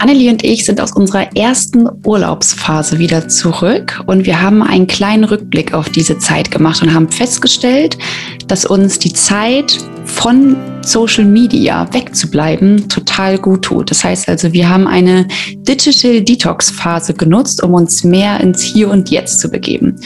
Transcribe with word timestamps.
Annelie 0.00 0.30
und 0.30 0.44
ich 0.44 0.64
sind 0.64 0.80
aus 0.80 0.92
unserer 0.92 1.36
ersten 1.36 1.88
Urlaubsphase 2.04 3.00
wieder 3.00 3.28
zurück 3.28 4.00
und 4.06 4.26
wir 4.26 4.40
haben 4.40 4.62
einen 4.62 4.86
kleinen 4.86 5.24
Rückblick 5.24 5.74
auf 5.74 5.88
diese 5.90 6.18
Zeit 6.18 6.52
gemacht 6.52 6.82
und 6.82 6.94
haben 6.94 7.08
festgestellt, 7.08 7.98
dass 8.46 8.64
uns 8.64 9.00
die 9.00 9.12
Zeit 9.12 9.78
von 10.08 10.56
Social 10.84 11.24
Media 11.24 11.86
wegzubleiben 11.92 12.88
total 12.88 13.38
gut 13.38 13.62
tut. 13.62 13.90
Das 13.90 14.02
heißt 14.04 14.28
also, 14.28 14.52
wir 14.52 14.68
haben 14.68 14.86
eine 14.86 15.26
Digital 15.56 16.22
Detox 16.22 16.70
Phase 16.70 17.12
genutzt, 17.12 17.62
um 17.62 17.74
uns 17.74 18.04
mehr 18.04 18.40
ins 18.40 18.62
Hier 18.62 18.88
und 18.88 19.10
Jetzt 19.10 19.40
zu 19.40 19.50
begeben. 19.50 19.96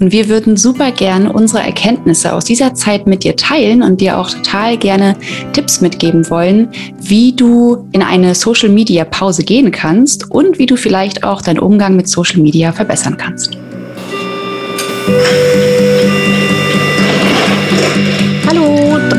Und 0.00 0.12
wir 0.12 0.28
würden 0.28 0.56
super 0.56 0.90
gerne 0.92 1.32
unsere 1.32 1.62
Erkenntnisse 1.62 2.32
aus 2.32 2.46
dieser 2.46 2.74
Zeit 2.74 3.06
mit 3.06 3.22
dir 3.22 3.36
teilen 3.36 3.82
und 3.82 4.00
dir 4.00 4.18
auch 4.18 4.30
total 4.30 4.78
gerne 4.78 5.14
Tipps 5.52 5.80
mitgeben 5.80 6.28
wollen, 6.30 6.68
wie 6.98 7.32
du 7.32 7.86
in 7.92 8.02
eine 8.02 8.34
Social 8.34 8.70
Media 8.70 9.04
Pause 9.04 9.44
gehen 9.44 9.70
kannst 9.70 10.30
und 10.30 10.58
wie 10.58 10.66
du 10.66 10.76
vielleicht 10.76 11.22
auch 11.22 11.42
deinen 11.42 11.58
Umgang 11.58 11.96
mit 11.96 12.08
Social 12.08 12.40
Media 12.40 12.72
verbessern 12.72 13.16
kannst. 13.18 13.58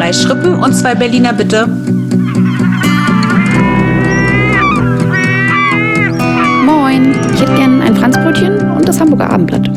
Drei 0.01 0.13
Schrippen 0.13 0.55
und 0.55 0.73
zwei 0.73 0.95
Berliner 0.95 1.31
bitte. 1.31 1.67
Moin, 6.65 7.13
ich 7.31 7.41
hätte 7.41 7.53
gern 7.53 7.83
ein 7.83 7.95
Franzbrötchen 7.95 8.71
und 8.71 8.87
das 8.87 8.99
Hamburger 8.99 9.29
Abendblatt. 9.29 9.69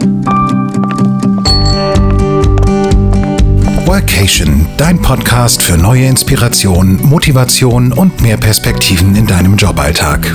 Workation, 3.84 4.64
dein 4.78 4.98
Podcast 4.98 5.62
für 5.62 5.77
neue 5.77 6.06
Inspiration, 6.06 7.00
Motivation 7.02 7.92
und 7.92 8.22
mehr 8.22 8.38
Perspektiven 8.38 9.16
in 9.16 9.27
deinem 9.27 9.56
Joballtag. 9.56 10.34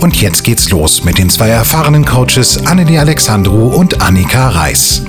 Und 0.00 0.22
jetzt 0.22 0.42
geht's 0.42 0.70
los 0.70 1.04
mit 1.04 1.18
den 1.18 1.28
zwei 1.28 1.50
erfahrenen 1.50 2.06
Coaches 2.06 2.66
Annelie 2.66 2.98
Alexandru 2.98 3.74
und 3.74 4.00
Annika 4.00 4.48
Reis. 4.48 5.02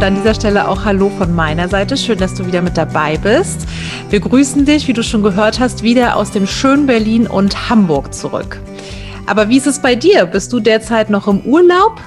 Und 0.00 0.06
an 0.06 0.14
dieser 0.14 0.32
Stelle 0.32 0.66
auch 0.66 0.86
Hallo 0.86 1.10
von 1.10 1.34
meiner 1.34 1.68
Seite. 1.68 1.94
Schön, 1.94 2.16
dass 2.16 2.32
du 2.32 2.46
wieder 2.46 2.62
mit 2.62 2.78
dabei 2.78 3.18
bist. 3.18 3.66
Wir 4.08 4.20
grüßen 4.20 4.64
dich, 4.64 4.88
wie 4.88 4.94
du 4.94 5.02
schon 5.02 5.22
gehört 5.22 5.60
hast, 5.60 5.82
wieder 5.82 6.16
aus 6.16 6.30
dem 6.30 6.46
schönen 6.46 6.86
Berlin 6.86 7.26
und 7.26 7.68
Hamburg 7.68 8.14
zurück. 8.14 8.62
Aber 9.26 9.50
wie 9.50 9.58
ist 9.58 9.66
es 9.66 9.78
bei 9.78 9.94
dir? 9.94 10.24
Bist 10.24 10.54
du 10.54 10.60
derzeit 10.60 11.10
noch 11.10 11.28
im 11.28 11.40
Urlaub? 11.40 12.00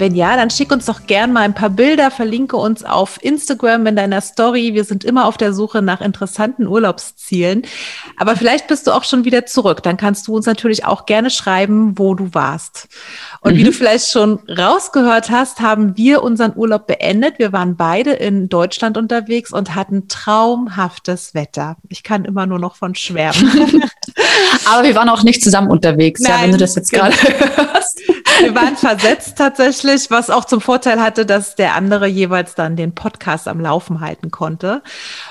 Wenn 0.00 0.14
ja, 0.14 0.34
dann 0.34 0.48
schick 0.48 0.72
uns 0.72 0.86
doch 0.86 1.06
gern 1.06 1.32
mal 1.32 1.42
ein 1.42 1.52
paar 1.52 1.68
Bilder, 1.68 2.10
verlinke 2.10 2.56
uns 2.56 2.84
auf 2.84 3.22
Instagram 3.22 3.86
in 3.86 3.96
deiner 3.96 4.22
Story. 4.22 4.72
Wir 4.72 4.84
sind 4.84 5.04
immer 5.04 5.26
auf 5.26 5.36
der 5.36 5.52
Suche 5.52 5.82
nach 5.82 6.00
interessanten 6.00 6.66
Urlaubszielen. 6.66 7.66
Aber 8.16 8.34
vielleicht 8.34 8.68
bist 8.68 8.86
du 8.86 8.92
auch 8.92 9.04
schon 9.04 9.26
wieder 9.26 9.44
zurück. 9.44 9.82
Dann 9.82 9.98
kannst 9.98 10.26
du 10.26 10.34
uns 10.34 10.46
natürlich 10.46 10.86
auch 10.86 11.04
gerne 11.04 11.30
schreiben, 11.30 11.98
wo 11.98 12.14
du 12.14 12.32
warst. 12.32 12.88
Und 13.42 13.54
mhm. 13.54 13.58
wie 13.58 13.64
du 13.64 13.72
vielleicht 13.72 14.10
schon 14.10 14.38
rausgehört 14.48 15.30
hast, 15.30 15.60
haben 15.60 15.96
wir 15.96 16.22
unseren 16.22 16.52
Urlaub 16.56 16.86
beendet. 16.86 17.38
Wir 17.38 17.52
waren 17.52 17.76
beide 17.76 18.12
in 18.12 18.48
Deutschland 18.48 18.98
unterwegs 18.98 19.52
und 19.52 19.74
hatten 19.74 20.08
traumhaftes 20.08 21.34
Wetter. 21.34 21.76
Ich 21.88 22.02
kann 22.02 22.24
immer 22.26 22.46
nur 22.46 22.58
noch 22.58 22.76
von 22.76 22.94
schwärmen. 22.94 23.82
Aber 24.66 24.84
wir 24.84 24.94
waren 24.94 25.08
auch 25.08 25.22
nicht 25.22 25.42
zusammen 25.42 25.70
unterwegs, 25.70 26.20
Nein, 26.20 26.32
ja, 26.32 26.42
wenn 26.42 26.52
du 26.52 26.58
das 26.58 26.74
jetzt 26.74 26.90
genau. 26.90 27.04
gerade 27.04 27.16
hörst. 27.56 28.00
Wir 28.40 28.54
waren 28.54 28.76
versetzt 28.76 29.36
tatsächlich, 29.36 30.10
was 30.10 30.30
auch 30.30 30.44
zum 30.44 30.60
Vorteil 30.60 31.00
hatte, 31.00 31.26
dass 31.26 31.56
der 31.56 31.74
andere 31.74 32.06
jeweils 32.06 32.54
dann 32.54 32.76
den 32.76 32.94
Podcast 32.94 33.48
am 33.48 33.60
Laufen 33.60 34.00
halten 34.00 34.30
konnte. 34.30 34.82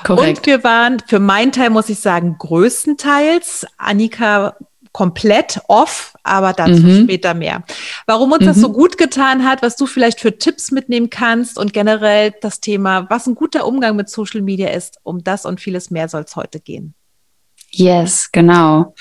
Korrekt. 0.03 0.39
Und 0.39 0.45
wir 0.45 0.63
waren, 0.63 0.97
für 1.07 1.19
meinen 1.19 1.51
Teil 1.51 1.69
muss 1.69 1.89
ich 1.89 1.99
sagen, 1.99 2.37
größtenteils, 2.37 3.67
Annika 3.77 4.55
komplett 4.91 5.61
off, 5.67 6.15
aber 6.23 6.53
dazu 6.53 6.81
mhm. 6.81 7.03
später 7.03 7.33
mehr. 7.33 7.63
Warum 8.05 8.31
uns 8.31 8.41
mhm. 8.41 8.47
das 8.47 8.57
so 8.57 8.71
gut 8.71 8.97
getan 8.97 9.45
hat, 9.45 9.61
was 9.61 9.75
du 9.75 9.85
vielleicht 9.85 10.19
für 10.19 10.37
Tipps 10.37 10.71
mitnehmen 10.71 11.09
kannst 11.09 11.57
und 11.57 11.73
generell 11.73 12.33
das 12.41 12.59
Thema, 12.59 13.09
was 13.09 13.27
ein 13.27 13.35
guter 13.35 13.65
Umgang 13.67 13.95
mit 13.95 14.09
Social 14.09 14.41
Media 14.41 14.69
ist, 14.69 14.97
um 15.03 15.23
das 15.23 15.45
und 15.45 15.59
vieles 15.59 15.91
mehr 15.91 16.09
soll 16.09 16.23
es 16.23 16.35
heute 16.35 16.59
gehen. 16.59 16.93
Yes, 17.71 18.29
genau. 18.31 18.95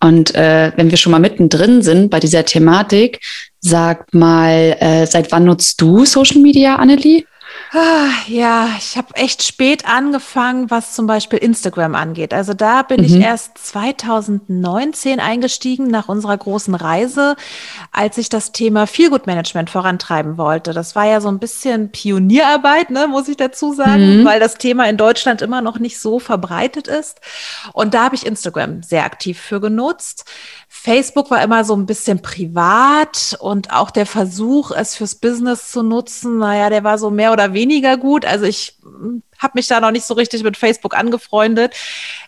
Und 0.00 0.34
äh, 0.34 0.72
wenn 0.76 0.90
wir 0.90 0.98
schon 0.98 1.12
mal 1.12 1.18
mittendrin 1.18 1.82
sind 1.82 2.10
bei 2.10 2.20
dieser 2.20 2.44
Thematik, 2.44 3.20
sag 3.60 4.12
mal, 4.12 4.76
äh, 4.78 5.06
seit 5.06 5.32
wann 5.32 5.44
nutzt 5.44 5.80
du 5.80 6.04
Social 6.04 6.40
Media, 6.40 6.76
Annelie? 6.76 7.24
Ah, 7.76 8.12
ja, 8.28 8.68
ich 8.78 8.96
habe 8.96 9.16
echt 9.16 9.42
spät 9.42 9.84
angefangen, 9.84 10.70
was 10.70 10.94
zum 10.94 11.08
Beispiel 11.08 11.40
Instagram 11.40 11.96
angeht. 11.96 12.32
Also 12.32 12.54
da 12.54 12.82
bin 12.82 13.00
mhm. 13.00 13.06
ich 13.06 13.14
erst 13.16 13.58
2019 13.58 15.18
eingestiegen 15.18 15.88
nach 15.88 16.08
unserer 16.08 16.38
großen 16.38 16.76
Reise, 16.76 17.34
als 17.90 18.16
ich 18.16 18.28
das 18.28 18.52
Thema 18.52 18.86
Feelgood-Management 18.86 19.70
vorantreiben 19.70 20.38
wollte. 20.38 20.72
Das 20.72 20.94
war 20.94 21.06
ja 21.06 21.20
so 21.20 21.26
ein 21.26 21.40
bisschen 21.40 21.90
Pionierarbeit, 21.90 22.90
ne, 22.90 23.08
muss 23.08 23.26
ich 23.26 23.38
dazu 23.38 23.72
sagen, 23.72 24.20
mhm. 24.20 24.24
weil 24.24 24.38
das 24.38 24.56
Thema 24.56 24.88
in 24.88 24.96
Deutschland 24.96 25.42
immer 25.42 25.60
noch 25.60 25.80
nicht 25.80 25.98
so 25.98 26.20
verbreitet 26.20 26.86
ist. 26.86 27.20
Und 27.72 27.92
da 27.92 28.04
habe 28.04 28.14
ich 28.14 28.24
Instagram 28.24 28.84
sehr 28.84 29.04
aktiv 29.04 29.40
für 29.40 29.60
genutzt. 29.60 30.30
Facebook 30.76 31.30
war 31.30 31.40
immer 31.42 31.64
so 31.64 31.74
ein 31.74 31.86
bisschen 31.86 32.20
privat 32.20 33.38
und 33.38 33.72
auch 33.72 33.92
der 33.92 34.06
Versuch, 34.06 34.72
es 34.72 34.96
fürs 34.96 35.14
Business 35.14 35.70
zu 35.70 35.84
nutzen, 35.84 36.38
naja, 36.38 36.68
der 36.68 36.82
war 36.82 36.98
so 36.98 37.10
mehr 37.10 37.32
oder 37.32 37.54
weniger 37.54 37.96
gut. 37.96 38.26
Also 38.26 38.44
ich 38.44 38.76
hm, 38.82 39.22
habe 39.38 39.52
mich 39.54 39.68
da 39.68 39.80
noch 39.80 39.92
nicht 39.92 40.04
so 40.04 40.14
richtig 40.14 40.42
mit 40.42 40.56
Facebook 40.56 40.94
angefreundet. 40.94 41.74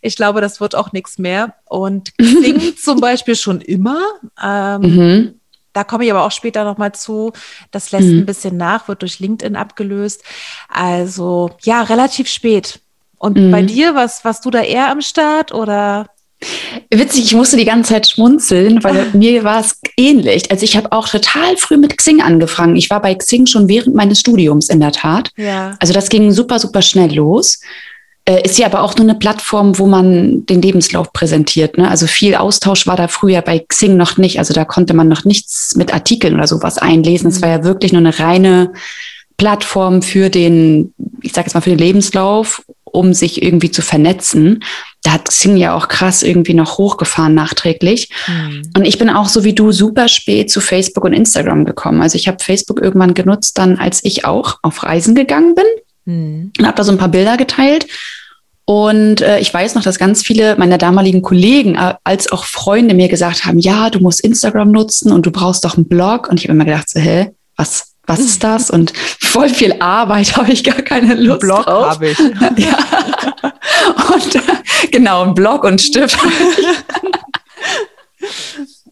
Ich 0.00 0.14
glaube, 0.14 0.40
das 0.40 0.60
wird 0.60 0.76
auch 0.76 0.92
nichts 0.92 1.18
mehr. 1.18 1.54
Und 1.64 2.16
Xing 2.18 2.76
zum 2.76 3.00
Beispiel 3.00 3.34
schon 3.34 3.60
immer. 3.60 4.00
Ähm, 4.42 4.80
mhm. 4.80 5.40
Da 5.72 5.84
komme 5.84 6.04
ich 6.04 6.10
aber 6.10 6.24
auch 6.24 6.32
später 6.32 6.64
nochmal 6.64 6.92
zu. 6.92 7.32
Das 7.72 7.90
lässt 7.90 8.08
mhm. 8.08 8.20
ein 8.20 8.26
bisschen 8.26 8.56
nach, 8.56 8.86
wird 8.88 9.02
durch 9.02 9.18
LinkedIn 9.18 9.56
abgelöst. 9.56 10.22
Also 10.68 11.50
ja, 11.62 11.82
relativ 11.82 12.28
spät. 12.28 12.80
Und 13.18 13.36
mhm. 13.36 13.50
bei 13.50 13.62
dir, 13.62 13.94
was, 13.96 14.24
warst 14.24 14.44
du 14.44 14.50
da 14.50 14.60
eher 14.60 14.88
am 14.88 15.02
Start 15.02 15.52
oder? 15.52 16.06
Witzig, 16.90 17.24
ich 17.24 17.34
musste 17.34 17.56
die 17.56 17.64
ganze 17.64 17.94
Zeit 17.94 18.06
schmunzeln, 18.06 18.84
weil 18.84 18.96
ah. 18.98 19.16
mir 19.16 19.42
war 19.42 19.60
es 19.60 19.80
ähnlich. 19.96 20.50
Also 20.50 20.64
ich 20.64 20.76
habe 20.76 20.92
auch 20.92 21.08
total 21.08 21.56
früh 21.56 21.76
mit 21.76 21.96
Xing 21.96 22.20
angefangen. 22.20 22.76
Ich 22.76 22.90
war 22.90 23.00
bei 23.00 23.14
Xing 23.14 23.46
schon 23.46 23.68
während 23.68 23.94
meines 23.94 24.20
Studiums 24.20 24.68
in 24.68 24.80
der 24.80 24.92
Tat. 24.92 25.30
Ja. 25.36 25.76
Also 25.80 25.92
das 25.92 26.08
ging 26.08 26.30
super, 26.32 26.58
super 26.58 26.82
schnell 26.82 27.14
los. 27.14 27.60
Äh, 28.28 28.42
ist 28.42 28.58
ja 28.58 28.66
aber 28.66 28.82
auch 28.82 28.96
nur 28.96 29.08
eine 29.08 29.18
Plattform, 29.18 29.78
wo 29.78 29.86
man 29.86 30.44
den 30.46 30.60
Lebenslauf 30.60 31.12
präsentiert. 31.12 31.78
Ne? 31.78 31.88
Also 31.88 32.06
viel 32.06 32.34
Austausch 32.34 32.86
war 32.86 32.96
da 32.96 33.08
früher 33.08 33.40
bei 33.40 33.60
Xing 33.60 33.96
noch 33.96 34.16
nicht. 34.16 34.38
Also 34.38 34.52
da 34.52 34.64
konnte 34.64 34.94
man 34.94 35.08
noch 35.08 35.24
nichts 35.24 35.74
mit 35.76 35.94
Artikeln 35.94 36.34
oder 36.34 36.46
sowas 36.46 36.78
einlesen. 36.78 37.28
Es 37.28 37.38
mhm. 37.38 37.42
war 37.42 37.48
ja 37.50 37.64
wirklich 37.64 37.92
nur 37.92 38.00
eine 38.00 38.18
reine 38.18 38.72
Plattform 39.38 40.02
für 40.02 40.28
den, 40.30 40.92
ich 41.22 41.32
sage 41.32 41.46
jetzt 41.46 41.54
mal 41.54 41.60
für 41.60 41.70
den 41.70 41.78
Lebenslauf 41.78 42.62
um 42.96 43.12
sich 43.14 43.42
irgendwie 43.42 43.70
zu 43.70 43.82
vernetzen. 43.82 44.64
Da 45.02 45.12
hat 45.12 45.28
Xing 45.28 45.56
ja 45.56 45.74
auch 45.74 45.88
krass 45.88 46.22
irgendwie 46.22 46.54
noch 46.54 46.78
hochgefahren 46.78 47.34
nachträglich. 47.34 48.10
Mhm. 48.26 48.62
Und 48.76 48.84
ich 48.84 48.98
bin 48.98 49.10
auch 49.10 49.28
so 49.28 49.44
wie 49.44 49.54
du 49.54 49.70
super 49.70 50.08
spät 50.08 50.50
zu 50.50 50.60
Facebook 50.60 51.04
und 51.04 51.12
Instagram 51.12 51.64
gekommen. 51.64 52.02
Also 52.02 52.16
ich 52.16 52.26
habe 52.26 52.42
Facebook 52.42 52.80
irgendwann 52.80 53.14
genutzt, 53.14 53.58
dann 53.58 53.76
als 53.76 54.04
ich 54.04 54.24
auch 54.24 54.58
auf 54.62 54.82
Reisen 54.82 55.14
gegangen 55.14 55.54
bin 55.54 55.64
mhm. 56.06 56.52
und 56.58 56.66
habe 56.66 56.76
da 56.76 56.84
so 56.84 56.92
ein 56.92 56.98
paar 56.98 57.08
Bilder 57.08 57.36
geteilt. 57.36 57.86
Und 58.68 59.20
äh, 59.20 59.38
ich 59.38 59.54
weiß 59.54 59.76
noch, 59.76 59.84
dass 59.84 59.96
ganz 59.96 60.22
viele 60.22 60.56
meiner 60.56 60.76
damaligen 60.76 61.22
Kollegen 61.22 61.76
äh, 61.76 61.94
als 62.02 62.32
auch 62.32 62.44
Freunde 62.44 62.94
mir 62.94 63.06
gesagt 63.06 63.44
haben, 63.44 63.60
ja, 63.60 63.90
du 63.90 64.00
musst 64.00 64.20
Instagram 64.20 64.72
nutzen 64.72 65.12
und 65.12 65.24
du 65.24 65.30
brauchst 65.30 65.64
doch 65.64 65.76
einen 65.76 65.86
Blog. 65.86 66.28
Und 66.28 66.40
ich 66.40 66.46
habe 66.46 66.54
immer 66.54 66.64
gedacht, 66.64 66.90
so, 66.90 66.98
hä, 66.98 67.30
was, 67.56 67.92
was 68.08 68.18
ist 68.18 68.42
das? 68.44 68.70
Und 68.70 68.92
voll 69.36 69.48
viel 69.50 69.74
Arbeit 69.80 70.36
habe 70.36 70.52
ich 70.52 70.62
gar 70.64 70.82
keine 70.82 71.14
Lust 71.14 71.40
Blog 71.40 71.64
drauf. 71.64 71.90
habe 71.90 72.08
ich. 72.08 72.18
ja. 72.56 72.76
Und 74.14 74.38
genau, 74.90 75.24
ein 75.24 75.34
Blog 75.34 75.64
und 75.64 75.80
Stift. 75.80 76.18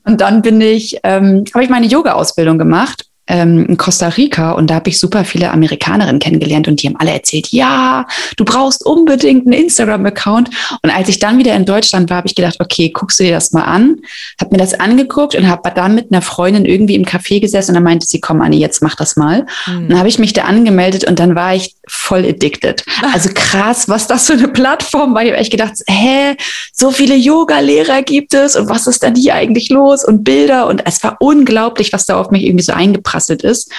und 0.05 0.21
dann 0.21 0.43
bin 0.43 0.61
ich, 0.61 0.99
ähm, 1.03 1.45
habe 1.55 1.65
ich 1.65 1.71
meine 1.71 1.87
Yoga-Ausbildung 1.87 2.59
gemacht 2.59 3.07
ähm, 3.27 3.67
in 3.67 3.77
Costa 3.77 4.09
Rica 4.09 4.53
und 4.53 4.69
da 4.69 4.75
habe 4.75 4.91
ich 4.91 5.01
super 5.01 5.25
viele 5.25 5.51
Amerikanerinnen 5.51 6.19
kennengelernt 6.19 6.69
und 6.69 6.83
die 6.83 6.89
haben 6.89 6.97
alle 6.97 7.13
erzählt, 7.13 7.49
ja, 7.49 8.07
du 8.37 8.45
brauchst 8.45 8.85
unbedingt 8.85 9.47
einen 9.47 9.55
Instagram-Account. 9.55 10.51
Und 10.83 10.91
als 10.91 11.09
ich 11.09 11.19
dann 11.21 11.39
wieder 11.39 11.55
in 11.55 11.65
Deutschland 11.65 12.11
war, 12.11 12.19
habe 12.19 12.29
ich 12.29 12.35
gedacht, 12.35 12.57
okay, 12.61 12.91
guckst 12.91 13.19
du 13.19 13.25
dir 13.25 13.33
das 13.33 13.53
mal 13.53 13.63
an, 13.63 13.97
habe 14.41 14.51
mir 14.53 14.59
das 14.59 14.75
angeguckt 14.75 15.35
und 15.35 15.49
habe 15.49 15.73
dann 15.75 15.95
mit 15.95 16.13
einer 16.13 16.23
Freundin 16.23 16.67
irgendwie 16.67 16.95
im 16.95 17.05
Café 17.05 17.41
gesessen 17.41 17.71
und 17.71 17.75
dann 17.77 17.85
meinte 17.85 18.07
sie, 18.07 18.21
komm 18.21 18.43
Anni, 18.43 18.59
jetzt 18.59 18.83
mach 18.83 18.95
das 18.95 19.17
mal. 19.17 19.47
Mhm. 19.67 19.89
Dann 19.89 19.99
habe 19.99 20.09
ich 20.09 20.19
mich 20.19 20.35
da 20.35 20.43
angemeldet 20.43 21.05
und 21.05 21.19
dann 21.19 21.35
war 21.35 21.55
ich 21.55 21.75
voll 21.89 22.25
addicted. 22.25 22.85
Also 23.13 23.31
krass, 23.33 23.89
was 23.89 24.07
das 24.07 24.27
für 24.27 24.33
eine 24.33 24.49
Plattform 24.49 25.15
war. 25.15 25.23
Ich 25.23 25.31
habe 25.31 25.39
echt 25.39 25.51
gedacht, 25.51 25.75
hä, 25.87 26.37
so 26.73 26.91
viele 26.91 27.15
Yoga-Lehrer 27.15 28.03
gibt 28.03 28.35
es 28.35 28.57
und 28.57 28.69
was 28.69 28.87
ist 28.87 29.03
denn 29.03 29.15
hier 29.15 29.35
eigentlich 29.35 29.69
los 29.69 30.05
und 30.05 30.25
Bilder 30.25 30.67
und 30.67 30.85
es 30.87 31.03
war 31.05 31.17
unglaublich, 31.21 31.93
was 31.93 32.07
da 32.07 32.19
auf 32.19 32.31
mich 32.31 32.45
irgendwie 32.45 32.65
so 32.65 32.73
eingebracht 32.73 33.14
eingeprasselt 33.15 33.43
ist. 33.43 33.71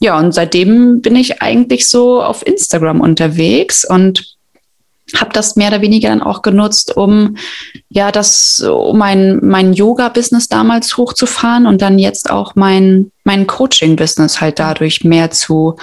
Ja, 0.00 0.18
und 0.18 0.32
seitdem 0.32 1.02
bin 1.02 1.16
ich 1.16 1.42
eigentlich 1.42 1.88
so 1.88 2.22
auf 2.22 2.46
Instagram 2.46 3.00
unterwegs 3.00 3.84
und 3.84 4.36
habe 5.16 5.32
das 5.32 5.56
mehr 5.56 5.68
oder 5.68 5.82
weniger 5.82 6.08
dann 6.08 6.22
auch 6.22 6.40
genutzt, 6.40 6.96
um 6.96 7.36
ja 7.88 8.12
das, 8.12 8.60
um 8.60 8.96
mein, 8.96 9.40
mein 9.42 9.72
Yoga-Business 9.72 10.48
damals 10.48 10.96
hochzufahren 10.96 11.66
und 11.66 11.82
dann 11.82 11.98
jetzt 11.98 12.30
auch 12.30 12.54
mein, 12.54 13.10
mein 13.24 13.46
Coaching-Business 13.46 14.40
halt 14.40 14.58
dadurch 14.58 15.04
mehr 15.04 15.30
zu 15.30 15.76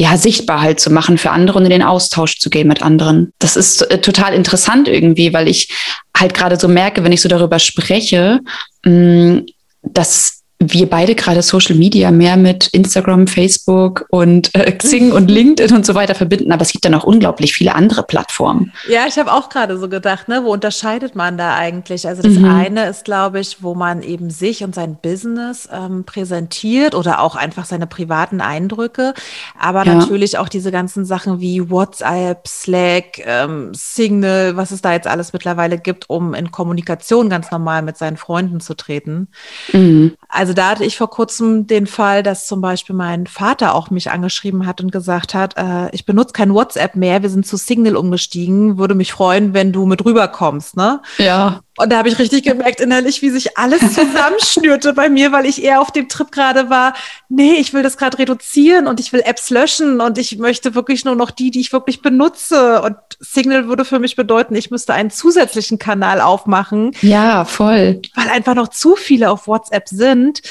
ja, 0.00 0.16
sichtbar 0.16 0.60
halt 0.60 0.78
zu 0.78 0.92
machen 0.92 1.18
für 1.18 1.30
andere 1.30 1.58
und 1.58 1.64
in 1.64 1.72
den 1.72 1.82
Austausch 1.82 2.38
zu 2.38 2.50
gehen 2.50 2.68
mit 2.68 2.82
anderen. 2.82 3.32
Das 3.40 3.56
ist 3.56 3.82
äh, 3.90 4.00
total 4.00 4.32
interessant 4.32 4.86
irgendwie, 4.86 5.32
weil 5.32 5.48
ich 5.48 5.74
halt 6.16 6.34
gerade 6.34 6.56
so 6.56 6.68
merke, 6.68 7.02
wenn 7.02 7.10
ich 7.10 7.20
so 7.20 7.28
darüber 7.28 7.58
spreche, 7.58 8.38
mh, 8.84 8.92
mm, 8.92 9.46
dass 9.82 10.37
wir 10.60 10.90
beide 10.90 11.14
gerade 11.14 11.42
Social 11.42 11.76
Media 11.76 12.10
mehr 12.10 12.36
mit 12.36 12.66
Instagram, 12.68 13.28
Facebook 13.28 14.06
und 14.10 14.52
äh, 14.56 14.72
Xing 14.72 15.12
und 15.12 15.30
LinkedIn 15.30 15.74
und 15.74 15.86
so 15.86 15.94
weiter 15.94 16.16
verbinden, 16.16 16.50
aber 16.50 16.62
es 16.62 16.72
gibt 16.72 16.84
ja 16.84 16.90
noch 16.90 17.04
unglaublich 17.04 17.54
viele 17.54 17.76
andere 17.76 18.02
Plattformen. 18.02 18.72
Ja, 18.88 19.06
ich 19.06 19.18
habe 19.18 19.32
auch 19.32 19.50
gerade 19.50 19.78
so 19.78 19.88
gedacht, 19.88 20.26
ne, 20.26 20.42
wo 20.42 20.52
unterscheidet 20.52 21.14
man 21.14 21.38
da 21.38 21.54
eigentlich? 21.54 22.08
Also 22.08 22.22
das 22.22 22.32
mhm. 22.32 22.44
eine 22.44 22.86
ist, 22.88 23.04
glaube 23.04 23.38
ich, 23.38 23.62
wo 23.62 23.76
man 23.76 24.02
eben 24.02 24.30
sich 24.30 24.64
und 24.64 24.74
sein 24.74 24.98
Business 25.00 25.68
ähm, 25.72 26.04
präsentiert 26.04 26.96
oder 26.96 27.20
auch 27.20 27.36
einfach 27.36 27.64
seine 27.64 27.86
privaten 27.86 28.40
Eindrücke, 28.40 29.14
aber 29.58 29.84
ja. 29.84 29.94
natürlich 29.94 30.38
auch 30.38 30.48
diese 30.48 30.72
ganzen 30.72 31.04
Sachen 31.04 31.40
wie 31.40 31.70
WhatsApp, 31.70 32.48
Slack, 32.48 33.20
ähm, 33.24 33.70
Signal, 33.74 34.56
was 34.56 34.72
es 34.72 34.82
da 34.82 34.92
jetzt 34.92 35.06
alles 35.06 35.32
mittlerweile 35.32 35.78
gibt, 35.78 36.10
um 36.10 36.34
in 36.34 36.50
Kommunikation 36.50 37.30
ganz 37.30 37.52
normal 37.52 37.82
mit 37.82 37.96
seinen 37.96 38.16
Freunden 38.16 38.58
zu 38.58 38.74
treten. 38.74 39.28
Mhm. 39.72 40.16
Also 40.28 40.47
also 40.48 40.54
da 40.54 40.70
hatte 40.70 40.84
ich 40.86 40.96
vor 40.96 41.10
kurzem 41.10 41.66
den 41.66 41.86
Fall, 41.86 42.22
dass 42.22 42.46
zum 42.46 42.62
Beispiel 42.62 42.96
mein 42.96 43.26
Vater 43.26 43.74
auch 43.74 43.90
mich 43.90 44.10
angeschrieben 44.10 44.64
hat 44.64 44.80
und 44.80 44.90
gesagt 44.90 45.34
hat, 45.34 45.58
äh, 45.58 45.94
ich 45.94 46.06
benutze 46.06 46.32
kein 46.32 46.54
WhatsApp 46.54 46.96
mehr, 46.96 47.20
wir 47.20 47.28
sind 47.28 47.46
zu 47.46 47.58
Signal 47.58 47.96
umgestiegen, 47.96 48.78
würde 48.78 48.94
mich 48.94 49.12
freuen, 49.12 49.52
wenn 49.52 49.72
du 49.72 49.84
mit 49.84 50.06
rüberkommst, 50.06 50.74
ne? 50.74 51.02
Ja. 51.18 51.60
Und 51.78 51.90
da 51.90 51.98
habe 51.98 52.08
ich 52.08 52.18
richtig 52.18 52.42
gemerkt 52.42 52.80
innerlich, 52.80 53.22
wie 53.22 53.30
sich 53.30 53.56
alles 53.56 53.80
zusammenschnürte 53.94 54.92
bei 54.92 55.08
mir, 55.08 55.32
weil 55.32 55.46
ich 55.46 55.62
eher 55.62 55.80
auf 55.80 55.92
dem 55.92 56.08
Trip 56.08 56.30
gerade 56.32 56.70
war, 56.70 56.94
nee, 57.28 57.54
ich 57.54 57.72
will 57.72 57.82
das 57.82 57.96
gerade 57.96 58.18
reduzieren 58.18 58.86
und 58.88 58.98
ich 58.98 59.12
will 59.12 59.22
Apps 59.24 59.50
löschen 59.50 60.00
und 60.00 60.18
ich 60.18 60.38
möchte 60.38 60.74
wirklich 60.74 61.04
nur 61.04 61.14
noch 61.14 61.30
die, 61.30 61.50
die 61.50 61.60
ich 61.60 61.72
wirklich 61.72 62.02
benutze. 62.02 62.82
Und 62.82 62.96
Signal 63.20 63.68
würde 63.68 63.84
für 63.84 64.00
mich 64.00 64.16
bedeuten, 64.16 64.56
ich 64.56 64.70
müsste 64.70 64.92
einen 64.92 65.10
zusätzlichen 65.10 65.78
Kanal 65.78 66.20
aufmachen. 66.20 66.92
Ja, 67.00 67.44
voll. 67.44 68.02
Weil 68.14 68.28
einfach 68.28 68.54
noch 68.54 68.68
zu 68.68 68.96
viele 68.96 69.30
auf 69.30 69.46
WhatsApp 69.46 69.88
sind. 69.88 70.42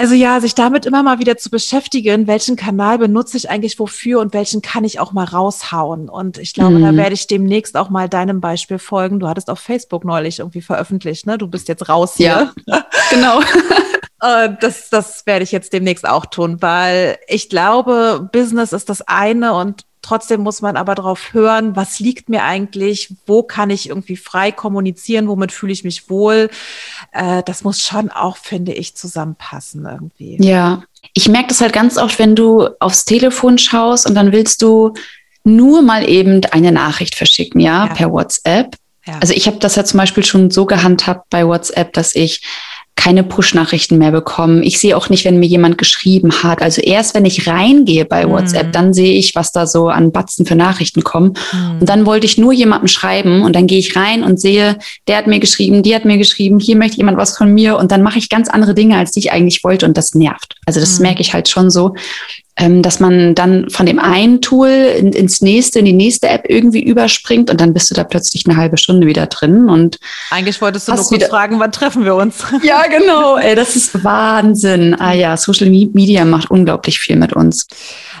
Also 0.00 0.14
ja, 0.14 0.40
sich 0.40 0.54
damit 0.54 0.86
immer 0.86 1.02
mal 1.02 1.18
wieder 1.18 1.36
zu 1.36 1.50
beschäftigen, 1.50 2.26
welchen 2.26 2.56
Kanal 2.56 2.96
benutze 2.96 3.36
ich 3.36 3.50
eigentlich 3.50 3.78
wofür 3.78 4.20
und 4.20 4.32
welchen 4.32 4.62
kann 4.62 4.82
ich 4.82 4.98
auch 4.98 5.12
mal 5.12 5.26
raushauen. 5.26 6.08
Und 6.08 6.38
ich 6.38 6.54
glaube, 6.54 6.78
mhm. 6.78 6.82
da 6.82 6.96
werde 6.96 7.12
ich 7.12 7.26
demnächst 7.26 7.76
auch 7.76 7.90
mal 7.90 8.08
deinem 8.08 8.40
Beispiel 8.40 8.78
folgen. 8.78 9.20
Du 9.20 9.28
hattest 9.28 9.50
auf 9.50 9.58
Facebook 9.58 10.06
neulich 10.06 10.38
irgendwie 10.38 10.62
veröffentlicht, 10.62 11.26
ne? 11.26 11.36
Du 11.36 11.48
bist 11.48 11.68
jetzt 11.68 11.90
raus 11.90 12.14
hier. 12.16 12.50
Ja, 12.66 12.86
genau. 13.10 13.42
das, 14.60 14.88
das 14.88 15.26
werde 15.26 15.42
ich 15.42 15.52
jetzt 15.52 15.74
demnächst 15.74 16.08
auch 16.08 16.24
tun, 16.24 16.62
weil 16.62 17.18
ich 17.28 17.50
glaube, 17.50 18.26
Business 18.32 18.72
ist 18.72 18.88
das 18.88 19.02
eine 19.02 19.52
und 19.52 19.84
Trotzdem 20.02 20.40
muss 20.40 20.62
man 20.62 20.76
aber 20.76 20.94
darauf 20.94 21.34
hören, 21.34 21.76
was 21.76 22.00
liegt 22.00 22.28
mir 22.28 22.44
eigentlich, 22.44 23.14
wo 23.26 23.42
kann 23.42 23.70
ich 23.70 23.88
irgendwie 23.88 24.16
frei 24.16 24.50
kommunizieren, 24.50 25.28
womit 25.28 25.52
fühle 25.52 25.72
ich 25.72 25.84
mich 25.84 26.08
wohl. 26.08 26.50
Äh, 27.12 27.42
das 27.44 27.64
muss 27.64 27.82
schon 27.82 28.10
auch, 28.10 28.36
finde 28.36 28.72
ich, 28.72 28.96
zusammenpassen 28.96 29.84
irgendwie. 29.84 30.38
Ja, 30.40 30.82
ich 31.14 31.28
merke 31.28 31.48
das 31.48 31.60
halt 31.60 31.72
ganz 31.72 31.98
oft, 31.98 32.18
wenn 32.18 32.34
du 32.34 32.68
aufs 32.78 33.04
Telefon 33.04 33.58
schaust 33.58 34.06
und 34.08 34.14
dann 34.14 34.32
willst 34.32 34.62
du 34.62 34.94
nur 35.44 35.82
mal 35.82 36.08
eben 36.08 36.44
eine 36.46 36.72
Nachricht 36.72 37.14
verschicken, 37.14 37.60
ja, 37.60 37.86
ja. 37.86 37.94
per 37.94 38.12
WhatsApp. 38.12 38.76
Ja. 39.06 39.18
Also 39.20 39.34
ich 39.34 39.46
habe 39.46 39.58
das 39.58 39.76
ja 39.76 39.84
zum 39.84 39.98
Beispiel 39.98 40.24
schon 40.24 40.50
so 40.50 40.66
gehandhabt 40.66 41.28
bei 41.30 41.46
WhatsApp, 41.46 41.92
dass 41.94 42.14
ich 42.14 42.42
keine 42.96 43.24
Push-Nachrichten 43.24 43.96
mehr 43.96 44.10
bekommen. 44.10 44.62
Ich 44.62 44.78
sehe 44.78 44.94
auch 44.94 45.08
nicht, 45.08 45.24
wenn 45.24 45.38
mir 45.38 45.46
jemand 45.46 45.78
geschrieben 45.78 46.42
hat. 46.42 46.60
Also 46.60 46.82
erst, 46.82 47.14
wenn 47.14 47.24
ich 47.24 47.46
reingehe 47.46 48.04
bei 48.04 48.26
mhm. 48.26 48.30
WhatsApp, 48.32 48.72
dann 48.72 48.92
sehe 48.92 49.14
ich, 49.14 49.34
was 49.34 49.52
da 49.52 49.66
so 49.66 49.88
an 49.88 50.12
Batzen 50.12 50.44
für 50.44 50.54
Nachrichten 50.54 51.02
kommen. 51.02 51.32
Mhm. 51.52 51.80
Und 51.80 51.88
dann 51.88 52.04
wollte 52.04 52.26
ich 52.26 52.36
nur 52.36 52.52
jemandem 52.52 52.88
schreiben 52.88 53.42
und 53.42 53.56
dann 53.56 53.66
gehe 53.66 53.78
ich 53.78 53.96
rein 53.96 54.22
und 54.22 54.38
sehe, 54.38 54.76
der 55.08 55.16
hat 55.16 55.26
mir 55.26 55.40
geschrieben, 55.40 55.82
die 55.82 55.94
hat 55.94 56.04
mir 56.04 56.18
geschrieben, 56.18 56.60
hier 56.60 56.76
möchte 56.76 56.98
jemand 56.98 57.16
was 57.16 57.38
von 57.38 57.54
mir 57.54 57.78
und 57.78 57.90
dann 57.90 58.02
mache 58.02 58.18
ich 58.18 58.28
ganz 58.28 58.50
andere 58.50 58.74
Dinge, 58.74 58.98
als 58.98 59.12
die 59.12 59.20
ich 59.20 59.32
eigentlich 59.32 59.64
wollte 59.64 59.86
und 59.86 59.96
das 59.96 60.14
nervt. 60.14 60.56
Also 60.66 60.78
das 60.78 60.98
mhm. 60.98 61.04
merke 61.04 61.22
ich 61.22 61.32
halt 61.32 61.48
schon 61.48 61.70
so 61.70 61.94
dass 62.82 63.00
man 63.00 63.34
dann 63.34 63.70
von 63.70 63.86
dem 63.86 63.98
einen 63.98 64.40
Tool 64.40 64.68
in, 64.68 65.12
ins 65.12 65.40
nächste, 65.40 65.78
in 65.78 65.84
die 65.86 65.92
nächste 65.92 66.28
App 66.28 66.44
irgendwie 66.48 66.82
überspringt 66.82 67.50
und 67.50 67.60
dann 67.60 67.72
bist 67.72 67.90
du 67.90 67.94
da 67.94 68.04
plötzlich 68.04 68.46
eine 68.46 68.56
halbe 68.56 68.76
Stunde 68.76 69.06
wieder 69.06 69.26
drin. 69.26 69.68
Und 69.68 69.98
eigentlich 70.30 70.60
wolltest 70.60 70.88
du 70.88 70.94
nur 70.94 71.04
kurz 71.04 71.24
fragen, 71.26 71.58
wann 71.58 71.72
treffen 71.72 72.04
wir 72.04 72.14
uns? 72.14 72.44
Ja, 72.62 72.86
genau. 72.86 73.36
Ey, 73.36 73.54
das 73.54 73.74
ist 73.74 74.04
Wahnsinn. 74.04 74.94
Ah 74.98 75.12
ja, 75.12 75.36
Social 75.36 75.70
Media 75.70 76.24
macht 76.24 76.50
unglaublich 76.50 76.98
viel 76.98 77.16
mit 77.16 77.32
uns. 77.32 77.66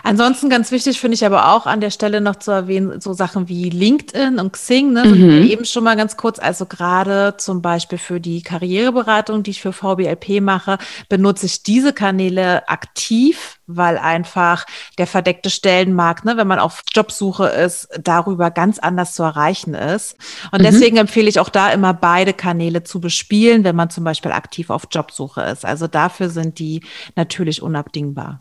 Ansonsten 0.02 0.48
ganz 0.48 0.70
wichtig 0.70 0.98
finde 0.98 1.14
ich 1.14 1.26
aber 1.26 1.52
auch 1.52 1.66
an 1.66 1.80
der 1.80 1.90
Stelle 1.90 2.20
noch 2.20 2.36
zu 2.36 2.50
erwähnen, 2.50 3.00
so 3.00 3.12
Sachen 3.12 3.48
wie 3.48 3.68
LinkedIn 3.68 4.38
und 4.38 4.52
Xing, 4.52 4.92
ne? 4.92 5.04
Mhm. 5.04 5.42
eben 5.42 5.64
schon 5.64 5.84
mal 5.84 5.96
ganz 5.96 6.16
kurz, 6.16 6.38
also 6.38 6.64
gerade 6.66 7.34
zum 7.36 7.60
Beispiel 7.60 7.98
für 7.98 8.20
die 8.20 8.42
Karriereberatung, 8.42 9.42
die 9.42 9.50
ich 9.50 9.60
für 9.60 9.72
VBLP 9.72 10.40
mache, 10.40 10.78
benutze 11.08 11.46
ich 11.46 11.62
diese 11.62 11.92
Kanäle 11.92 12.68
aktiv 12.68 13.59
weil 13.76 13.98
einfach 13.98 14.66
der 14.98 15.06
verdeckte 15.06 15.50
Stellenmarkt, 15.50 16.24
ne, 16.24 16.36
wenn 16.36 16.46
man 16.46 16.58
auf 16.58 16.82
Jobsuche 16.92 17.46
ist, 17.46 17.88
darüber 18.02 18.50
ganz 18.50 18.78
anders 18.78 19.14
zu 19.14 19.22
erreichen 19.22 19.74
ist. 19.74 20.16
Und 20.52 20.60
mhm. 20.60 20.64
deswegen 20.64 20.96
empfehle 20.96 21.28
ich 21.28 21.40
auch 21.40 21.48
da 21.48 21.70
immer 21.70 21.94
beide 21.94 22.32
Kanäle 22.32 22.84
zu 22.84 23.00
bespielen, 23.00 23.64
wenn 23.64 23.76
man 23.76 23.90
zum 23.90 24.04
Beispiel 24.04 24.32
aktiv 24.32 24.70
auf 24.70 24.88
Jobsuche 24.90 25.42
ist. 25.42 25.64
Also 25.64 25.86
dafür 25.86 26.30
sind 26.30 26.58
die 26.58 26.82
natürlich 27.16 27.62
unabdingbar. 27.62 28.40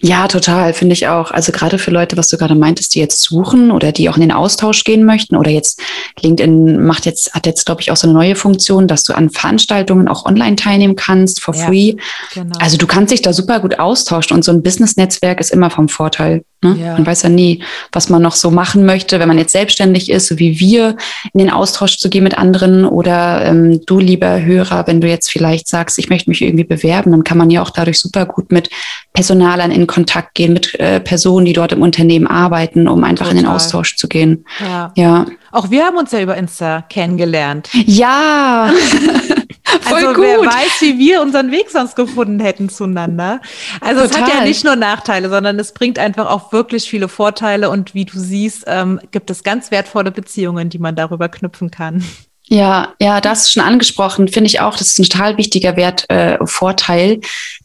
Ja, 0.00 0.28
total, 0.28 0.74
finde 0.74 0.92
ich 0.92 1.08
auch. 1.08 1.32
Also 1.32 1.50
gerade 1.50 1.78
für 1.78 1.90
Leute, 1.90 2.16
was 2.16 2.28
du 2.28 2.36
gerade 2.36 2.54
meintest, 2.54 2.94
die 2.94 3.00
jetzt 3.00 3.20
suchen 3.20 3.72
oder 3.72 3.90
die 3.90 4.08
auch 4.08 4.14
in 4.14 4.20
den 4.20 4.32
Austausch 4.32 4.84
gehen 4.84 5.04
möchten 5.04 5.34
oder 5.34 5.50
jetzt 5.50 5.80
LinkedIn 6.20 6.84
macht 6.84 7.04
jetzt, 7.04 7.34
hat 7.34 7.46
jetzt, 7.46 7.66
glaube 7.66 7.80
ich, 7.80 7.90
auch 7.90 7.96
so 7.96 8.06
eine 8.06 8.14
neue 8.14 8.36
Funktion, 8.36 8.86
dass 8.86 9.02
du 9.02 9.12
an 9.12 9.30
Veranstaltungen 9.30 10.06
auch 10.06 10.24
online 10.24 10.56
teilnehmen 10.56 10.94
kannst, 10.94 11.40
for 11.40 11.54
ja, 11.54 11.66
free. 11.66 11.96
Genau. 12.32 12.56
Also 12.60 12.76
du 12.76 12.86
kannst 12.86 13.12
dich 13.12 13.22
da 13.22 13.32
super 13.32 13.58
gut 13.58 13.80
austauschen 13.80 14.36
und 14.36 14.44
so 14.44 14.52
ein 14.52 14.62
Business-Netzwerk 14.62 15.40
ist 15.40 15.50
immer 15.50 15.70
vom 15.70 15.88
Vorteil. 15.88 16.44
Ne? 16.62 16.76
Ja. 16.80 16.94
Man 16.94 17.06
weiß 17.06 17.22
ja 17.22 17.28
nie, 17.28 17.62
was 17.92 18.08
man 18.08 18.20
noch 18.20 18.34
so 18.34 18.50
machen 18.50 18.84
möchte, 18.84 19.20
wenn 19.20 19.28
man 19.28 19.38
jetzt 19.38 19.52
selbstständig 19.52 20.10
ist, 20.10 20.26
so 20.26 20.38
wie 20.40 20.58
wir, 20.58 20.96
in 21.32 21.38
den 21.38 21.50
Austausch 21.50 21.98
zu 21.98 22.10
gehen 22.10 22.24
mit 22.24 22.36
anderen 22.36 22.84
oder 22.84 23.44
ähm, 23.44 23.80
du, 23.86 24.00
lieber 24.00 24.42
Hörer, 24.42 24.86
wenn 24.88 25.00
du 25.00 25.08
jetzt 25.08 25.30
vielleicht 25.30 25.68
sagst, 25.68 25.98
ich 25.98 26.10
möchte 26.10 26.28
mich 26.28 26.42
irgendwie 26.42 26.64
bewerben, 26.64 27.12
dann 27.12 27.22
kann 27.22 27.38
man 27.38 27.50
ja 27.50 27.62
auch 27.62 27.70
dadurch 27.70 28.00
super 28.00 28.26
gut 28.26 28.50
mit 28.50 28.70
Personalern 29.12 29.70
in 29.70 29.86
Kontakt 29.86 30.34
gehen, 30.34 30.52
mit 30.52 30.74
äh, 30.80 30.98
Personen, 30.98 31.46
die 31.46 31.52
dort 31.52 31.72
im 31.72 31.82
Unternehmen 31.82 32.26
arbeiten, 32.26 32.88
um 32.88 33.04
einfach 33.04 33.26
Total. 33.26 33.38
in 33.38 33.44
den 33.44 33.52
Austausch 33.52 33.96
zu 33.96 34.08
gehen. 34.08 34.44
Ja. 34.60 34.92
ja. 34.96 35.26
Auch 35.52 35.70
wir 35.70 35.84
haben 35.84 35.96
uns 35.96 36.10
ja 36.10 36.20
über 36.20 36.36
Insta 36.36 36.82
kennengelernt. 36.88 37.68
Ja. 37.72 38.72
Voll 39.82 39.98
also 39.98 40.12
gut. 40.14 40.24
wer 40.24 40.38
weiß, 40.40 40.80
wie 40.80 40.98
wir 40.98 41.22
unseren 41.22 41.50
Weg 41.50 41.70
sonst 41.70 41.96
gefunden 41.96 42.40
hätten 42.40 42.68
zueinander. 42.68 43.40
Also 43.80 44.02
Total. 44.02 44.22
es 44.22 44.28
hat 44.28 44.34
ja 44.34 44.44
nicht 44.44 44.64
nur 44.64 44.76
Nachteile, 44.76 45.28
sondern 45.28 45.58
es 45.58 45.72
bringt 45.72 45.98
einfach 45.98 46.28
auch 46.30 46.52
wirklich 46.52 46.88
viele 46.88 47.08
Vorteile 47.08 47.70
und 47.70 47.94
wie 47.94 48.04
du 48.04 48.18
siehst, 48.18 48.64
ähm, 48.66 49.00
gibt 49.10 49.30
es 49.30 49.42
ganz 49.42 49.70
wertvolle 49.70 50.10
Beziehungen, 50.10 50.70
die 50.70 50.78
man 50.78 50.96
darüber 50.96 51.28
knüpfen 51.28 51.70
kann. 51.70 52.04
Ja, 52.50 52.94
ja, 52.98 53.20
das 53.20 53.42
ist 53.42 53.52
schon 53.52 53.62
angesprochen, 53.62 54.26
finde 54.28 54.46
ich 54.46 54.60
auch, 54.60 54.72
das 54.72 54.88
ist 54.88 54.98
ein 54.98 55.04
total 55.04 55.36
wichtiger 55.36 55.76
Wert, 55.76 56.08
äh, 56.08 56.38
Vorteil, 56.46 57.20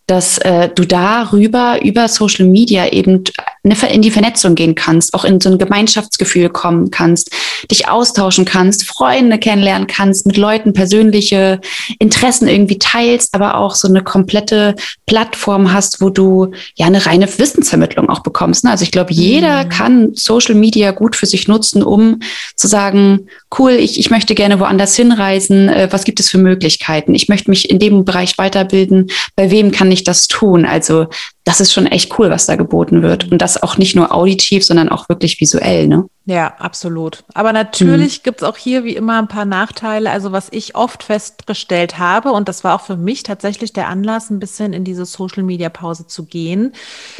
dass 0.08 0.38
äh, 0.40 0.70
du 0.70 0.86
darüber, 0.86 1.82
über 1.82 2.08
Social 2.08 2.46
Media 2.46 2.92
eben 2.92 3.24
in 3.64 4.02
die 4.02 4.12
Vernetzung 4.12 4.56
gehen 4.56 4.76
kannst, 4.76 5.14
auch 5.14 5.24
in 5.24 5.40
so 5.40 5.50
ein 5.50 5.58
Gemeinschaftsgefühl 5.58 6.50
kommen 6.50 6.92
kannst, 6.92 7.32
dich 7.72 7.88
austauschen 7.88 8.44
kannst, 8.44 8.86
Freunde 8.86 9.38
kennenlernen 9.38 9.88
kannst, 9.88 10.28
mit 10.28 10.36
Leuten 10.36 10.74
persönliche 10.74 11.62
Interessen 12.00 12.50
irgendwie 12.50 12.78
teilst, 12.78 13.34
aber 13.34 13.56
auch 13.56 13.76
so 13.76 13.88
eine 13.88 14.04
komplette 14.04 14.76
Plattform 15.06 15.72
hast, 15.72 16.02
wo 16.02 16.10
du 16.10 16.52
ja 16.76 16.88
eine 16.88 17.06
reine 17.06 17.28
Wissensvermittlung 17.40 18.10
auch 18.10 18.20
bekommst. 18.20 18.66
Ne? 18.66 18.72
Also 18.72 18.84
ich 18.84 18.92
glaube, 18.92 19.14
jeder 19.14 19.64
mhm. 19.64 19.70
kann 19.70 20.12
Social 20.16 20.56
Media 20.56 20.92
gut 20.92 21.16
für 21.16 21.26
sich 21.26 21.48
nutzen, 21.48 21.84
um 21.84 22.20
zu 22.58 22.68
sagen, 22.68 23.28
cool, 23.58 23.72
ich, 23.72 23.98
ich 23.98 24.10
möchte 24.10 24.36
gerne 24.36 24.60
woanders 24.60 24.96
hinreisen, 24.98 25.70
äh, 25.70 25.88
was 25.92 26.04
gibt 26.04 26.20
es 26.20 26.30
für 26.30 26.38
Möglichkeiten? 26.38 27.16
Ich 27.16 27.30
möchte 27.30 27.50
mich 27.50 27.70
in 27.70 27.80
dem 27.80 28.04
Bereich 28.04 28.38
weiterbilden, 28.38 29.10
bei 29.38 29.50
wem 29.52 29.72
kann 29.72 29.93
ich 29.94 30.04
das 30.04 30.28
tun? 30.28 30.66
Also 30.66 31.08
das 31.44 31.60
ist 31.60 31.74
schon 31.74 31.88
echt 31.88 32.18
cool, 32.18 32.30
was 32.30 32.46
da 32.46 32.56
geboten 32.56 33.02
wird. 33.02 33.32
Und 33.32 33.42
das 33.42 33.62
auch 33.62 33.78
nicht 33.78 33.96
nur 33.96 34.14
auditiv, 34.14 34.66
sondern 34.66 34.90
auch 34.90 35.10
wirklich 35.10 35.40
visuell, 35.42 35.88
ne? 35.88 36.06
Ja, 36.26 36.54
absolut. 36.58 37.26
Aber 37.34 37.52
natürlich 37.52 38.16
hm. 38.16 38.22
gibt 38.24 38.42
es 38.42 38.48
auch 38.48 38.56
hier 38.56 38.86
wie 38.86 38.96
immer 38.96 39.22
ein 39.22 39.28
paar 39.28 39.44
Nachteile. 39.44 40.10
Also 40.10 40.32
was 40.32 40.48
ich 40.52 40.76
oft 40.76 41.04
festgestellt 41.04 42.00
habe, 42.00 42.32
und 42.32 42.48
das 42.48 42.64
war 42.64 42.76
auch 42.76 42.86
für 42.86 42.96
mich 42.96 43.24
tatsächlich 43.24 43.74
der 43.74 43.90
Anlass, 43.90 44.30
ein 44.30 44.40
bisschen 44.40 44.72
in 44.72 44.86
diese 44.86 45.06
Social-Media-Pause 45.06 46.08
zu 46.08 46.26
gehen, 46.26 46.72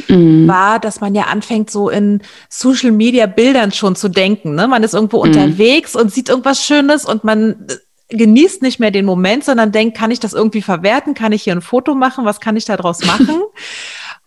hm. 0.06 0.48
war, 0.48 0.78
dass 0.78 1.02
man 1.02 1.14
ja 1.14 1.24
anfängt, 1.24 1.70
so 1.70 1.90
in 1.90 2.22
Social-Media-Bildern 2.48 3.72
schon 3.72 3.94
zu 3.94 4.08
denken. 4.08 4.54
Ne? 4.54 4.68
Man 4.68 4.82
ist 4.82 4.94
irgendwo 4.94 5.22
hm. 5.22 5.30
unterwegs 5.30 5.94
und 5.94 6.10
sieht 6.10 6.30
irgendwas 6.30 6.64
Schönes 6.64 7.04
und 7.04 7.24
man 7.24 7.66
genießt 8.08 8.62
nicht 8.62 8.80
mehr 8.80 8.90
den 8.90 9.04
Moment, 9.04 9.44
sondern 9.44 9.72
denkt, 9.72 9.96
kann 9.96 10.10
ich 10.10 10.20
das 10.20 10.32
irgendwie 10.32 10.62
verwerten? 10.62 11.14
Kann 11.14 11.32
ich 11.32 11.42
hier 11.42 11.54
ein 11.54 11.62
Foto 11.62 11.94
machen? 11.94 12.24
Was 12.24 12.40
kann 12.40 12.56
ich 12.56 12.64
daraus 12.64 13.04
machen? 13.04 13.42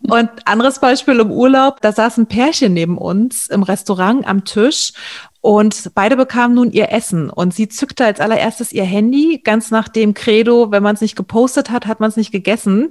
Und 0.06 0.30
anderes 0.44 0.78
Beispiel 0.78 1.18
im 1.18 1.32
Urlaub, 1.32 1.80
da 1.80 1.90
saß 1.90 2.18
ein 2.18 2.26
Pärchen 2.26 2.72
neben 2.72 2.96
uns 2.96 3.48
im 3.48 3.64
Restaurant 3.64 4.26
am 4.28 4.44
Tisch 4.44 4.92
und 5.40 5.90
beide 5.94 6.16
bekamen 6.16 6.54
nun 6.54 6.70
ihr 6.70 6.92
Essen. 6.92 7.30
Und 7.30 7.52
sie 7.52 7.68
zückte 7.68 8.04
als 8.04 8.20
allererstes 8.20 8.72
ihr 8.72 8.84
Handy, 8.84 9.40
ganz 9.42 9.70
nach 9.70 9.88
dem 9.88 10.14
Credo, 10.14 10.70
wenn 10.70 10.82
man 10.82 10.94
es 10.94 11.00
nicht 11.00 11.16
gepostet 11.16 11.70
hat, 11.70 11.86
hat 11.86 12.00
man 12.00 12.10
es 12.10 12.16
nicht 12.16 12.30
gegessen. 12.30 12.90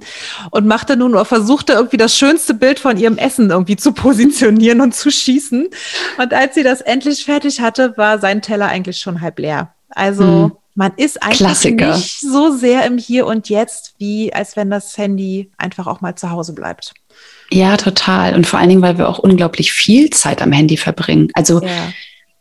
Und 0.50 0.66
machte 0.66 0.96
nun 0.96 1.12
oder 1.12 1.24
versuchte 1.24 1.72
irgendwie 1.74 1.96
das 1.96 2.16
schönste 2.16 2.52
Bild 2.54 2.78
von 2.78 2.98
ihrem 2.98 3.16
Essen 3.16 3.50
irgendwie 3.50 3.76
zu 3.76 3.92
positionieren 3.92 4.80
und 4.80 4.94
zu 4.94 5.10
schießen. 5.10 5.68
Und 6.18 6.34
als 6.34 6.54
sie 6.54 6.62
das 6.62 6.82
endlich 6.82 7.24
fertig 7.24 7.60
hatte, 7.60 7.96
war 7.96 8.18
sein 8.18 8.42
Teller 8.42 8.66
eigentlich 8.66 8.98
schon 8.98 9.20
halb 9.20 9.38
leer. 9.38 9.72
Also 9.90 10.24
hm. 10.24 10.52
Man 10.78 10.92
ist 10.96 11.20
eigentlich 11.20 11.38
Klassiker. 11.38 11.96
nicht 11.96 12.20
so 12.20 12.56
sehr 12.56 12.86
im 12.86 12.98
Hier 12.98 13.26
und 13.26 13.48
Jetzt, 13.48 13.94
wie 13.98 14.32
als 14.32 14.54
wenn 14.54 14.70
das 14.70 14.96
Handy 14.96 15.50
einfach 15.58 15.88
auch 15.88 16.00
mal 16.00 16.14
zu 16.14 16.30
Hause 16.30 16.52
bleibt. 16.52 16.94
Ja, 17.50 17.76
total. 17.76 18.36
Und 18.36 18.46
vor 18.46 18.60
allen 18.60 18.68
Dingen, 18.68 18.80
weil 18.80 18.96
wir 18.96 19.08
auch 19.08 19.18
unglaublich 19.18 19.72
viel 19.72 20.10
Zeit 20.10 20.40
am 20.40 20.52
Handy 20.52 20.76
verbringen. 20.76 21.30
Also 21.34 21.60
ja. 21.60 21.68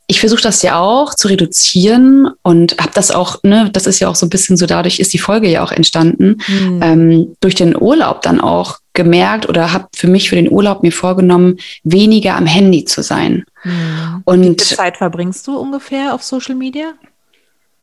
ich 0.06 0.20
versuche 0.20 0.44
das 0.44 0.62
ja 0.62 0.80
auch 0.80 1.16
zu 1.16 1.30
reduzieren 1.30 2.30
und 2.44 2.78
habe 2.78 2.92
das 2.94 3.10
auch, 3.10 3.42
ne, 3.42 3.72
das 3.74 3.88
ist 3.88 4.00
ja 4.00 4.08
auch 4.08 4.16
so 4.16 4.28
ein 4.28 4.30
bisschen 4.30 4.56
so, 4.56 4.68
dadurch 4.68 5.00
ist 5.00 5.14
die 5.14 5.18
Folge 5.18 5.50
ja 5.50 5.64
auch 5.64 5.72
entstanden, 5.72 6.38
mhm. 6.48 6.80
ähm, 6.84 7.36
durch 7.40 7.56
den 7.56 7.76
Urlaub 7.76 8.22
dann 8.22 8.40
auch 8.40 8.78
gemerkt 8.94 9.50
oder 9.50 9.74
habe 9.74 9.88
für 9.96 10.08
mich 10.08 10.30
für 10.30 10.36
den 10.36 10.52
Urlaub 10.52 10.84
mir 10.84 10.92
vorgenommen, 10.92 11.58
weniger 11.84 12.36
am 12.36 12.46
Handy 12.46 12.86
zu 12.86 13.02
sein. 13.02 13.46
Mhm. 13.64 14.22
Und 14.26 14.44
Wie 14.44 14.64
viel 14.64 14.78
Zeit 14.78 14.98
verbringst 14.98 15.48
du 15.48 15.58
ungefähr 15.58 16.14
auf 16.14 16.22
Social 16.22 16.54
Media? 16.54 16.94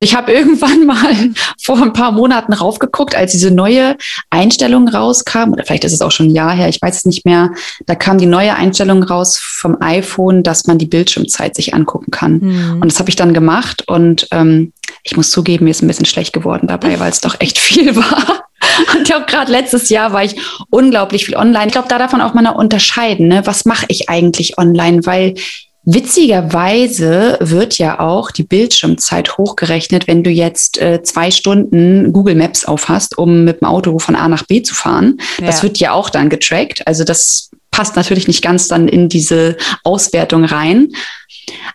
Ich 0.04 0.14
habe 0.14 0.32
irgendwann 0.32 0.84
mal 0.87 1.30
vor 1.61 1.82
ein 1.82 1.94
paar 1.94 2.12
Monaten 2.12 2.52
raufgeguckt, 2.52 3.16
als 3.16 3.32
diese 3.32 3.50
neue 3.50 3.96
Einstellung 4.28 4.87
rauskam, 4.87 5.52
oder 5.52 5.64
vielleicht 5.64 5.84
ist 5.84 5.94
es 5.94 6.02
auch 6.02 6.11
schon 6.11 6.26
ein 6.26 6.34
Jahr 6.34 6.52
her, 6.52 6.68
ich 6.68 6.80
weiß 6.80 6.99
es 6.99 7.04
nicht 7.06 7.25
mehr. 7.25 7.50
Da 7.87 7.94
kam 7.94 8.18
die 8.18 8.26
neue 8.26 8.54
Einstellung 8.54 9.02
raus 9.02 9.38
vom 9.38 9.80
iPhone, 9.80 10.42
dass 10.42 10.66
man 10.66 10.76
die 10.76 10.87
Bildschirmzeit 10.87 11.56
sich 11.56 11.73
angucken 11.73 12.11
kann. 12.11 12.38
Mhm. 12.40 12.82
Und 12.82 12.92
das 12.92 13.00
habe 13.00 13.08
ich 13.08 13.16
dann 13.16 13.32
gemacht 13.32 13.88
und 13.88 14.28
ähm, 14.30 14.73
ich 15.04 15.16
muss 15.16 15.30
zugeben, 15.30 15.64
mir 15.64 15.70
ist 15.70 15.82
ein 15.82 15.88
bisschen 15.88 16.06
schlecht 16.06 16.34
geworden 16.34 16.68
dabei, 16.68 16.99
weil 17.00 17.11
es 17.11 17.23
doch 17.23 17.40
echt 17.40 17.58
viel 17.58 17.96
war. 17.96 18.44
Und 18.94 19.02
ich 19.02 19.04
glaube, 19.04 19.26
gerade 19.26 19.52
letztes 19.52 19.90
Jahr 19.90 20.12
war 20.14 20.25
ich 20.25 20.37
unglaublich 20.70 21.26
viel 21.26 21.37
online. 21.37 21.66
Ich 21.66 21.73
glaube, 21.73 21.88
da 21.88 21.99
darf 21.99 22.12
man 22.12 22.23
auch 22.23 22.32
mal 22.32 22.49
unterscheiden, 22.49 23.28
ne? 23.28 23.42
was 23.44 23.66
mache 23.66 23.84
ich 23.88 24.08
eigentlich 24.08 24.58
online, 24.58 25.04
weil 25.04 25.34
Witzigerweise 25.87 27.37
wird 27.41 27.76
ja 27.79 28.00
auch 28.00 28.31
die 28.31 28.43
Bildschirmzeit 28.43 29.37
hochgerechnet, 29.37 30.07
wenn 30.07 30.25
du 30.25 30.31
jetzt 30.31 30.81
äh, 30.81 31.03
zwei 31.03 31.31
Stunden 31.31 32.12
Google 32.12 32.37
Maps 32.37 32.64
aufhast, 32.64 33.19
um 33.19 33.45
mit 33.45 33.61
dem 33.61 33.69
Auto 33.69 33.99
von 33.99 34.17
A 34.17 34.29
nach 34.29 34.45
B 34.45 34.62
zu 34.62 34.75
fahren. 34.75 35.19
Ja. 35.38 35.47
Das 35.47 35.62
wird 35.62 35.79
ja 35.79 35.93
auch 35.93 36.09
dann 36.09 36.31
getrackt. 36.31 36.87
Also 36.87 37.05
das 37.05 37.50
passt 37.71 37.97
natürlich 37.97 38.29
nicht 38.29 38.43
ganz 38.43 38.69
dann 38.69 38.88
in 38.88 39.09
diese 39.09 39.57
Auswertung 39.83 40.45
rein. 40.45 40.88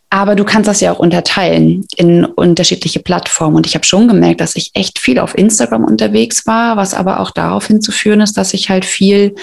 Aber 0.09 0.35
du 0.35 0.43
kannst 0.43 0.67
das 0.67 0.81
ja 0.81 0.91
auch 0.91 0.99
unterteilen 0.99 1.85
in 1.95 2.25
unterschiedliche 2.25 3.01
Plattformen. 3.01 3.57
Und 3.57 3.67
ich 3.67 3.75
habe 3.75 3.85
schon 3.85 4.07
gemerkt, 4.07 4.41
dass 4.41 4.55
ich 4.55 4.71
echt 4.73 4.97
viel 4.97 5.19
auf 5.19 5.37
Instagram 5.37 5.83
unterwegs 5.83 6.47
war, 6.47 6.77
was 6.77 6.93
aber 6.95 7.19
auch 7.19 7.29
darauf 7.31 7.67
hinzuführen 7.67 8.21
ist, 8.21 8.37
dass 8.37 8.53
ich 8.53 8.69
halt 8.69 8.85
viel 8.85 9.35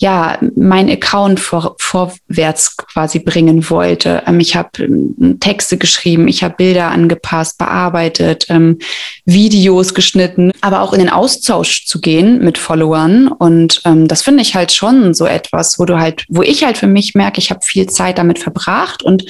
ja, 0.00 0.38
mein 0.54 0.88
Account 0.88 1.40
vor, 1.40 1.74
vorwärts 1.80 2.76
quasi 2.76 3.18
bringen 3.18 3.68
wollte. 3.68 4.22
Ähm, 4.26 4.38
ich 4.38 4.54
habe 4.54 4.84
ähm, 4.84 5.38
Texte 5.40 5.76
geschrieben, 5.76 6.28
ich 6.28 6.44
habe 6.44 6.54
Bilder 6.54 6.88
angepasst, 6.88 7.58
bearbeitet, 7.58 8.46
ähm, 8.48 8.78
Videos 9.24 9.94
geschnitten, 9.94 10.52
aber 10.60 10.82
auch 10.82 10.92
in 10.92 11.00
den 11.00 11.10
Austausch 11.10 11.84
zu 11.86 12.00
gehen 12.00 12.38
mit 12.44 12.58
Followern. 12.58 13.26
Und 13.26 13.82
ähm, 13.84 14.06
das 14.06 14.22
finde 14.22 14.42
ich 14.42 14.54
halt 14.54 14.70
schon 14.70 15.14
so 15.14 15.26
etwas, 15.26 15.80
wo 15.80 15.84
du 15.84 15.98
halt, 15.98 16.24
wo 16.28 16.42
ich 16.42 16.62
halt 16.62 16.78
für 16.78 16.86
mich 16.86 17.16
merke, 17.16 17.40
ich 17.40 17.50
habe 17.50 17.60
viel 17.64 17.88
Zeit 17.88 18.18
damit 18.18 18.38
verbracht 18.38 19.02
und 19.02 19.24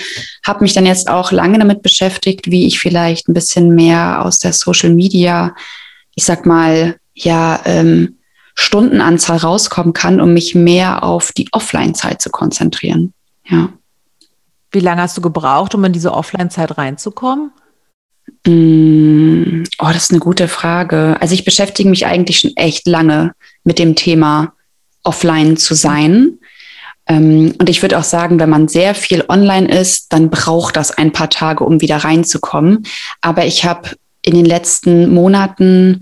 habe 0.47 0.61
mich 0.61 0.75
dann 0.75 0.85
jetzt 0.85 1.09
auch 1.09 1.33
lange 1.33 1.59
damit 1.59 1.81
beschäftigt, 1.81 2.51
wie 2.51 2.67
ich 2.67 2.79
vielleicht 2.79 3.27
ein 3.27 3.35
bisschen 3.35 3.75
mehr 3.75 4.23
aus 4.23 4.39
der 4.39 4.53
Social 4.53 4.91
Media, 4.91 5.55
ich 6.15 6.25
sag 6.25 6.45
mal, 6.45 6.97
ja, 7.15 7.61
ähm, 7.65 8.18
Stundenanzahl 8.61 9.39
rauskommen 9.39 9.93
kann, 9.93 10.21
um 10.21 10.35
mich 10.35 10.57
mehr 10.57 11.05
auf 11.05 11.31
die 11.31 11.49
Offline-Zeit 11.53 12.21
zu 12.21 12.29
konzentrieren. 12.29 13.15
Ja. 13.49 13.69
Wie 14.73 14.81
lange 14.81 15.03
hast 15.03 15.17
du 15.17 15.21
gebraucht, 15.21 15.77
um 15.77 15.85
in 15.85 15.93
diese 15.93 16.13
Offline-Zeit 16.13 16.77
reinzukommen? 16.77 17.53
Mm, 18.45 19.63
oh, 19.79 19.87
das 19.87 20.05
ist 20.05 20.11
eine 20.11 20.19
gute 20.19 20.49
Frage. 20.49 21.17
Also 21.21 21.35
ich 21.35 21.45
beschäftige 21.45 21.89
mich 21.89 22.05
eigentlich 22.07 22.41
schon 22.41 22.57
echt 22.57 22.89
lange 22.89 23.33
mit 23.63 23.79
dem 23.79 23.95
Thema 23.95 24.53
offline 25.05 25.57
zu 25.57 25.77
sein. 25.77 26.39
Ähm, 27.07 27.55
und 27.59 27.69
ich 27.71 27.81
würde 27.81 27.97
auch 27.97 28.05
sagen, 28.05 28.41
wenn 28.41 28.51
man 28.51 28.67
sehr 28.67 28.97
viel 28.97 29.25
online 29.29 29.69
ist, 29.69 30.13
dann 30.13 30.31
braucht 30.31 30.77
das 30.77 30.91
ein 30.91 31.13
paar 31.13 31.31
Tage, 31.31 31.63
um 31.63 31.81
wieder 31.81 31.99
reinzukommen. 31.99 32.85
Aber 33.21 33.47
ich 33.47 33.65
habe 33.65 33.91
in 34.23 34.35
den 34.35 34.45
letzten 34.45 35.15
Monaten 35.15 36.01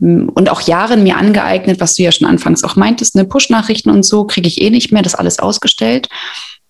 und 0.00 0.50
auch 0.50 0.60
Jahren 0.62 1.02
mir 1.02 1.16
angeeignet, 1.16 1.80
was 1.80 1.94
du 1.94 2.02
ja 2.02 2.12
schon 2.12 2.26
anfangs 2.26 2.64
auch 2.64 2.76
meintest, 2.76 3.14
ne, 3.14 3.24
Push-Nachrichten 3.24 3.90
und 3.90 4.04
so 4.04 4.24
kriege 4.24 4.48
ich 4.48 4.60
eh 4.60 4.70
nicht 4.70 4.92
mehr, 4.92 5.02
das 5.02 5.14
alles 5.14 5.38
ausgestellt. 5.38 6.08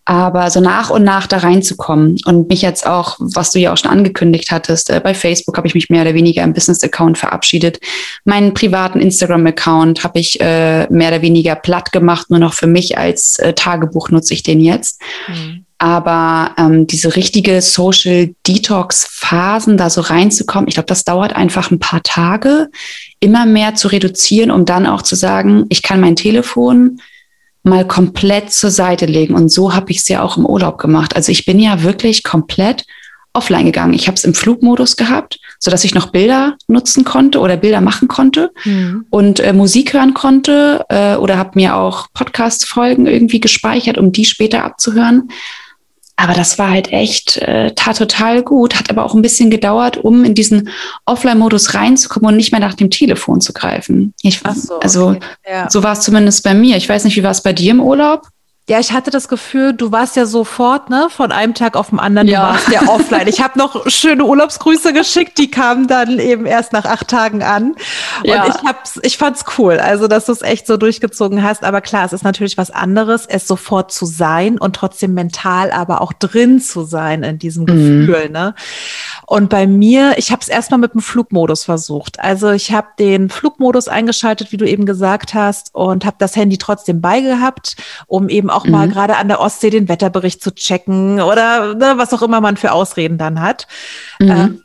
Aber 0.06 0.50
so 0.50 0.60
nach 0.60 0.90
und 0.90 1.02
nach 1.02 1.26
da 1.26 1.38
reinzukommen 1.38 2.18
und 2.26 2.48
mich 2.48 2.60
jetzt 2.60 2.86
auch, 2.86 3.16
was 3.18 3.52
du 3.52 3.58
ja 3.58 3.72
auch 3.72 3.76
schon 3.78 3.90
angekündigt 3.90 4.50
hattest, 4.50 4.90
äh, 4.90 5.00
bei 5.02 5.14
Facebook 5.14 5.56
habe 5.56 5.66
ich 5.66 5.74
mich 5.74 5.88
mehr 5.88 6.02
oder 6.02 6.12
weniger 6.14 6.42
im 6.42 6.52
Business-Account 6.52 7.16
verabschiedet. 7.16 7.80
Meinen 8.24 8.52
privaten 8.52 9.00
Instagram-Account 9.00 10.04
habe 10.04 10.18
ich 10.18 10.40
äh, 10.40 10.86
mehr 10.90 11.08
oder 11.08 11.22
weniger 11.22 11.54
platt 11.54 11.90
gemacht, 11.90 12.28
nur 12.28 12.38
noch 12.38 12.52
für 12.52 12.66
mich 12.66 12.98
als 12.98 13.38
äh, 13.38 13.54
Tagebuch 13.54 14.10
nutze 14.10 14.34
ich 14.34 14.42
den 14.42 14.60
jetzt. 14.60 15.00
Mhm. 15.26 15.64
Aber 15.78 16.52
ähm, 16.56 16.86
diese 16.86 17.16
richtige 17.16 17.60
Social 17.60 18.34
Detox-Phasen, 18.46 19.76
da 19.76 19.90
so 19.90 20.02
reinzukommen, 20.02 20.68
ich 20.68 20.74
glaube, 20.74 20.86
das 20.86 21.04
dauert 21.04 21.34
einfach 21.34 21.70
ein 21.70 21.78
paar 21.78 22.02
Tage, 22.02 22.68
immer 23.20 23.44
mehr 23.44 23.74
zu 23.74 23.88
reduzieren, 23.88 24.50
um 24.50 24.64
dann 24.66 24.86
auch 24.86 25.02
zu 25.02 25.16
sagen, 25.16 25.66
ich 25.70 25.82
kann 25.82 26.00
mein 26.00 26.16
Telefon 26.16 27.00
mal 27.64 27.86
komplett 27.86 28.52
zur 28.52 28.70
Seite 28.70 29.06
legen. 29.06 29.34
Und 29.34 29.50
so 29.50 29.74
habe 29.74 29.90
ich 29.90 29.98
es 29.98 30.08
ja 30.08 30.22
auch 30.22 30.36
im 30.36 30.46
Urlaub 30.46 30.78
gemacht. 30.78 31.16
Also 31.16 31.32
ich 31.32 31.44
bin 31.44 31.58
ja 31.58 31.82
wirklich 31.82 32.22
komplett 32.22 32.84
offline 33.32 33.66
gegangen. 33.66 33.94
Ich 33.94 34.06
habe 34.06 34.14
es 34.14 34.24
im 34.24 34.32
Flugmodus 34.32 34.96
gehabt, 34.96 35.40
so 35.58 35.70
dass 35.70 35.82
ich 35.82 35.94
noch 35.94 36.12
Bilder 36.12 36.56
nutzen 36.68 37.04
konnte 37.04 37.40
oder 37.40 37.56
Bilder 37.56 37.80
machen 37.80 38.06
konnte 38.06 38.52
mhm. 38.64 39.06
und 39.10 39.40
äh, 39.40 39.52
Musik 39.52 39.92
hören 39.92 40.14
konnte 40.14 40.84
äh, 40.88 41.16
oder 41.16 41.36
habe 41.36 41.50
mir 41.54 41.74
auch 41.74 42.06
Podcast-Folgen 42.14 43.06
irgendwie 43.06 43.40
gespeichert, 43.40 43.98
um 43.98 44.12
die 44.12 44.24
später 44.24 44.62
abzuhören. 44.62 45.30
Aber 46.16 46.32
das 46.32 46.58
war 46.58 46.70
halt 46.70 46.92
echt, 46.92 47.38
äh, 47.38 47.72
tat 47.74 47.98
total 47.98 48.42
gut, 48.42 48.78
hat 48.78 48.88
aber 48.88 49.04
auch 49.04 49.14
ein 49.14 49.22
bisschen 49.22 49.50
gedauert, 49.50 49.96
um 49.96 50.24
in 50.24 50.34
diesen 50.34 50.68
Offline-Modus 51.06 51.74
reinzukommen 51.74 52.28
und 52.28 52.36
nicht 52.36 52.52
mehr 52.52 52.60
nach 52.60 52.74
dem 52.74 52.90
Telefon 52.90 53.40
zu 53.40 53.52
greifen. 53.52 54.14
Ich, 54.22 54.40
so, 54.54 54.78
also 54.78 55.08
okay. 55.08 55.20
ja. 55.48 55.68
so 55.68 55.82
war 55.82 55.92
es 55.92 56.00
zumindest 56.00 56.44
bei 56.44 56.54
mir. 56.54 56.76
Ich 56.76 56.88
weiß 56.88 57.04
nicht, 57.04 57.16
wie 57.16 57.24
war 57.24 57.32
es 57.32 57.42
bei 57.42 57.52
dir 57.52 57.72
im 57.72 57.80
Urlaub? 57.80 58.28
Ja, 58.66 58.80
ich 58.80 58.92
hatte 58.92 59.10
das 59.10 59.28
Gefühl, 59.28 59.74
du 59.74 59.92
warst 59.92 60.16
ja 60.16 60.24
sofort, 60.24 60.88
ne, 60.88 61.08
von 61.10 61.32
einem 61.32 61.52
Tag 61.52 61.76
auf 61.76 61.90
den 61.90 61.98
anderen, 61.98 62.28
ja. 62.28 62.40
du 62.40 62.52
warst 62.54 62.68
ja 62.68 62.88
offline. 62.88 63.28
Ich 63.28 63.42
habe 63.42 63.58
noch 63.58 63.90
schöne 63.90 64.24
Urlaubsgrüße 64.24 64.94
geschickt, 64.94 65.36
die 65.36 65.50
kamen 65.50 65.86
dann 65.86 66.18
eben 66.18 66.46
erst 66.46 66.72
nach 66.72 66.86
acht 66.86 67.08
Tagen 67.08 67.42
an. 67.42 67.74
Ja. 68.22 68.42
Und 68.42 68.54
ich 68.54 68.62
hab's, 68.62 68.98
ich 69.02 69.18
fand's 69.18 69.44
cool, 69.58 69.78
also 69.78 70.08
dass 70.08 70.24
du 70.24 70.32
es 70.32 70.40
echt 70.40 70.66
so 70.66 70.78
durchgezogen 70.78 71.42
hast. 71.42 71.62
Aber 71.62 71.82
klar, 71.82 72.06
es 72.06 72.14
ist 72.14 72.24
natürlich 72.24 72.56
was 72.56 72.70
anderes, 72.70 73.26
es 73.26 73.46
sofort 73.46 73.92
zu 73.92 74.06
sein 74.06 74.58
und 74.58 74.76
trotzdem 74.76 75.12
mental, 75.12 75.70
aber 75.70 76.00
auch 76.00 76.14
drin 76.14 76.58
zu 76.58 76.84
sein 76.84 77.22
in 77.22 77.38
diesem 77.38 77.64
mhm. 77.64 78.06
Gefühl, 78.06 78.30
ne? 78.30 78.54
Und 79.26 79.50
bei 79.50 79.66
mir, 79.66 80.14
ich 80.16 80.30
habe 80.30 80.40
es 80.40 80.48
erstmal 80.48 80.80
mit 80.80 80.94
dem 80.94 81.02
Flugmodus 81.02 81.64
versucht. 81.64 82.18
Also 82.20 82.50
ich 82.50 82.72
habe 82.72 82.88
den 82.98 83.28
Flugmodus 83.28 83.88
eingeschaltet, 83.88 84.52
wie 84.52 84.56
du 84.56 84.66
eben 84.66 84.86
gesagt 84.86 85.34
hast, 85.34 85.74
und 85.74 86.06
habe 86.06 86.16
das 86.18 86.34
Handy 86.34 86.56
trotzdem 86.56 87.02
beigehabt, 87.02 87.76
um 88.06 88.30
eben 88.30 88.53
auch 88.54 88.64
mhm. 88.64 88.70
mal 88.70 88.88
gerade 88.88 89.16
an 89.16 89.28
der 89.28 89.40
Ostsee 89.40 89.70
den 89.70 89.88
Wetterbericht 89.88 90.42
zu 90.42 90.54
checken 90.54 91.20
oder 91.20 91.74
ne, 91.74 91.94
was 91.96 92.12
auch 92.12 92.22
immer 92.22 92.40
man 92.40 92.56
für 92.56 92.72
Ausreden 92.72 93.18
dann 93.18 93.40
hat. 93.40 93.66
Mhm. 94.18 94.63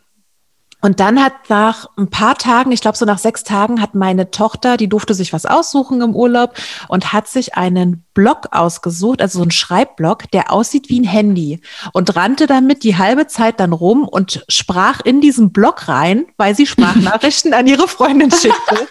Und 0.81 0.99
dann 0.99 1.21
hat 1.21 1.33
nach 1.49 1.87
ein 1.97 2.09
paar 2.09 2.37
Tagen, 2.37 2.71
ich 2.71 2.81
glaube 2.81 2.97
so 2.97 3.05
nach 3.05 3.17
sechs 3.17 3.43
Tagen, 3.43 3.81
hat 3.81 3.95
meine 3.95 4.31
Tochter, 4.31 4.77
die 4.77 4.87
durfte 4.87 5.13
sich 5.13 5.33
was 5.33 5.45
aussuchen 5.45 6.01
im 6.01 6.15
Urlaub 6.15 6.53
und 6.87 7.11
hat 7.11 7.27
sich 7.27 7.55
einen 7.55 8.05
Block 8.13 8.47
ausgesucht, 8.51 9.21
also 9.21 9.39
so 9.39 9.45
ein 9.45 9.51
Schreibblock, 9.51 10.29
der 10.31 10.51
aussieht 10.51 10.89
wie 10.89 10.99
ein 10.99 11.05
Handy 11.05 11.61
und 11.93 12.15
rannte 12.15 12.47
damit 12.47 12.83
die 12.83 12.97
halbe 12.97 13.27
Zeit 13.27 13.59
dann 13.59 13.73
rum 13.73 14.07
und 14.07 14.43
sprach 14.49 15.01
in 15.01 15.21
diesen 15.21 15.51
Block 15.51 15.87
rein, 15.87 16.25
weil 16.37 16.55
sie 16.55 16.65
Sprachnachrichten 16.65 17.53
an 17.53 17.67
ihre 17.67 17.87
Freundin 17.87 18.31
schickte. 18.31 18.87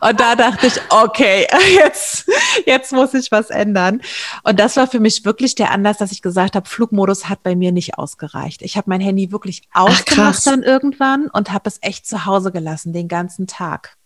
Und 0.00 0.20
da 0.20 0.34
dachte 0.34 0.66
ich, 0.66 0.80
okay, 0.90 1.46
jetzt, 1.74 2.28
jetzt 2.66 2.92
muss 2.92 3.14
ich 3.14 3.30
was 3.30 3.50
ändern. 3.50 4.00
Und 4.42 4.58
das 4.58 4.76
war 4.76 4.86
für 4.86 5.00
mich 5.00 5.24
wirklich 5.24 5.54
der 5.54 5.70
Anlass, 5.70 5.98
dass 5.98 6.12
ich 6.12 6.22
gesagt 6.22 6.56
habe, 6.56 6.68
Flugmodus 6.68 7.28
hat 7.28 7.42
bei 7.42 7.54
mir 7.54 7.72
nicht 7.72 7.98
ausgereicht. 7.98 8.62
Ich 8.62 8.76
habe 8.76 8.90
mein 8.90 9.00
Handy 9.00 9.30
wirklich 9.30 9.62
ausgemacht 9.72 10.38
Ach, 10.40 10.42
dann 10.44 10.62
irgendwann 10.62 11.23
und 11.32 11.52
habe 11.52 11.68
es 11.68 11.78
echt 11.80 12.06
zu 12.06 12.26
Hause 12.26 12.52
gelassen, 12.52 12.92
den 12.92 13.08
ganzen 13.08 13.46
Tag. 13.46 13.96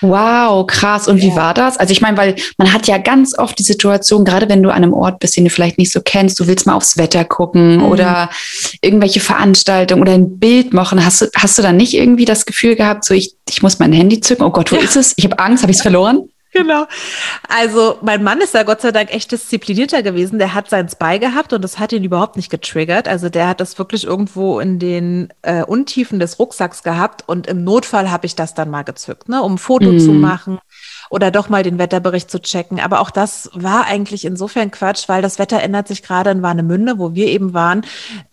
Wow, 0.00 0.66
krass. 0.66 1.08
Und 1.08 1.18
ja. 1.18 1.24
wie 1.24 1.36
war 1.36 1.54
das? 1.54 1.76
Also 1.76 1.92
ich 1.92 2.00
meine, 2.00 2.16
weil 2.16 2.36
man 2.58 2.72
hat 2.72 2.86
ja 2.86 2.98
ganz 2.98 3.36
oft 3.36 3.58
die 3.58 3.64
Situation, 3.64 4.24
gerade 4.24 4.48
wenn 4.48 4.62
du 4.62 4.70
an 4.70 4.76
einem 4.76 4.92
Ort 4.92 5.18
bist, 5.18 5.36
den 5.36 5.44
du 5.44 5.50
vielleicht 5.50 5.78
nicht 5.78 5.92
so 5.92 6.00
kennst, 6.00 6.38
du 6.38 6.46
willst 6.46 6.66
mal 6.66 6.74
aufs 6.74 6.96
Wetter 6.96 7.24
gucken 7.24 7.78
mhm. 7.78 7.84
oder 7.84 8.30
irgendwelche 8.80 9.20
Veranstaltungen 9.20 10.02
oder 10.02 10.12
ein 10.12 10.38
Bild 10.38 10.72
machen. 10.72 11.04
Hast 11.04 11.22
du, 11.22 11.26
hast 11.34 11.58
du 11.58 11.62
dann 11.62 11.76
nicht 11.76 11.94
irgendwie 11.94 12.24
das 12.24 12.46
Gefühl 12.46 12.76
gehabt, 12.76 13.04
so 13.04 13.14
ich, 13.14 13.34
ich 13.48 13.62
muss 13.62 13.78
mein 13.78 13.92
Handy 13.92 14.20
zücken? 14.20 14.44
Oh 14.44 14.50
Gott, 14.50 14.70
wo 14.70 14.76
ja. 14.76 14.82
ist 14.82 14.96
es? 14.96 15.14
Ich 15.16 15.24
habe 15.24 15.38
Angst, 15.38 15.62
habe 15.62 15.72
ich 15.72 15.78
es 15.78 15.82
verloren? 15.82 16.28
Genau. 16.58 16.86
Also 17.48 17.98
mein 18.02 18.22
Mann 18.22 18.40
ist 18.40 18.54
da 18.54 18.62
Gott 18.62 18.80
sei 18.80 18.92
Dank 18.92 19.12
echt 19.12 19.32
disziplinierter 19.32 20.02
gewesen. 20.02 20.38
Der 20.38 20.54
hat 20.54 20.68
sein 20.68 20.88
Spy 20.88 21.18
gehabt 21.18 21.52
und 21.52 21.62
das 21.62 21.78
hat 21.78 21.92
ihn 21.92 22.04
überhaupt 22.04 22.36
nicht 22.36 22.50
getriggert. 22.50 23.08
Also 23.08 23.28
der 23.28 23.48
hat 23.48 23.60
das 23.60 23.78
wirklich 23.78 24.04
irgendwo 24.04 24.60
in 24.60 24.78
den 24.78 25.32
äh, 25.42 25.62
Untiefen 25.62 26.18
des 26.18 26.38
Rucksacks 26.38 26.82
gehabt 26.82 27.24
und 27.26 27.46
im 27.46 27.64
Notfall 27.64 28.10
habe 28.10 28.26
ich 28.26 28.34
das 28.34 28.54
dann 28.54 28.70
mal 28.70 28.82
gezückt, 28.82 29.28
ne, 29.28 29.42
um 29.42 29.54
ein 29.54 29.58
Foto 29.58 29.92
mm. 29.92 29.98
zu 30.00 30.12
machen 30.12 30.58
oder 31.10 31.30
doch 31.30 31.48
mal 31.48 31.62
den 31.62 31.78
Wetterbericht 31.78 32.30
zu 32.30 32.40
checken. 32.40 32.80
Aber 32.80 33.00
auch 33.00 33.10
das 33.10 33.50
war 33.54 33.86
eigentlich 33.86 34.24
insofern 34.24 34.70
Quatsch, 34.70 35.08
weil 35.08 35.22
das 35.22 35.38
Wetter 35.38 35.62
ändert 35.62 35.88
sich 35.88 36.02
gerade 36.02 36.30
in 36.30 36.42
Warnemünde, 36.42 36.98
wo 36.98 37.14
wir 37.14 37.26
eben 37.26 37.54
waren, 37.54 37.82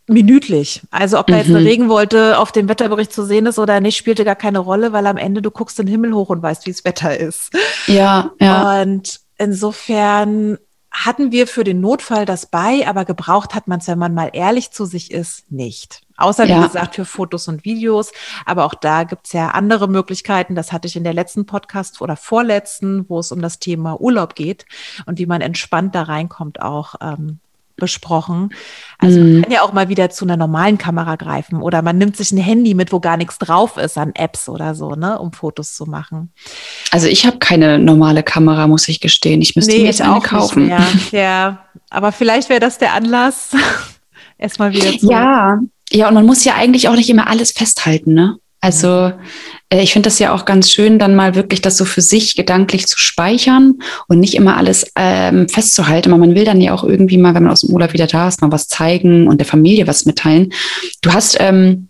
minütlich. 0.08 0.82
Also 0.91 1.20
ob 1.20 1.27
da 1.27 1.38
jetzt 1.38 1.50
eine 1.50 1.60
mhm. 1.60 1.67
Regenwolke 1.67 2.38
auf 2.38 2.51
dem 2.51 2.70
Wetterbericht 2.70 3.12
zu 3.12 3.25
sehen 3.25 3.46
ist 3.46 3.60
oder 3.60 3.79
nicht, 3.79 3.98
spielte 3.98 4.25
gar 4.25 4.36
keine 4.36 4.60
Rolle, 4.60 4.94
weil 4.94 5.08
am 5.08 5.17
Ende 5.17 5.41
du 5.41 5.51
guckst 5.51 5.79
den 5.79 5.88
Himmel 5.88 6.13
hoch 6.13 6.29
und 6.29 6.41
weißt, 6.41 6.65
wie 6.65 6.72
es 6.72 6.86
Wetter 6.86 7.17
ist. 7.17 7.51
Ja, 7.88 8.32
ja. 8.39 8.82
Und 8.82 9.20
insofern 9.38 10.58
hatten 10.91 11.32
wir 11.32 11.48
für 11.48 11.63
den 11.63 11.82
Notfall 11.82 12.25
das 12.25 12.46
bei, 12.46 12.88
aber 12.88 13.05
gebraucht 13.05 13.53
hat 13.53 13.67
man 13.67 13.79
es, 13.79 13.88
wenn 13.88 14.00
man 14.00 14.13
mal 14.13 14.29
ehrlich 14.32 14.72
zu 14.72 14.86
sich 14.86 15.12
ist, 15.12 15.51
nicht. 15.51 16.05
Außer, 16.17 16.45
wie 16.45 16.51
ja. 16.51 16.65
gesagt, 16.65 16.95
für 16.95 17.05
Fotos 17.05 17.48
und 17.48 17.65
Videos. 17.65 18.12
Aber 18.45 18.65
auch 18.65 18.74
da 18.74 19.03
gibt's 19.03 19.34
ja 19.34 19.50
andere 19.50 19.88
Möglichkeiten. 19.88 20.55
Das 20.55 20.72
hatte 20.72 20.88
ich 20.88 20.95
in 20.95 21.03
der 21.03 21.13
letzten 21.13 21.45
Podcast 21.45 22.01
oder 22.01 22.15
vorletzten, 22.15 23.10
wo 23.10 23.19
es 23.19 23.31
um 23.31 23.41
das 23.41 23.60
Thema 23.60 24.00
Urlaub 24.00 24.36
geht 24.36 24.65
und 25.05 25.19
wie 25.19 25.25
man 25.25 25.41
entspannt 25.41 25.95
da 25.95 26.03
reinkommt, 26.03 26.62
auch 26.62 26.95
ähm, 27.01 27.39
besprochen. 27.75 28.50
Also 29.00 29.19
man 29.19 29.34
mhm. 29.34 29.41
kann 29.43 29.51
ja 29.51 29.62
auch 29.62 29.74
mal 29.74 29.89
wieder 29.89 30.10
zu 30.10 30.25
einer 30.25 30.38
normalen 30.38 30.77
Kamera 30.77 31.15
greifen 31.15 31.62
oder 31.62 31.81
man 31.81 31.98
nimmt 31.98 32.15
sich 32.15 32.31
ein 32.31 32.38
Handy 32.38 32.74
mit, 32.74 32.91
wo 32.91 33.00
gar 33.00 33.17
nichts 33.17 33.38
drauf 33.38 33.77
ist 33.77 33.98
an 33.98 34.13
Apps 34.15 34.48
oder 34.48 34.75
so, 34.75 34.91
ne, 34.91 35.19
um 35.19 35.34
Fotos 35.34 35.75
zu 35.75 35.86
machen. 35.86 36.31
Also 36.91 37.07
ich 37.07 37.25
habe 37.25 37.38
keine 37.39 37.77
normale 37.79 38.24
Kamera, 38.24 38.67
muss 38.67 38.88
ich 38.88 39.01
gestehen. 39.01 39.41
Ich 39.41 39.55
müsste 39.55 39.74
nee, 39.74 39.79
mir 39.79 39.86
jetzt 39.88 40.01
eine 40.01 40.22
kaufen. 40.22 40.72
Ja, 41.12 41.65
aber 41.89 42.12
vielleicht 42.12 42.50
wäre 42.50 42.60
das 42.60 42.77
der 42.77 42.93
Anlass, 42.93 43.51
erstmal 44.38 44.74
wieder 44.74 44.98
zu. 44.98 45.10
Ja, 45.10 45.60
ja, 45.96 46.08
und 46.08 46.14
man 46.14 46.25
muss 46.25 46.44
ja 46.44 46.56
eigentlich 46.56 46.88
auch 46.88 46.96
nicht 46.96 47.10
immer 47.10 47.28
alles 47.28 47.52
festhalten, 47.52 48.14
ne? 48.14 48.38
Also 48.62 49.12
äh, 49.70 49.84
ich 49.84 49.94
finde 49.94 50.08
das 50.08 50.18
ja 50.18 50.34
auch 50.34 50.46
ganz 50.46 50.72
schön, 50.72 50.98
dann 50.98 51.16
mal 51.16 51.36
wirklich 51.36 51.62
das 51.62 51.78
so 51.78 51.86
für 51.86 52.02
sich 52.02 52.36
gedanklich 52.36 52.88
zu 52.88 52.98
speichern 52.98 53.75
und 54.08 54.20
nicht 54.20 54.34
immer 54.34 54.58
alles 54.58 54.92
ähm, 54.96 55.48
festzuhalten. 55.48 56.10
Aber 56.10 56.18
man 56.18 56.34
will 56.34 56.46
dann 56.46 56.62
ja 56.62 56.74
auch 56.74 56.84
irgendwie 56.84 57.18
mal, 57.18 57.36
wenn 57.36 57.44
man 57.44 57.52
aus 57.52 57.62
dem 57.62 57.74
Urlaub 57.74 57.94
wieder 57.94 58.08
da 58.08 58.28
ist, 58.28 58.42
mal 58.42 58.52
was 58.52 58.68
zeigen 58.68 59.28
und 59.28 59.38
der 59.38 59.46
Familie 59.46 59.86
was 59.86 60.06
mitteilen. 60.06 60.52
Du 61.02 61.14
hast 61.14 61.38
ähm, 61.40 61.90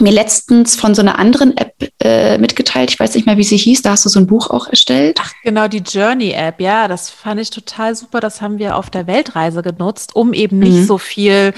mir 0.00 0.12
letztens 0.12 0.76
von 0.76 0.94
so 0.94 1.02
einer 1.02 1.18
anderen 1.18 1.56
App 1.56 1.74
äh, 2.00 2.38
mitgeteilt. 2.38 2.90
Ich 2.90 3.00
weiß 3.00 3.14
nicht 3.14 3.26
mehr, 3.26 3.36
wie 3.36 3.44
sie 3.44 3.56
hieß. 3.56 3.82
Da 3.82 3.90
hast 3.90 4.04
du 4.04 4.08
so 4.08 4.20
ein 4.20 4.26
Buch 4.26 4.50
auch 4.50 4.68
erstellt. 4.68 5.18
Ach, 5.22 5.32
genau, 5.42 5.68
die 5.68 5.78
Journey-App. 5.78 6.60
Ja, 6.60 6.88
das 6.88 7.10
fand 7.10 7.40
ich 7.40 7.50
total 7.50 7.94
super. 7.94 8.20
Das 8.20 8.42
haben 8.42 8.58
wir 8.58 8.76
auf 8.76 8.90
der 8.90 9.06
Weltreise 9.06 9.62
genutzt, 9.62 10.14
um 10.14 10.32
eben 10.32 10.58
nicht 10.58 10.72
mhm. 10.72 10.84
so 10.84 10.98
viel 10.98 11.54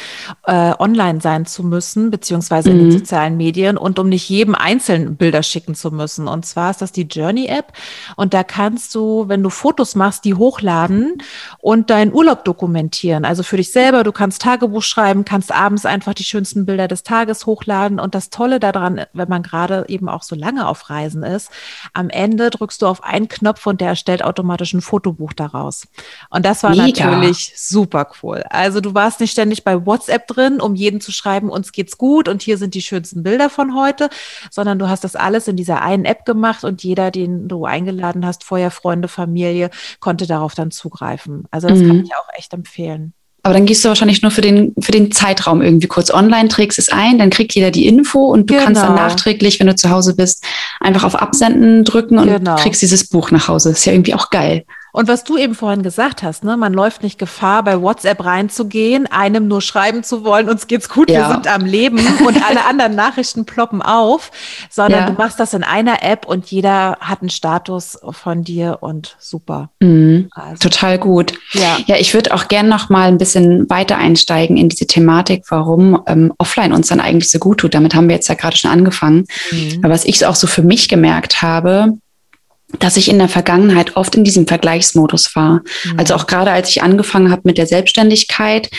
äh, 0.46 0.72
online 0.78 1.20
sein 1.20 1.46
zu 1.46 1.62
müssen, 1.62 2.10
beziehungsweise 2.10 2.70
in 2.70 2.78
den 2.78 2.86
mhm. 2.88 2.98
sozialen 2.98 3.36
Medien 3.36 3.76
und 3.76 3.98
um 3.98 4.08
nicht 4.08 4.28
jedem 4.28 4.54
einzeln 4.54 5.16
Bilder 5.16 5.42
schicken 5.42 5.74
zu 5.74 5.90
müssen. 5.90 6.28
Und 6.28 6.46
zwar 6.46 6.70
ist 6.70 6.82
das 6.82 6.92
die 6.92 7.02
Journey-App. 7.02 7.72
Und 8.16 8.34
da 8.34 8.42
kannst 8.42 8.94
du, 8.94 9.24
wenn 9.28 9.42
du 9.42 9.50
Fotos 9.50 9.94
machst, 9.94 10.24
die 10.24 10.34
hochladen 10.34 11.22
und 11.58 11.90
deinen 11.90 12.12
Urlaub 12.12 12.44
dokumentieren. 12.44 13.24
Also 13.24 13.42
für 13.42 13.56
dich 13.56 13.72
selber. 13.72 14.04
Du 14.04 14.12
kannst 14.12 14.42
Tagebuch 14.42 14.82
schreiben, 14.82 15.24
kannst 15.24 15.52
abends 15.52 15.86
einfach 15.86 16.14
die 16.14 16.24
schönsten 16.24 16.66
Bilder 16.66 16.88
des 16.88 17.02
Tages 17.02 17.46
hochladen 17.46 17.98
und 17.98 18.14
das 18.14 18.25
das 18.26 18.30
Tolle 18.30 18.60
daran, 18.60 19.06
wenn 19.12 19.28
man 19.28 19.42
gerade 19.42 19.84
eben 19.88 20.08
auch 20.08 20.22
so 20.22 20.34
lange 20.34 20.66
auf 20.66 20.90
Reisen 20.90 21.22
ist, 21.22 21.50
am 21.92 22.10
Ende 22.10 22.50
drückst 22.50 22.82
du 22.82 22.86
auf 22.86 23.02
einen 23.02 23.28
Knopf 23.28 23.66
und 23.66 23.80
der 23.80 23.88
erstellt 23.88 24.24
automatisch 24.24 24.74
ein 24.74 24.80
Fotobuch 24.80 25.32
daraus. 25.32 25.86
Und 26.30 26.44
das 26.44 26.62
war 26.62 26.70
Mega. 26.70 27.06
natürlich 27.06 27.52
super 27.56 28.08
cool. 28.22 28.42
Also 28.50 28.80
du 28.80 28.94
warst 28.94 29.20
nicht 29.20 29.32
ständig 29.32 29.64
bei 29.64 29.86
WhatsApp 29.86 30.26
drin, 30.26 30.60
um 30.60 30.74
jeden 30.74 31.00
zu 31.00 31.12
schreiben, 31.12 31.50
uns 31.50 31.72
geht's 31.72 31.98
gut 31.98 32.28
und 32.28 32.42
hier 32.42 32.58
sind 32.58 32.74
die 32.74 32.82
schönsten 32.82 33.22
Bilder 33.22 33.50
von 33.50 33.74
heute, 33.74 34.08
sondern 34.50 34.78
du 34.78 34.88
hast 34.88 35.04
das 35.04 35.16
alles 35.16 35.48
in 35.48 35.56
dieser 35.56 35.82
einen 35.82 36.04
App 36.04 36.24
gemacht 36.24 36.64
und 36.64 36.82
jeder, 36.82 37.10
den 37.10 37.48
du 37.48 37.64
eingeladen 37.64 38.26
hast, 38.26 38.44
vorher 38.44 38.70
Freunde, 38.70 39.08
Familie, 39.08 39.70
konnte 40.00 40.26
darauf 40.26 40.54
dann 40.54 40.70
zugreifen. 40.70 41.44
Also 41.50 41.68
das 41.68 41.78
mhm. 41.78 41.88
kann 41.88 42.04
ich 42.04 42.10
auch 42.14 42.28
echt 42.36 42.52
empfehlen. 42.52 43.14
Aber 43.46 43.54
dann 43.54 43.64
gehst 43.64 43.84
du 43.84 43.88
wahrscheinlich 43.88 44.22
nur 44.22 44.32
für 44.32 44.40
den, 44.40 44.74
für 44.80 44.90
den 44.90 45.12
Zeitraum 45.12 45.62
irgendwie 45.62 45.86
kurz 45.86 46.12
online, 46.12 46.48
trägst 46.48 46.80
es 46.80 46.88
ein, 46.88 47.16
dann 47.16 47.30
kriegt 47.30 47.54
jeder 47.54 47.70
die 47.70 47.86
Info 47.86 48.24
und 48.24 48.50
du 48.50 48.54
genau. 48.54 48.64
kannst 48.64 48.82
dann 48.82 48.96
nachträglich, 48.96 49.60
wenn 49.60 49.68
du 49.68 49.76
zu 49.76 49.88
Hause 49.88 50.16
bist, 50.16 50.42
einfach 50.80 51.04
auf 51.04 51.14
Absenden 51.14 51.84
drücken 51.84 52.18
und 52.18 52.26
genau. 52.26 52.56
kriegst 52.56 52.82
dieses 52.82 53.06
Buch 53.08 53.30
nach 53.30 53.46
Hause. 53.46 53.70
Ist 53.70 53.84
ja 53.84 53.92
irgendwie 53.92 54.14
auch 54.14 54.30
geil. 54.30 54.64
Und 54.96 55.08
was 55.08 55.24
du 55.24 55.36
eben 55.36 55.54
vorhin 55.54 55.82
gesagt 55.82 56.22
hast, 56.22 56.42
ne, 56.42 56.56
man 56.56 56.72
läuft 56.72 57.02
nicht 57.02 57.18
Gefahr, 57.18 57.62
bei 57.62 57.82
WhatsApp 57.82 58.24
reinzugehen, 58.24 59.06
einem 59.06 59.46
nur 59.46 59.60
schreiben 59.60 60.02
zu 60.02 60.24
wollen, 60.24 60.48
uns 60.48 60.68
geht's 60.68 60.88
gut, 60.88 61.10
ja. 61.10 61.28
wir 61.28 61.34
sind 61.34 61.48
am 61.48 61.66
Leben 61.66 61.98
und 62.26 62.42
alle 62.48 62.64
anderen 62.64 62.94
Nachrichten 62.94 63.44
ploppen 63.44 63.82
auf, 63.82 64.30
sondern 64.70 65.00
ja. 65.00 65.10
du 65.10 65.12
machst 65.12 65.38
das 65.38 65.52
in 65.52 65.64
einer 65.64 66.02
App 66.02 66.26
und 66.26 66.50
jeder 66.50 66.96
hat 67.00 67.20
einen 67.20 67.28
Status 67.28 67.98
von 68.12 68.42
dir 68.42 68.78
und 68.80 69.16
super. 69.20 69.68
Mhm. 69.80 70.30
Also. 70.30 70.60
Total 70.60 70.98
gut. 70.98 71.34
Ja, 71.52 71.76
ja 71.84 71.96
ich 71.96 72.14
würde 72.14 72.32
auch 72.32 72.48
gern 72.48 72.70
noch 72.70 72.88
mal 72.88 73.08
ein 73.08 73.18
bisschen 73.18 73.68
weiter 73.68 73.98
einsteigen 73.98 74.56
in 74.56 74.70
diese 74.70 74.86
Thematik, 74.86 75.44
warum 75.50 76.00
ähm, 76.06 76.32
Offline 76.38 76.72
uns 76.72 76.88
dann 76.88 77.00
eigentlich 77.00 77.30
so 77.30 77.38
gut 77.38 77.58
tut. 77.58 77.74
Damit 77.74 77.94
haben 77.94 78.08
wir 78.08 78.16
jetzt 78.16 78.28
ja 78.28 78.34
gerade 78.34 78.56
schon 78.56 78.70
angefangen. 78.70 79.26
Mhm. 79.50 79.80
Aber 79.82 79.92
was 79.92 80.06
ich 80.06 80.24
auch 80.24 80.36
so 80.36 80.46
für 80.46 80.62
mich 80.62 80.88
gemerkt 80.88 81.42
habe, 81.42 81.98
dass 82.78 82.96
ich 82.96 83.08
in 83.08 83.18
der 83.18 83.28
Vergangenheit 83.28 83.96
oft 83.96 84.14
in 84.16 84.24
diesem 84.24 84.46
Vergleichsmodus 84.46 85.36
war. 85.36 85.62
Mhm. 85.84 85.98
Also 85.98 86.14
auch 86.14 86.26
gerade 86.26 86.50
als 86.50 86.70
ich 86.70 86.82
angefangen 86.82 87.30
habe 87.30 87.42
mit 87.44 87.58
der 87.58 87.66
Selbstständigkeit, 87.66 88.70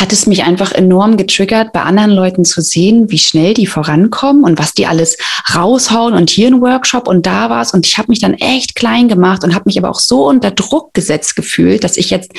hat 0.00 0.12
es 0.12 0.26
mich 0.26 0.44
einfach 0.44 0.72
enorm 0.72 1.16
getriggert, 1.16 1.72
bei 1.72 1.82
anderen 1.82 2.10
Leuten 2.10 2.44
zu 2.44 2.62
sehen, 2.62 3.10
wie 3.10 3.18
schnell 3.18 3.52
die 3.52 3.66
vorankommen 3.66 4.44
und 4.44 4.58
was 4.58 4.72
die 4.72 4.86
alles 4.86 5.18
raushauen 5.54 6.14
und 6.14 6.30
hier 6.30 6.48
ein 6.48 6.62
Workshop 6.62 7.06
und 7.06 7.26
da 7.26 7.50
war's. 7.50 7.74
Und 7.74 7.86
ich 7.86 7.98
habe 7.98 8.10
mich 8.10 8.20
dann 8.20 8.34
echt 8.34 8.74
klein 8.74 9.08
gemacht 9.08 9.44
und 9.44 9.54
habe 9.54 9.64
mich 9.66 9.78
aber 9.78 9.90
auch 9.90 10.00
so 10.00 10.26
unter 10.26 10.50
Druck 10.50 10.94
gesetzt 10.94 11.36
gefühlt, 11.36 11.84
dass 11.84 11.98
ich 11.98 12.08
jetzt 12.08 12.32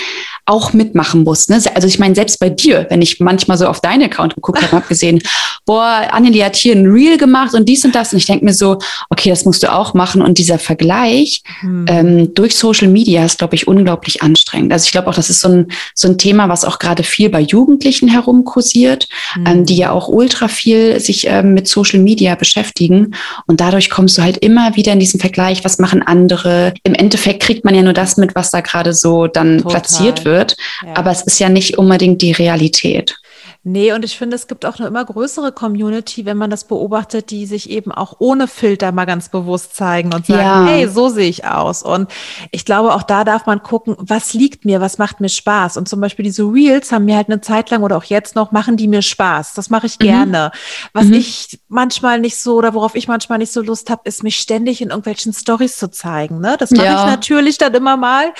auch 0.46 0.74
mitmachen 0.74 1.24
muss. 1.24 1.50
Ne? 1.50 1.62
Also 1.76 1.88
ich 1.88 2.00
meine, 2.00 2.16
selbst 2.16 2.40
bei 2.40 2.50
dir, 2.50 2.88
wenn 2.90 3.02
ich 3.02 3.20
manchmal 3.20 3.58
so 3.58 3.68
auf 3.68 3.80
deinen 3.80 4.04
Account 4.04 4.36
geguckt 4.36 4.62
habe, 4.62 4.72
habe 4.72 4.88
gesehen, 4.88 5.22
boah, 5.66 6.08
Annelie 6.12 6.44
hat 6.44 6.56
hier 6.56 6.76
ein 6.76 6.88
Reel 6.88 7.18
gemacht 7.18 7.54
und 7.54 7.70
dies 7.70 7.86
und 7.86 7.94
das. 7.94 8.12
Und 8.12 8.18
ich 8.18 8.26
denke 8.26 8.44
mir 8.44 8.54
so, 8.54 8.80
okay, 9.10 9.30
das 9.30 9.46
musst 9.46 9.62
du 9.62 9.72
auch 9.72 9.94
machen. 9.94 10.22
Und 10.22 10.40
dieser 10.40 10.58
Vergleich 10.58 11.44
hm. 11.60 11.86
ähm, 11.88 12.34
durch 12.34 12.56
Social 12.56 12.88
Media 12.88 13.24
ist, 13.24 13.38
glaube 13.38 13.54
ich, 13.54 13.68
unglaublich 13.68 14.24
anstrengend. 14.24 14.74
Also 14.74 14.86
ich 14.86 14.92
glaube 14.92 15.08
auch, 15.10 15.16
das 15.16 15.30
ist 15.30 15.42
so 15.42 15.50
ein, 15.50 15.72
so 15.94 16.08
ein 16.08 16.18
Thema, 16.18 16.50
was 16.50 16.66
auch 16.66 16.80
gerade 16.80 17.04
viel 17.04 17.30
bei 17.30 17.42
Jugendlichen 17.52 18.08
herumkursiert, 18.08 19.08
mhm. 19.36 19.46
ähm, 19.46 19.66
die 19.66 19.78
ja 19.78 19.92
auch 19.92 20.08
ultra 20.08 20.48
viel 20.48 21.00
sich 21.00 21.28
ähm, 21.28 21.54
mit 21.54 21.68
Social 21.68 22.00
Media 22.00 22.36
beschäftigen. 22.36 23.16
Und 23.48 23.62
dadurch 23.62 23.90
kommst 23.90 24.18
du 24.18 24.22
halt 24.22 24.38
immer 24.38 24.76
wieder 24.76 24.94
in 24.94 25.00
diesen 25.00 25.20
Vergleich, 25.20 25.64
was 25.64 25.80
machen 25.80 26.02
andere. 26.02 26.74
Im 26.84 26.94
Endeffekt 26.94 27.42
kriegt 27.44 27.66
man 27.66 27.76
ja 27.76 27.82
nur 27.82 27.94
das 27.94 28.18
mit, 28.18 28.36
was 28.36 28.52
da 28.52 28.62
gerade 28.62 28.94
so 28.94 29.28
dann 29.28 29.60
Total. 29.60 29.72
platziert 29.72 30.26
wird. 30.26 30.56
Ja. 30.86 30.96
Aber 30.96 31.12
es 31.12 31.22
ist 31.22 31.40
ja 31.40 31.50
nicht 31.50 31.78
unbedingt 31.78 32.22
die 32.22 32.32
Realität. 32.32 33.16
Nee, 33.64 33.94
und 33.94 34.04
ich 34.04 34.18
finde, 34.18 34.36
es 34.36 34.48
gibt 34.48 34.66
auch 34.66 34.80
eine 34.80 34.88
immer 34.88 35.06
größere 35.06 35.52
Community, 35.52 36.26
wenn 36.26 36.38
man 36.38 36.50
das 36.50 36.64
beobachtet, 36.64 37.30
die 37.30 37.46
sich 37.46 37.70
eben 37.70 37.92
auch 37.92 38.16
ohne 38.18 38.48
Filter 38.48 38.92
mal 38.92 39.06
ganz 39.06 39.30
bewusst 39.30 39.76
zeigen 39.76 40.12
und 40.16 40.26
sagen, 40.26 40.42
ja. 40.42 40.66
hey, 40.66 40.90
so 40.90 41.10
sehe 41.10 41.30
ich 41.30 41.46
aus. 41.46 41.84
Und 41.84 42.10
ich 42.50 42.66
glaube, 42.66 42.96
auch 42.96 43.04
da 43.04 43.24
darf 43.24 43.46
man 43.46 43.62
gucken, 43.62 43.96
was 44.00 44.34
liegt 44.34 44.66
mir, 44.66 44.82
was 44.82 44.98
macht 44.98 45.22
mir 45.22 45.30
Spaß. 45.30 45.78
Und 45.78 45.88
zum 45.88 46.02
Beispiel 46.02 46.24
diese 46.24 46.42
Reels 46.42 46.92
haben 46.92 47.06
mir 47.06 47.16
halt 47.16 47.30
eine 47.30 47.42
Zeit 47.42 47.70
lang 47.70 47.84
oder 47.84 47.98
auch 47.98 48.04
jetzt 48.06 48.36
noch, 48.36 48.52
machen 48.52 48.78
die 48.78 48.88
mir 48.88 49.04
Spaß. 49.04 49.54
Das 49.54 49.70
mache 49.70 49.86
ich 49.86 50.00
mhm. 50.00 50.06
gerne. 50.06 50.52
Was 50.94 51.06
mhm. 51.06 51.14
ich 51.14 51.60
manchmal 51.68 52.20
nicht 52.20 52.40
so 52.40 52.56
oder 52.56 52.74
worauf 52.74 52.96
ich 52.96 53.08
manchmal 53.08 53.38
nicht 53.38 53.54
so 53.54 53.62
Lust 53.62 53.92
habe, 53.92 54.02
ist 54.06 54.24
mich 54.24 54.38
ständig 54.38 54.82
in 54.82 54.90
irgendwelchen 54.90 55.34
Stories 55.34 55.78
zu 55.78 55.92
zeigen. 55.92 56.40
Ne? 56.40 56.56
Das 56.58 56.72
mache 56.72 56.88
ja. 56.88 57.06
ich 57.06 57.12
natürlich 57.12 57.60
dann 57.60 57.76
immer 57.76 57.96
mal. 57.96 58.34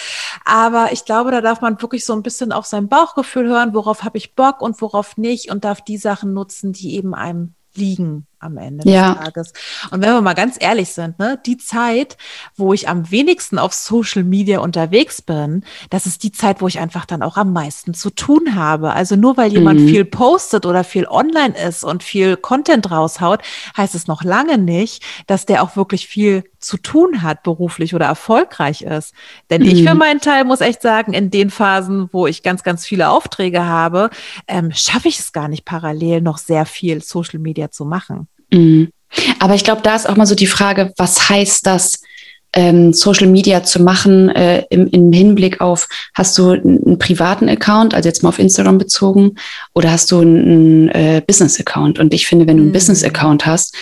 Aber 0.46 0.94
ich 0.94 1.06
glaube, 1.06 1.30
da 1.30 1.42
darf 1.42 1.62
man 1.62 1.80
wirklich 1.80 2.06
so 2.06 2.14
ein 2.14 2.24
bisschen 2.24 2.52
auf 2.52 2.66
sein 2.66 2.88
Bauchgefühl 2.88 3.48
hören, 3.48 3.76
worauf 3.76 4.04
habe 4.04 4.18
ich 4.18 4.34
Bock 4.34 4.64
und 4.64 4.82
worauf 4.82 5.11
nicht 5.18 5.52
und 5.52 5.64
darf 5.66 5.82
die 5.82 5.98
Sachen 5.98 6.34
nutzen, 6.34 6.74
die 6.74 6.96
eben 6.96 7.14
einem 7.14 7.54
liegen 7.74 8.28
am 8.42 8.58
Ende 8.58 8.90
ja. 8.90 9.14
des 9.14 9.24
Tages. 9.24 9.54
Und 9.92 10.02
wenn 10.02 10.14
wir 10.14 10.22
mal 10.22 10.34
ganz 10.34 10.58
ehrlich 10.60 10.90
sind, 10.90 11.20
ne, 11.20 11.40
die 11.46 11.58
Zeit, 11.58 12.18
wo 12.56 12.74
ich 12.74 12.90
am 12.90 13.10
wenigsten 13.12 13.60
auf 13.60 13.74
Social 13.74 14.24
Media 14.24 14.60
unterwegs 14.60 15.22
bin, 15.22 15.64
das 15.90 16.06
ist 16.06 16.24
die 16.24 16.32
Zeit, 16.32 16.62
wo 16.62 16.68
ich 16.68 16.80
einfach 16.80 17.06
dann 17.06 17.22
auch 17.22 17.38
am 17.38 17.54
meisten 17.54 17.94
zu 17.94 18.10
tun 18.10 18.56
habe. 18.56 18.94
Also 18.94 19.16
nur 19.16 19.38
weil 19.38 19.52
jemand 19.52 19.82
mhm. 19.82 19.88
viel 19.88 20.06
postet 20.06 20.66
oder 20.66 20.84
viel 20.84 21.06
online 21.08 21.56
ist 21.58 21.84
und 21.84 22.04
viel 22.04 22.38
Content 22.38 22.92
raushaut, 22.92 23.42
heißt 23.78 23.96
es 23.96 24.08
noch 24.08 24.24
lange 24.24 24.58
nicht, 24.58 25.04
dass 25.28 25.46
der 25.46 25.64
auch 25.64 25.76
wirklich 25.76 26.08
viel 26.08 26.44
zu 26.60 26.78
tun 26.78 27.24
hat, 27.24 27.44
beruflich 27.44 27.96
oder 27.96 28.06
erfolgreich 28.06 28.84
ist. 28.84 29.14
Denn 29.50 29.64
mhm. 29.64 29.68
ich 29.70 29.84
für 29.84 29.94
mhm. 29.94 30.00
meinen 30.00 30.22
Teil 30.22 30.46
muss 30.46 30.62
echt 30.62 30.82
sagen, 30.82 31.14
in 31.14 31.32
den 31.32 31.50
Phasen, 31.50 32.10
wo 32.12 32.28
ich 32.28 32.44
ganz, 32.44 32.64
ganz 32.64 32.86
viele 32.86 33.10
Aufträge 33.10 33.66
habe, 33.66 34.10
ähm, 34.48 34.72
schaffe 34.74 35.08
ich 35.08 35.20
es 35.20 35.34
gar 35.34 35.48
nicht 35.48 35.66
parallel 35.66 36.22
noch 36.22 36.38
sehr 36.38 36.66
viel 36.66 37.02
Social 37.02 37.40
Media 37.40 37.72
zu 37.72 37.86
machen. 37.86 38.28
Mhm. 38.52 38.90
Aber 39.40 39.56
ich 39.56 39.64
glaube, 39.64 39.82
da 39.82 39.96
ist 39.96 40.08
auch 40.08 40.16
mal 40.16 40.26
so 40.26 40.36
die 40.36 40.48
Frage, 40.48 40.94
was 40.98 41.30
heißt 41.30 41.66
das, 41.66 42.02
ähm, 42.54 42.94
Social 42.94 43.28
Media 43.28 43.64
zu 43.64 43.82
machen 43.82 44.30
äh, 44.30 44.64
im, 44.70 44.88
im, 44.88 45.12
Hinblick 45.14 45.62
auf, 45.62 45.88
hast 46.14 46.38
du 46.38 46.52
einen, 46.52 47.00
privaten 47.00 47.48
Account, 47.48 47.94
also 47.94 48.10
jetzt 48.10 48.24
mal 48.24 48.30
auf 48.30 48.40
Instagram 48.40 48.78
bezogen, 48.78 49.36
oder 49.74 49.92
hast 49.92 50.12
du 50.12 50.20
einen, 50.20 50.42
einen 50.42 50.90
äh, 50.90 51.22
Business-Account? 51.26 52.00
Und 52.00 52.14
ich 52.14 52.28
finde, 52.28 52.48
wenn 52.48 52.58
du 52.58 52.64
einen 52.64 52.70
mhm. 52.70 52.74
Business-Account 52.74 53.46
hast, 53.46 53.76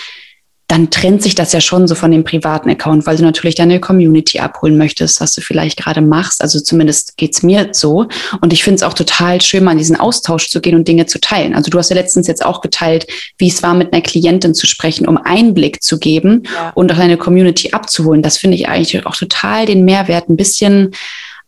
dann 0.70 0.92
trennt 0.92 1.24
sich 1.24 1.34
das 1.34 1.52
ja 1.52 1.62
schon 1.62 1.88
so 1.88 1.96
von 1.96 2.12
dem 2.12 2.24
privaten 2.24 2.70
Account, 2.70 3.08
weil 3.08 3.18
du 3.18 3.24
natürlich 3.24 3.56
deine 3.56 3.80
Community 3.80 4.38
abholen 4.40 4.78
möchtest, 4.78 5.20
was 5.20 5.34
du 5.34 5.42
vielleicht 5.42 5.78
gerade 5.78 6.00
machst. 6.00 6.44
Also 6.44 6.60
zumindest 6.60 7.18
geht's 7.18 7.42
mir 7.42 7.70
so. 7.72 8.08
Und 8.40 8.54
ich 8.54 8.64
finde 8.64 8.76
es 8.76 8.84
auch 8.84 8.94
total 8.94 9.42
schön, 9.42 9.64
mal 9.64 9.72
in 9.72 9.80
diesen 9.80 10.00
Austausch 10.00 10.48
zu 10.48 10.62
gehen 10.62 10.76
und 10.76 10.88
Dinge 10.88 11.08
zu 11.08 11.20
teilen. 11.20 11.56
Also 11.56 11.72
du 11.72 11.80
hast 11.80 11.90
ja 11.90 11.96
letztens 11.96 12.28
jetzt 12.28 12.46
auch 12.46 12.62
geteilt, 12.62 13.08
wie 13.40 13.48
es 13.48 13.64
war, 13.64 13.74
mit 13.74 13.92
einer 13.92 14.04
Klientin 14.04 14.54
zu 14.54 14.68
sprechen, 14.68 15.08
um 15.08 15.18
Einblick 15.18 15.82
zu 15.82 15.98
geben 15.98 16.44
ja. 16.54 16.72
und 16.76 16.92
auch 16.92 16.98
deine 16.98 17.18
Community 17.18 17.72
abzuholen. 17.72 18.22
Das 18.22 18.38
finde 18.38 18.56
ich 18.56 18.70
eigentlich 18.70 19.08
auch 19.08 19.16
total 19.16 19.66
den 19.66 19.86
Mehrwert, 19.86 20.30
ein 20.30 20.38
bisschen 20.38 20.92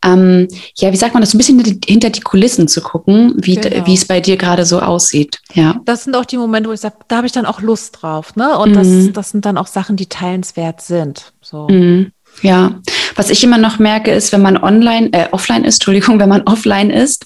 ähm, 0.03 0.47
ja, 0.75 0.91
wie 0.91 0.97
sagt 0.97 1.13
man 1.13 1.21
das, 1.21 1.33
ein 1.33 1.37
bisschen 1.37 1.79
hinter 1.85 2.09
die 2.09 2.21
Kulissen 2.21 2.67
zu 2.67 2.81
gucken, 2.81 3.33
wie, 3.37 3.55
genau. 3.55 3.85
wie 3.85 3.93
es 3.93 4.05
bei 4.05 4.19
dir 4.19 4.37
gerade 4.37 4.65
so 4.65 4.79
aussieht. 4.79 5.39
Ja. 5.53 5.79
Das 5.85 6.03
sind 6.03 6.15
auch 6.15 6.25
die 6.25 6.37
Momente, 6.37 6.69
wo 6.69 6.73
ich 6.73 6.79
sage, 6.79 6.95
da 7.07 7.17
habe 7.17 7.27
ich 7.27 7.33
dann 7.33 7.45
auch 7.45 7.61
Lust 7.61 8.01
drauf. 8.01 8.35
Ne? 8.35 8.57
Und 8.57 8.71
mhm. 8.71 8.75
das, 8.75 9.13
das 9.13 9.29
sind 9.31 9.45
dann 9.45 9.57
auch 9.57 9.67
Sachen, 9.67 9.95
die 9.95 10.07
teilenswert 10.07 10.81
sind. 10.81 11.33
So. 11.41 11.67
Mhm. 11.67 12.11
Ja, 12.41 12.79
was 13.15 13.29
ich 13.29 13.43
immer 13.43 13.57
noch 13.57 13.77
merke, 13.77 14.11
ist, 14.11 14.31
wenn 14.31 14.41
man 14.41 14.57
online, 14.57 15.09
äh, 15.11 15.27
offline 15.31 15.65
ist, 15.65 15.75
Entschuldigung, 15.81 16.19
wenn 16.19 16.29
man 16.29 16.43
offline 16.43 16.89
ist, 16.89 17.25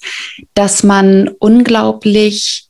dass 0.54 0.82
man 0.82 1.28
unglaublich 1.38 2.65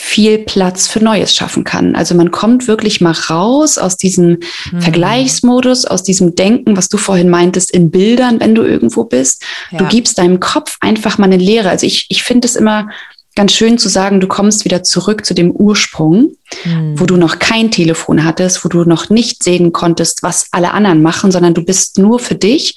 viel 0.00 0.38
Platz 0.38 0.88
für 0.88 1.02
Neues 1.02 1.34
schaffen 1.34 1.64
kann. 1.64 1.94
Also 1.94 2.14
man 2.14 2.30
kommt 2.30 2.66
wirklich 2.66 3.00
mal 3.00 3.12
raus 3.12 3.78
aus 3.78 3.96
diesem 3.96 4.38
mhm. 4.72 4.80
Vergleichsmodus, 4.80 5.84
aus 5.84 6.02
diesem 6.02 6.34
Denken, 6.34 6.76
was 6.76 6.88
du 6.88 6.96
vorhin 6.96 7.28
meintest, 7.28 7.70
in 7.70 7.90
Bildern, 7.90 8.40
wenn 8.40 8.54
du 8.54 8.62
irgendwo 8.62 9.04
bist. 9.04 9.44
Ja. 9.70 9.78
Du 9.78 9.84
gibst 9.86 10.18
deinem 10.18 10.40
Kopf 10.40 10.78
einfach 10.80 11.18
mal 11.18 11.26
eine 11.26 11.36
Lehre. 11.36 11.68
Also 11.68 11.86
ich, 11.86 12.06
ich 12.08 12.22
finde 12.22 12.46
es 12.46 12.56
immer 12.56 12.88
ganz 13.36 13.52
schön 13.52 13.78
zu 13.78 13.88
sagen, 13.88 14.20
du 14.20 14.26
kommst 14.26 14.64
wieder 14.64 14.82
zurück 14.82 15.24
zu 15.24 15.34
dem 15.34 15.50
Ursprung, 15.50 16.32
mhm. 16.64 16.98
wo 16.98 17.04
du 17.04 17.16
noch 17.16 17.38
kein 17.38 17.70
Telefon 17.70 18.24
hattest, 18.24 18.64
wo 18.64 18.68
du 18.68 18.84
noch 18.84 19.10
nicht 19.10 19.44
sehen 19.44 19.72
konntest, 19.72 20.22
was 20.22 20.46
alle 20.50 20.72
anderen 20.72 21.02
machen, 21.02 21.30
sondern 21.30 21.54
du 21.54 21.62
bist 21.62 21.98
nur 21.98 22.18
für 22.18 22.34
dich 22.34 22.74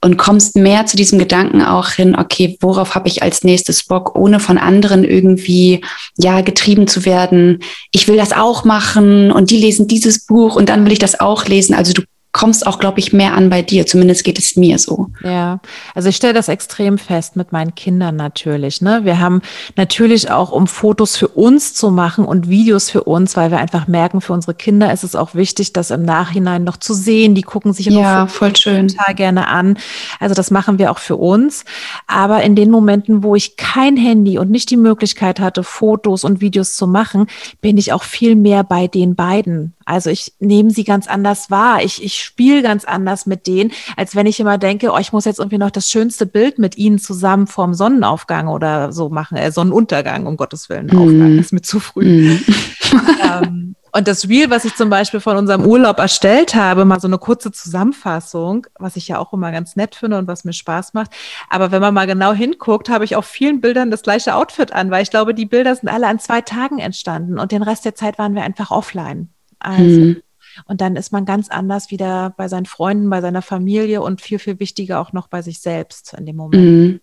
und 0.00 0.16
kommst 0.16 0.56
mehr 0.56 0.86
zu 0.86 0.96
diesem 0.96 1.18
Gedanken 1.18 1.62
auch 1.62 1.90
hin, 1.90 2.16
okay, 2.16 2.56
worauf 2.60 2.94
habe 2.94 3.08
ich 3.08 3.22
als 3.22 3.42
nächstes 3.42 3.84
Bock, 3.84 4.16
ohne 4.16 4.38
von 4.38 4.58
anderen 4.58 5.02
irgendwie 5.04 5.84
ja 6.16 6.40
getrieben 6.40 6.86
zu 6.86 7.04
werden. 7.04 7.60
Ich 7.92 8.06
will 8.06 8.16
das 8.16 8.32
auch 8.32 8.64
machen 8.64 9.32
und 9.32 9.50
die 9.50 9.58
lesen 9.58 9.88
dieses 9.88 10.24
Buch 10.24 10.56
und 10.56 10.68
dann 10.68 10.84
will 10.84 10.92
ich 10.92 11.00
das 11.00 11.18
auch 11.18 11.46
lesen. 11.46 11.74
Also 11.74 11.92
du 11.92 12.02
kommst 12.38 12.68
auch, 12.68 12.78
glaube 12.78 13.00
ich, 13.00 13.12
mehr 13.12 13.34
an 13.34 13.50
bei 13.50 13.62
dir. 13.62 13.84
Zumindest 13.84 14.22
geht 14.22 14.38
es 14.38 14.54
mir 14.54 14.78
so. 14.78 15.08
Ja, 15.24 15.58
also 15.96 16.08
ich 16.08 16.14
stelle 16.14 16.34
das 16.34 16.46
extrem 16.46 16.96
fest 16.96 17.34
mit 17.34 17.50
meinen 17.50 17.74
Kindern 17.74 18.14
natürlich. 18.14 18.80
Ne? 18.80 19.00
Wir 19.02 19.18
haben 19.18 19.42
natürlich 19.74 20.30
auch, 20.30 20.52
um 20.52 20.68
Fotos 20.68 21.16
für 21.16 21.26
uns 21.26 21.74
zu 21.74 21.90
machen 21.90 22.24
und 22.24 22.48
Videos 22.48 22.90
für 22.90 23.02
uns, 23.02 23.36
weil 23.36 23.50
wir 23.50 23.58
einfach 23.58 23.88
merken, 23.88 24.20
für 24.20 24.32
unsere 24.32 24.54
Kinder 24.54 24.92
ist 24.92 25.02
es 25.02 25.16
auch 25.16 25.34
wichtig, 25.34 25.72
das 25.72 25.90
im 25.90 26.04
Nachhinein 26.04 26.62
noch 26.62 26.76
zu 26.76 26.94
sehen. 26.94 27.34
Die 27.34 27.42
gucken 27.42 27.72
sich 27.72 27.86
ja, 27.86 28.28
voll 28.28 28.54
schön. 28.54 28.86
total 28.86 29.16
gerne 29.16 29.48
an. 29.48 29.76
Also 30.20 30.36
das 30.36 30.52
machen 30.52 30.78
wir 30.78 30.92
auch 30.92 30.98
für 30.98 31.16
uns. 31.16 31.64
Aber 32.06 32.44
in 32.44 32.54
den 32.54 32.70
Momenten, 32.70 33.24
wo 33.24 33.34
ich 33.34 33.56
kein 33.56 33.96
Handy 33.96 34.38
und 34.38 34.48
nicht 34.48 34.70
die 34.70 34.76
Möglichkeit 34.76 35.40
hatte, 35.40 35.64
Fotos 35.64 36.22
und 36.22 36.40
Videos 36.40 36.76
zu 36.76 36.86
machen, 36.86 37.26
bin 37.60 37.78
ich 37.78 37.92
auch 37.92 38.04
viel 38.04 38.36
mehr 38.36 38.62
bei 38.62 38.86
den 38.86 39.16
beiden. 39.16 39.74
Also 39.88 40.10
ich 40.10 40.34
nehme 40.38 40.70
sie 40.70 40.84
ganz 40.84 41.08
anders 41.08 41.50
wahr. 41.50 41.82
Ich, 41.82 42.04
ich 42.04 42.22
spiele 42.22 42.62
ganz 42.62 42.84
anders 42.84 43.24
mit 43.24 43.46
denen, 43.46 43.72
als 43.96 44.14
wenn 44.14 44.26
ich 44.26 44.38
immer 44.38 44.58
denke, 44.58 44.92
oh, 44.92 44.98
ich 44.98 45.14
muss 45.14 45.24
jetzt 45.24 45.38
irgendwie 45.38 45.56
noch 45.56 45.70
das 45.70 45.88
schönste 45.88 46.26
Bild 46.26 46.58
mit 46.58 46.76
ihnen 46.76 46.98
zusammen 46.98 47.46
vorm 47.46 47.72
Sonnenaufgang 47.72 48.48
oder 48.48 48.92
so 48.92 49.08
machen, 49.08 49.38
äh, 49.38 49.50
Sonnenuntergang, 49.50 50.26
um 50.26 50.36
Gottes 50.36 50.68
Willen, 50.68 50.88
mm. 50.88 50.98
Aufgang 50.98 51.38
ist 51.38 51.54
mir 51.54 51.62
zu 51.62 51.80
früh. 51.80 52.34
Mm. 52.34 52.44
ähm, 53.22 53.76
und 53.92 54.08
das 54.08 54.28
Reel, 54.28 54.50
was 54.50 54.66
ich 54.66 54.76
zum 54.76 54.90
Beispiel 54.90 55.20
von 55.20 55.38
unserem 55.38 55.64
Urlaub 55.64 55.98
erstellt 55.98 56.54
habe, 56.54 56.84
mal 56.84 57.00
so 57.00 57.08
eine 57.08 57.16
kurze 57.16 57.50
Zusammenfassung, 57.50 58.66
was 58.78 58.96
ich 58.96 59.08
ja 59.08 59.18
auch 59.18 59.32
immer 59.32 59.52
ganz 59.52 59.74
nett 59.74 59.94
finde 59.94 60.18
und 60.18 60.28
was 60.28 60.44
mir 60.44 60.52
Spaß 60.52 60.92
macht. 60.92 61.12
Aber 61.48 61.70
wenn 61.70 61.80
man 61.80 61.94
mal 61.94 62.06
genau 62.06 62.34
hinguckt, 62.34 62.90
habe 62.90 63.06
ich 63.06 63.16
auf 63.16 63.24
vielen 63.24 63.62
Bildern 63.62 63.90
das 63.90 64.02
gleiche 64.02 64.34
Outfit 64.34 64.72
an, 64.72 64.90
weil 64.90 65.02
ich 65.02 65.10
glaube, 65.10 65.32
die 65.32 65.46
Bilder 65.46 65.74
sind 65.74 65.88
alle 65.88 66.08
an 66.08 66.18
zwei 66.18 66.42
Tagen 66.42 66.78
entstanden 66.78 67.38
und 67.38 67.52
den 67.52 67.62
Rest 67.62 67.86
der 67.86 67.94
Zeit 67.94 68.18
waren 68.18 68.34
wir 68.34 68.42
einfach 68.42 68.70
offline. 68.70 69.30
Also, 69.58 70.00
mhm. 70.00 70.22
Und 70.66 70.80
dann 70.80 70.96
ist 70.96 71.12
man 71.12 71.24
ganz 71.24 71.48
anders 71.48 71.90
wieder 71.90 72.34
bei 72.36 72.48
seinen 72.48 72.66
Freunden, 72.66 73.10
bei 73.10 73.20
seiner 73.20 73.42
Familie 73.42 74.02
und 74.02 74.20
viel, 74.20 74.38
viel 74.38 74.58
wichtiger 74.58 75.00
auch 75.00 75.12
noch 75.12 75.28
bei 75.28 75.42
sich 75.42 75.60
selbst 75.60 76.14
in 76.14 76.26
dem 76.26 76.36
Moment. 76.36 76.62
Mhm. 76.62 77.00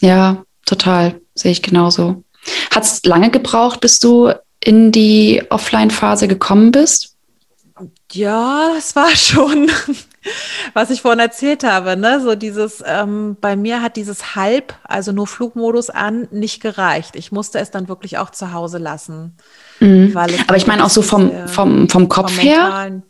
Ja, 0.00 0.44
total. 0.64 1.20
Sehe 1.34 1.52
ich 1.52 1.62
genauso. 1.62 2.24
Hat 2.70 2.84
es 2.84 3.04
lange 3.04 3.30
gebraucht, 3.30 3.80
bis 3.80 3.98
du 3.98 4.32
in 4.60 4.92
die 4.92 5.42
Offline-Phase 5.50 6.28
gekommen 6.28 6.72
bist? 6.72 7.16
Ja, 8.12 8.74
es 8.78 8.94
war 8.96 9.10
schon, 9.16 9.70
was 10.72 10.90
ich 10.90 11.02
vorhin 11.02 11.20
erzählt 11.20 11.64
habe, 11.64 11.96
ne? 11.96 12.20
So 12.20 12.34
dieses, 12.34 12.82
ähm, 12.86 13.36
bei 13.40 13.56
mir 13.56 13.82
hat 13.82 13.96
dieses 13.96 14.36
Halb, 14.36 14.74
also 14.84 15.12
nur 15.12 15.26
Flugmodus 15.26 15.90
an, 15.90 16.28
nicht 16.30 16.62
gereicht. 16.62 17.16
Ich 17.16 17.32
musste 17.32 17.58
es 17.58 17.70
dann 17.70 17.88
wirklich 17.88 18.18
auch 18.18 18.30
zu 18.30 18.52
Hause 18.52 18.78
lassen. 18.78 19.36
Mhm. 19.84 20.16
Aber 20.16 20.56
ich 20.56 20.66
meine 20.66 20.84
auch 20.84 20.90
so 20.90 21.02
vom, 21.02 21.30
vom, 21.46 21.88
vom 21.88 22.08
Kopf 22.08 22.32
vom 22.32 22.42
her. 22.42 23.02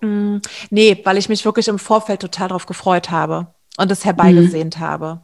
Mm, 0.00 0.38
nee, 0.70 1.00
weil 1.04 1.16
ich 1.16 1.28
mich 1.28 1.44
wirklich 1.44 1.68
im 1.68 1.78
Vorfeld 1.78 2.20
total 2.20 2.48
darauf 2.48 2.66
gefreut 2.66 3.10
habe 3.10 3.46
und 3.78 3.90
es 3.90 4.04
herbeigesehnt 4.04 4.78
mhm. 4.78 4.80
habe. 4.80 5.20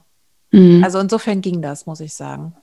Mhm. 0.52 0.84
Also 0.84 0.98
insofern 0.98 1.40
ging 1.40 1.60
das, 1.62 1.86
muss 1.86 2.00
ich 2.00 2.14
sagen. 2.14 2.54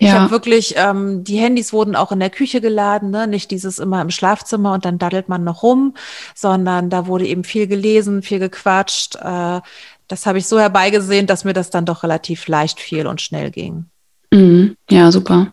Ich 0.00 0.08
ja. 0.08 0.14
habe 0.14 0.32
wirklich, 0.32 0.74
ähm, 0.76 1.22
die 1.22 1.36
Handys 1.36 1.72
wurden 1.72 1.94
auch 1.94 2.10
in 2.10 2.18
der 2.18 2.30
Küche 2.30 2.60
geladen, 2.60 3.10
ne? 3.10 3.28
nicht 3.28 3.52
dieses 3.52 3.78
immer 3.78 4.02
im 4.02 4.10
Schlafzimmer 4.10 4.72
und 4.72 4.84
dann 4.84 4.98
daddelt 4.98 5.28
man 5.28 5.44
noch 5.44 5.62
rum, 5.62 5.94
sondern 6.34 6.90
da 6.90 7.06
wurde 7.06 7.26
eben 7.26 7.44
viel 7.44 7.68
gelesen, 7.68 8.22
viel 8.22 8.40
gequatscht. 8.40 9.16
Äh, 9.16 9.60
das 10.08 10.26
habe 10.26 10.38
ich 10.38 10.48
so 10.48 10.58
herbeigesehen, 10.58 11.28
dass 11.28 11.44
mir 11.44 11.52
das 11.52 11.70
dann 11.70 11.86
doch 11.86 12.02
relativ 12.02 12.48
leicht 12.48 12.80
fiel 12.80 13.06
und 13.06 13.20
schnell 13.20 13.52
ging. 13.52 13.86
Mhm. 14.32 14.76
Ja, 14.90 15.12
super. 15.12 15.52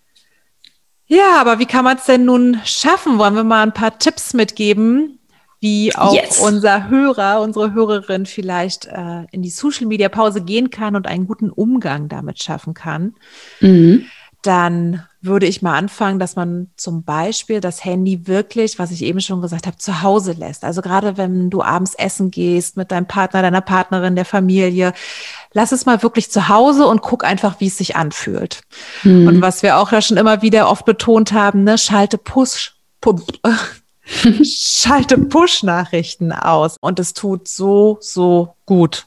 Ja, 1.12 1.41
aber 1.41 1.58
wie 1.58 1.65
kann 1.65 1.84
man 1.84 1.98
es 1.98 2.06
denn 2.06 2.24
nun 2.24 2.62
schaffen? 2.65 3.17
Wollen 3.17 3.34
wir 3.34 3.43
mal 3.43 3.63
ein 3.63 3.74
paar 3.74 3.98
Tipps 3.98 4.36
mitgeben, 4.36 5.17
wie 5.60 5.93
auch 5.95 6.13
yes. 6.13 6.39
unser 6.39 6.88
Hörer, 6.88 7.41
unsere 7.41 7.74
Hörerin 7.74 8.28
vielleicht 8.28 8.86
äh, 8.86 9.24
in 9.32 9.41
die 9.41 9.50
Social 9.50 9.88
Media 9.88 10.08
Pause 10.08 10.41
gehen 10.41 10.69
kann 10.69 10.95
und 10.95 11.08
einen 11.08 11.26
guten 11.26 11.50
Umgang 11.50 12.10
damit 12.10 12.41
schaffen 12.43 12.76
kann. 12.76 13.15
Mhm. 13.60 14.06
Dann 14.41 15.04
würde 15.21 15.47
ich 15.47 15.62
mal 15.62 15.75
anfangen, 15.78 16.17
dass 16.17 16.38
man 16.38 16.67
zum 16.78 17.04
Beispiel 17.04 17.60
das 17.60 17.84
Handy 17.84 18.25
wirklich, 18.25 18.80
was 18.80 18.91
ich 18.91 19.04
eben 19.04 19.19
schon 19.19 19.41
gesagt 19.41 19.67
habe, 19.67 19.78
zu 19.78 20.02
Hause 20.02 20.32
lässt. 20.32 20.63
Also 20.63 20.82
gerade 20.82 21.17
wenn 21.17 21.49
du 21.49 21.62
abends 21.62 21.93
essen 21.95 22.32
gehst 22.32 22.78
mit 22.78 22.91
deinem 22.91 23.06
Partner, 23.06 23.41
deiner 23.41 23.60
Partnerin, 23.62 24.15
der 24.15 24.23
Familie, 24.23 24.93
lass 25.52 25.73
es 25.73 25.86
mal 25.86 26.02
wirklich 26.04 26.32
zu 26.32 26.47
Hause 26.47 26.88
und 26.88 27.02
guck 27.02 27.25
einfach, 27.25 27.60
wie 27.60 27.67
es 27.67 27.78
sich 27.78 27.97
anfühlt. 27.97 28.62
Mhm. 29.04 29.28
Und 29.28 29.41
was 29.41 29.62
wir 29.62 29.78
auch 29.78 29.91
ja 29.91 30.02
schon 30.02 30.17
immer 30.17 30.41
wieder 30.41 30.69
oft 30.69 30.86
betont 30.86 31.34
haben, 31.34 31.65
ne, 31.65 31.78
schalte 31.78 32.17
Push, 32.17 32.75
schalte 34.43 35.17
Push-Nachrichten 35.17 36.32
aus. 36.32 36.78
Und 36.80 36.97
es 36.99 37.13
tut 37.13 37.49
so, 37.49 37.97
so 37.99 38.56
gut. 38.65 39.06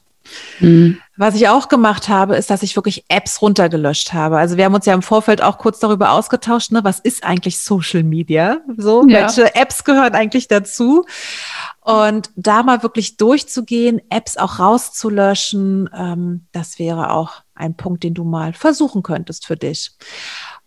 Mhm. 0.59 0.99
Was 1.15 1.35
ich 1.35 1.47
auch 1.47 1.69
gemacht 1.69 2.09
habe, 2.09 2.35
ist, 2.35 2.49
dass 2.49 2.63
ich 2.63 2.75
wirklich 2.75 3.05
Apps 3.07 3.41
runtergelöscht 3.41 4.13
habe. 4.13 4.37
Also 4.39 4.57
wir 4.57 4.65
haben 4.65 4.73
uns 4.73 4.87
ja 4.87 4.95
im 4.95 5.03
Vorfeld 5.03 5.43
auch 5.43 5.59
kurz 5.59 5.79
darüber 5.79 6.11
ausgetauscht, 6.11 6.71
ne, 6.71 6.83
was 6.83 6.99
ist 6.99 7.23
eigentlich 7.23 7.59
Social 7.59 8.01
Media? 8.01 8.61
So, 8.77 9.05
ja. 9.07 9.21
welche 9.21 9.53
Apps 9.55 9.83
gehören 9.83 10.15
eigentlich 10.15 10.47
dazu? 10.47 11.05
Und 11.81 12.31
da 12.35 12.63
mal 12.63 12.81
wirklich 12.81 13.17
durchzugehen, 13.17 14.01
Apps 14.09 14.37
auch 14.37 14.57
rauszulöschen, 14.57 15.87
ähm, 15.95 16.47
das 16.51 16.79
wäre 16.79 17.11
auch 17.11 17.43
ein 17.53 17.75
Punkt, 17.77 18.03
den 18.03 18.15
du 18.15 18.23
mal 18.23 18.53
versuchen 18.53 19.03
könntest 19.03 19.45
für 19.45 19.55
dich. 19.55 19.91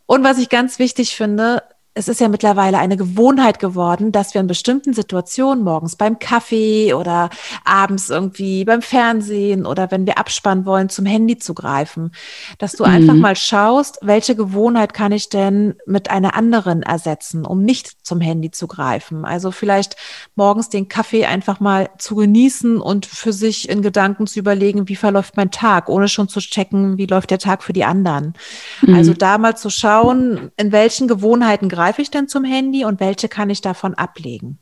Und 0.07 0.23
was 0.23 0.39
ich 0.39 0.49
ganz 0.49 0.79
wichtig 0.79 1.17
finde, 1.17 1.63
es 1.97 2.09
ist 2.09 2.21
ja 2.21 2.29
mittlerweile 2.29 2.79
eine 2.79 2.99
Gewohnheit 2.99 3.59
geworden, 3.59 4.13
dass 4.13 4.35
wir 4.35 4.43
in 4.43 4.47
bestimmten 4.47 4.93
Situationen 4.93 5.65
morgens 5.65 5.97
beim 5.97 6.19
Kaffee 6.19 6.93
oder 6.93 7.31
abends 7.65 8.11
irgendwie 8.11 8.67
beim 8.67 8.83
Fernsehen 8.83 9.65
oder 9.65 9.91
wenn 9.91 10.05
wir 10.05 10.19
abspannen 10.19 10.67
wollen, 10.67 10.91
zum 10.91 11.07
Handy 11.07 11.39
zu 11.39 11.55
greifen, 11.55 12.13
dass 12.59 12.73
du 12.73 12.85
mhm. 12.85 12.91
einfach 12.91 13.15
mal 13.15 13.35
schaust, 13.35 13.99
welche 14.03 14.37
Gewohnheit 14.37 14.93
kann 14.93 15.11
ich 15.11 15.31
denn 15.31 15.77
mit 15.87 16.11
einer 16.11 16.35
anderen 16.35 16.83
ersetzen, 16.83 17.47
um 17.47 17.63
nicht 17.63 18.07
zum 18.07 18.21
Handy 18.21 18.51
zu 18.51 18.67
greifen. 18.67 19.25
Also 19.25 19.51
vielleicht 19.51 19.97
morgens 20.35 20.69
den 20.69 20.89
Kaffee 20.89 21.25
einfach 21.25 21.61
mal 21.61 21.89
zu 21.97 22.15
genießen 22.15 22.79
und 22.79 23.07
für 23.07 23.33
sich 23.33 23.71
in 23.71 23.81
Gedanken 23.81 24.27
zu 24.27 24.39
überlegen, 24.39 24.91
wie 24.91 24.97
verläuft 24.97 25.39
mein 25.39 25.51
Tag, 25.51 25.89
ohne 25.89 26.09
schon 26.09 26.29
zu 26.29 26.41
checken, 26.41 26.99
wie 26.99 27.07
läuft 27.07 27.31
der 27.31 27.39
Tag 27.39 27.63
für 27.63 27.73
die 27.73 27.85
anderen. 27.85 28.35
Mhm. 28.83 28.95
Also 28.95 29.15
da 29.15 29.39
mal 29.39 29.57
zu 29.57 29.71
schauen, 29.71 30.51
in 30.59 30.73
welchen 30.73 31.09
Gewohnheiten 31.09 31.71
greifen 31.71 31.86
greife 31.87 32.03
ich 32.03 32.11
denn 32.11 32.27
zum 32.27 32.43
Handy 32.43 32.85
und 32.85 32.99
welche 32.99 33.29
kann 33.29 33.49
ich 33.49 33.61
davon 33.61 33.95
ablegen? 33.95 34.59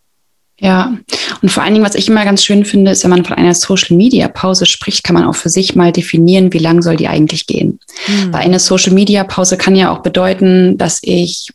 Ja, 0.61 0.95
und 1.41 1.49
vor 1.49 1.63
allen 1.63 1.73
Dingen, 1.73 1.87
was 1.87 1.95
ich 1.95 2.07
immer 2.07 2.25
ganz 2.25 2.45
schön 2.45 2.67
finde, 2.67 2.91
ist, 2.91 3.03
wenn 3.03 3.11
man 3.11 3.25
von 3.25 3.37
einer 3.37 3.55
Social-Media-Pause 3.55 4.67
spricht, 4.67 5.03
kann 5.05 5.15
man 5.15 5.25
auch 5.25 5.35
für 5.35 5.49
sich 5.49 5.75
mal 5.75 5.91
definieren, 5.91 6.53
wie 6.53 6.59
lang 6.59 6.83
soll 6.83 6.97
die 6.97 7.09
eigentlich 7.09 7.47
gehen. 7.47 7.81
Mhm. 8.07 8.33
Weil 8.33 8.43
eine 8.43 8.59
Social-Media-Pause 8.59 9.57
kann 9.57 9.75
ja 9.75 9.91
auch 9.91 10.03
bedeuten, 10.03 10.77
dass 10.77 11.01
ich, 11.03 11.49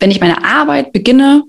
wenn 0.00 0.10
ich 0.10 0.20
meine 0.20 0.42
Arbeit 0.42 0.92
beginne, 0.94 1.44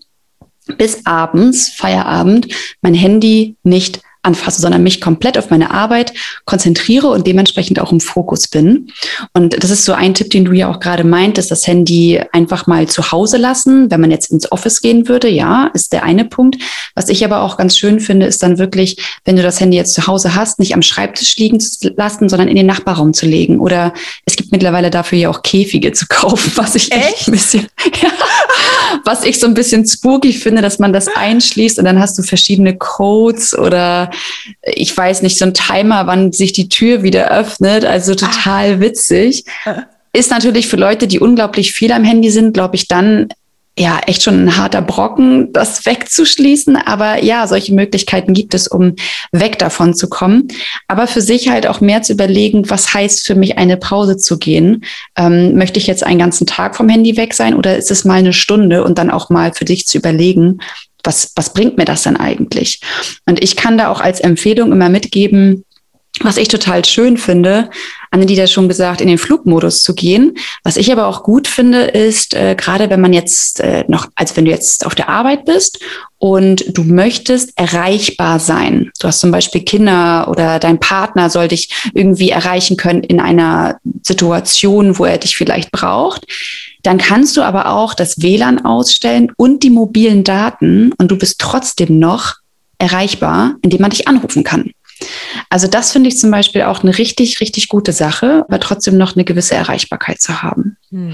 bis 0.77 1.05
abends, 1.05 1.69
Feierabend, 1.69 2.53
mein 2.81 2.93
Handy 2.93 3.55
nicht 3.63 4.01
anfasse, 4.23 4.61
sondern 4.61 4.83
mich 4.83 5.01
komplett 5.01 5.37
auf 5.37 5.49
meine 5.49 5.71
Arbeit 5.71 6.13
konzentriere 6.45 7.07
und 7.09 7.27
dementsprechend 7.27 7.79
auch 7.79 7.91
im 7.91 7.99
Fokus 7.99 8.47
bin. 8.47 8.91
Und 9.33 9.61
das 9.63 9.69
ist 9.69 9.85
so 9.85 9.93
ein 9.93 10.13
Tipp, 10.13 10.29
den 10.29 10.45
du 10.45 10.53
ja 10.53 10.71
auch 10.71 10.79
gerade 10.79 11.03
meintest, 11.03 11.51
das 11.51 11.67
Handy 11.67 12.21
einfach 12.31 12.65
mal 12.65 12.87
zu 12.87 13.11
Hause 13.11 13.37
lassen. 13.37 13.91
Wenn 13.91 14.01
man 14.01 14.11
jetzt 14.11 14.31
ins 14.31 14.51
Office 14.51 14.81
gehen 14.81 15.07
würde, 15.07 15.29
ja, 15.29 15.69
ist 15.73 15.93
der 15.93 16.03
eine 16.03 16.25
Punkt. 16.25 16.61
Was 16.95 17.09
ich 17.09 17.23
aber 17.23 17.41
auch 17.41 17.57
ganz 17.57 17.77
schön 17.77 17.99
finde, 17.99 18.25
ist 18.25 18.41
dann 18.43 18.57
wirklich, 18.57 18.97
wenn 19.25 19.35
du 19.35 19.43
das 19.43 19.59
Handy 19.59 19.77
jetzt 19.77 19.93
zu 19.93 20.07
Hause 20.07 20.35
hast, 20.35 20.59
nicht 20.59 20.73
am 20.73 20.81
Schreibtisch 20.81 21.37
liegen 21.37 21.59
zu 21.59 21.89
lassen, 21.95 22.29
sondern 22.29 22.47
in 22.47 22.55
den 22.55 22.65
Nachbarraum 22.65 23.13
zu 23.13 23.25
legen. 23.25 23.59
Oder 23.59 23.93
es 24.25 24.35
gibt 24.35 24.42
mittlerweile 24.53 24.91
dafür 24.91 25.17
ja 25.17 25.29
auch 25.29 25.41
Käfige 25.41 25.91
zu 25.91 26.05
kaufen, 26.07 26.51
was 26.55 26.75
ich 26.75 26.91
echt, 26.93 27.27
ein 27.27 27.31
bisschen, 27.31 27.67
ja, 28.01 28.11
was 29.03 29.25
ich 29.25 29.39
so 29.39 29.47
ein 29.47 29.55
bisschen 29.55 29.85
spooky 29.85 30.31
finde, 30.31 30.61
dass 30.61 30.79
man 30.79 30.93
das 30.93 31.07
einschließt 31.07 31.79
und 31.79 31.85
dann 31.85 31.99
hast 31.99 32.17
du 32.17 32.23
verschiedene 32.23 32.77
Codes 32.77 33.57
oder 33.57 34.11
ich 34.61 34.95
weiß 34.95 35.23
nicht, 35.23 35.37
so 35.37 35.45
ein 35.45 35.53
Timer, 35.53 36.07
wann 36.07 36.31
sich 36.31 36.53
die 36.53 36.69
Tür 36.69 37.03
wieder 37.03 37.31
öffnet. 37.31 37.83
Also 37.83 38.15
total 38.15 38.79
witzig. 38.79 39.43
Ist 40.13 40.29
natürlich 40.29 40.67
für 40.67 40.77
Leute, 40.77 41.07
die 41.07 41.19
unglaublich 41.19 41.73
viel 41.73 41.91
am 41.91 42.03
Handy 42.03 42.29
sind, 42.29 42.53
glaube 42.53 42.75
ich, 42.75 42.87
dann 42.87 43.29
ja 43.77 43.99
echt 44.05 44.21
schon 44.21 44.45
ein 44.45 44.57
harter 44.57 44.81
Brocken, 44.81 45.51
das 45.51 45.85
wegzuschließen. 45.85 46.75
Aber 46.75 47.23
ja, 47.23 47.47
solche 47.47 47.73
Möglichkeiten 47.73 48.33
gibt 48.33 48.53
es, 48.53 48.67
um 48.67 48.95
weg 49.31 49.57
davon 49.59 49.93
zu 49.95 50.09
kommen. 50.09 50.47
Aber 50.87 51.07
für 51.07 51.21
sich 51.21 51.49
halt 51.49 51.65
auch 51.67 51.81
mehr 51.81 52.01
zu 52.01 52.13
überlegen, 52.13 52.69
was 52.69 52.93
heißt 52.93 53.25
für 53.25 53.35
mich 53.35 53.57
eine 53.57 53.77
Pause 53.77 54.17
zu 54.17 54.37
gehen? 54.37 54.83
Ähm, 55.17 55.55
möchte 55.55 55.79
ich 55.79 55.87
jetzt 55.87 56.03
einen 56.03 56.19
ganzen 56.19 56.45
Tag 56.45 56.75
vom 56.75 56.89
Handy 56.89 57.17
weg 57.17 57.33
sein 57.33 57.55
oder 57.55 57.77
ist 57.77 57.91
es 57.91 58.05
mal 58.05 58.19
eine 58.19 58.33
Stunde 58.33 58.83
und 58.83 58.97
dann 58.97 59.09
auch 59.09 59.29
mal 59.29 59.53
für 59.53 59.65
dich 59.65 59.87
zu 59.87 59.97
überlegen, 59.97 60.59
was, 61.03 61.33
was 61.35 61.53
bringt 61.53 61.77
mir 61.77 61.85
das 61.85 62.03
denn 62.03 62.15
eigentlich? 62.15 62.79
Und 63.25 63.43
ich 63.43 63.55
kann 63.55 63.77
da 63.77 63.89
auch 63.89 64.01
als 64.01 64.19
Empfehlung 64.19 64.71
immer 64.71 64.89
mitgeben, 64.89 65.65
was 66.21 66.37
ich 66.37 66.47
total 66.47 66.85
schön 66.85 67.17
finde, 67.17 67.69
Anne, 68.11 68.27
die 68.27 68.35
da 68.35 68.45
schon 68.45 68.67
gesagt, 68.67 69.01
in 69.01 69.07
den 69.07 69.17
Flugmodus 69.17 69.79
zu 69.79 69.95
gehen. 69.95 70.37
Was 70.63 70.77
ich 70.77 70.91
aber 70.91 71.07
auch 71.07 71.23
gut 71.23 71.47
finde, 71.47 71.85
ist, 71.85 72.35
äh, 72.35 72.55
gerade 72.55 72.91
wenn 72.91 73.01
man 73.01 73.13
jetzt 73.13 73.59
äh, 73.59 73.83
noch, 73.87 74.07
als 74.13 74.37
wenn 74.37 74.45
du 74.45 74.51
jetzt 74.51 74.85
auf 74.85 74.93
der 74.93 75.09
Arbeit 75.09 75.45
bist 75.45 75.79
und 76.19 76.63
du 76.77 76.83
möchtest 76.83 77.57
erreichbar 77.57 78.39
sein. 78.39 78.91
Du 78.99 79.07
hast 79.07 79.21
zum 79.21 79.31
Beispiel 79.31 79.61
Kinder 79.61 80.27
oder 80.29 80.59
dein 80.59 80.79
Partner 80.79 81.31
soll 81.31 81.47
dich 81.47 81.73
irgendwie 81.95 82.29
erreichen 82.29 82.77
können 82.77 83.03
in 83.03 83.19
einer 83.19 83.79
Situation, 84.03 84.99
wo 84.99 85.05
er 85.05 85.17
dich 85.17 85.35
vielleicht 85.35 85.71
braucht. 85.71 86.27
Dann 86.83 86.99
kannst 86.99 87.35
du 87.35 87.41
aber 87.41 87.71
auch 87.71 87.95
das 87.95 88.21
WLAN 88.21 88.63
ausstellen 88.63 89.31
und 89.37 89.63
die 89.63 89.71
mobilen 89.71 90.23
Daten 90.23 90.91
und 90.99 91.09
du 91.09 91.17
bist 91.17 91.39
trotzdem 91.39 91.97
noch 91.97 92.35
erreichbar, 92.77 93.55
indem 93.63 93.81
man 93.81 93.89
dich 93.89 94.07
anrufen 94.07 94.43
kann. 94.43 94.71
Also 95.49 95.67
das 95.67 95.91
finde 95.91 96.09
ich 96.09 96.17
zum 96.17 96.31
Beispiel 96.31 96.63
auch 96.63 96.83
eine 96.83 96.97
richtig, 96.97 97.39
richtig 97.41 97.69
gute 97.69 97.91
Sache, 97.91 98.45
aber 98.47 98.59
trotzdem 98.59 98.97
noch 98.97 99.15
eine 99.15 99.23
gewisse 99.23 99.55
Erreichbarkeit 99.55 100.21
zu 100.21 100.41
haben. 100.41 100.77
Hm. 100.89 101.13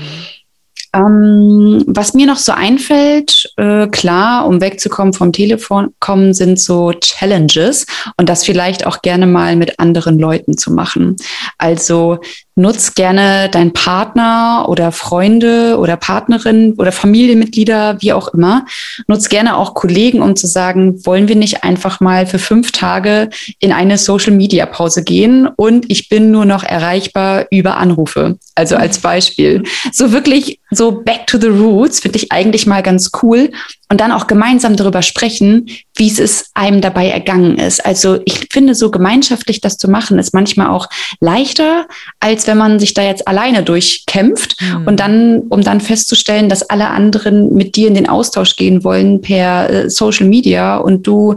Ähm, 0.91 1.83
was 1.85 2.15
mir 2.15 2.25
noch 2.25 2.37
so 2.37 2.51
einfällt, 2.51 3.51
äh, 3.57 3.87
klar, 3.87 4.47
um 4.47 4.59
wegzukommen 4.59 5.13
vom 5.13 5.31
Telefon 5.31 5.93
kommen, 5.99 6.33
sind 6.33 6.59
so 6.59 6.93
Challenges 6.93 7.85
und 8.17 8.27
das 8.27 8.43
vielleicht 8.43 8.87
auch 8.87 9.03
gerne 9.03 9.27
mal 9.27 9.55
mit 9.55 9.79
anderen 9.79 10.17
Leuten 10.17 10.57
zu 10.57 10.73
machen. 10.73 11.15
Also 11.59 12.19
nutz 12.59 12.93
gerne 12.93 13.49
deinen 13.49 13.73
Partner 13.73 14.65
oder 14.67 14.91
Freunde 14.91 15.77
oder 15.79 15.95
Partnerin 15.95 16.73
oder 16.73 16.91
Familienmitglieder, 16.91 17.97
wie 18.01 18.13
auch 18.13 18.27
immer. 18.29 18.65
Nutz 19.07 19.29
gerne 19.29 19.57
auch 19.57 19.73
Kollegen, 19.73 20.21
um 20.21 20.35
zu 20.35 20.45
sagen, 20.45 21.05
wollen 21.05 21.27
wir 21.27 21.35
nicht 21.35 21.63
einfach 21.63 22.01
mal 22.01 22.27
für 22.27 22.39
fünf 22.39 22.71
Tage 22.71 23.29
in 23.59 23.71
eine 23.71 23.97
Social 23.97 24.33
Media 24.33 24.65
Pause 24.65 25.03
gehen 25.03 25.47
und 25.47 25.89
ich 25.89 26.09
bin 26.09 26.31
nur 26.31 26.45
noch 26.45 26.63
erreichbar 26.63 27.45
über 27.49 27.77
Anrufe. 27.77 28.37
Also 28.55 28.75
als 28.75 28.99
Beispiel. 28.99 29.63
So 29.91 30.11
wirklich 30.11 30.59
so 30.69 30.91
back 30.91 31.27
to 31.27 31.39
the 31.39 31.47
roots 31.47 32.01
finde 32.01 32.17
ich 32.17 32.31
eigentlich 32.31 32.67
mal 32.67 32.83
ganz 32.83 33.11
cool 33.23 33.51
und 33.89 34.01
dann 34.01 34.11
auch 34.11 34.27
gemeinsam 34.27 34.75
darüber 34.75 35.01
sprechen, 35.01 35.69
wie 35.99 36.09
es 36.09 36.49
einem 36.53 36.79
dabei 36.79 37.09
ergangen 37.09 37.57
ist. 37.57 37.85
Also 37.85 38.19
ich 38.23 38.47
finde, 38.51 38.73
so 38.73 38.89
gemeinschaftlich 38.89 39.59
das 39.59 39.77
zu 39.77 39.89
machen, 39.89 40.17
ist 40.17 40.33
manchmal 40.33 40.67
auch 40.69 40.87
leichter, 41.19 41.87
als 42.21 42.47
wenn 42.47 42.57
man 42.57 42.79
sich 42.79 42.93
da 42.93 43.03
jetzt 43.03 43.27
alleine 43.27 43.63
durchkämpft 43.63 44.55
mhm. 44.61 44.87
und 44.87 44.99
dann, 44.99 45.41
um 45.49 45.61
dann 45.61 45.81
festzustellen, 45.81 46.47
dass 46.47 46.69
alle 46.69 46.87
anderen 46.87 47.53
mit 47.53 47.75
dir 47.75 47.89
in 47.89 47.95
den 47.95 48.07
Austausch 48.07 48.55
gehen 48.55 48.85
wollen 48.85 49.21
per 49.21 49.69
äh, 49.69 49.89
Social 49.89 50.25
Media 50.25 50.77
und 50.77 51.05
du 51.05 51.35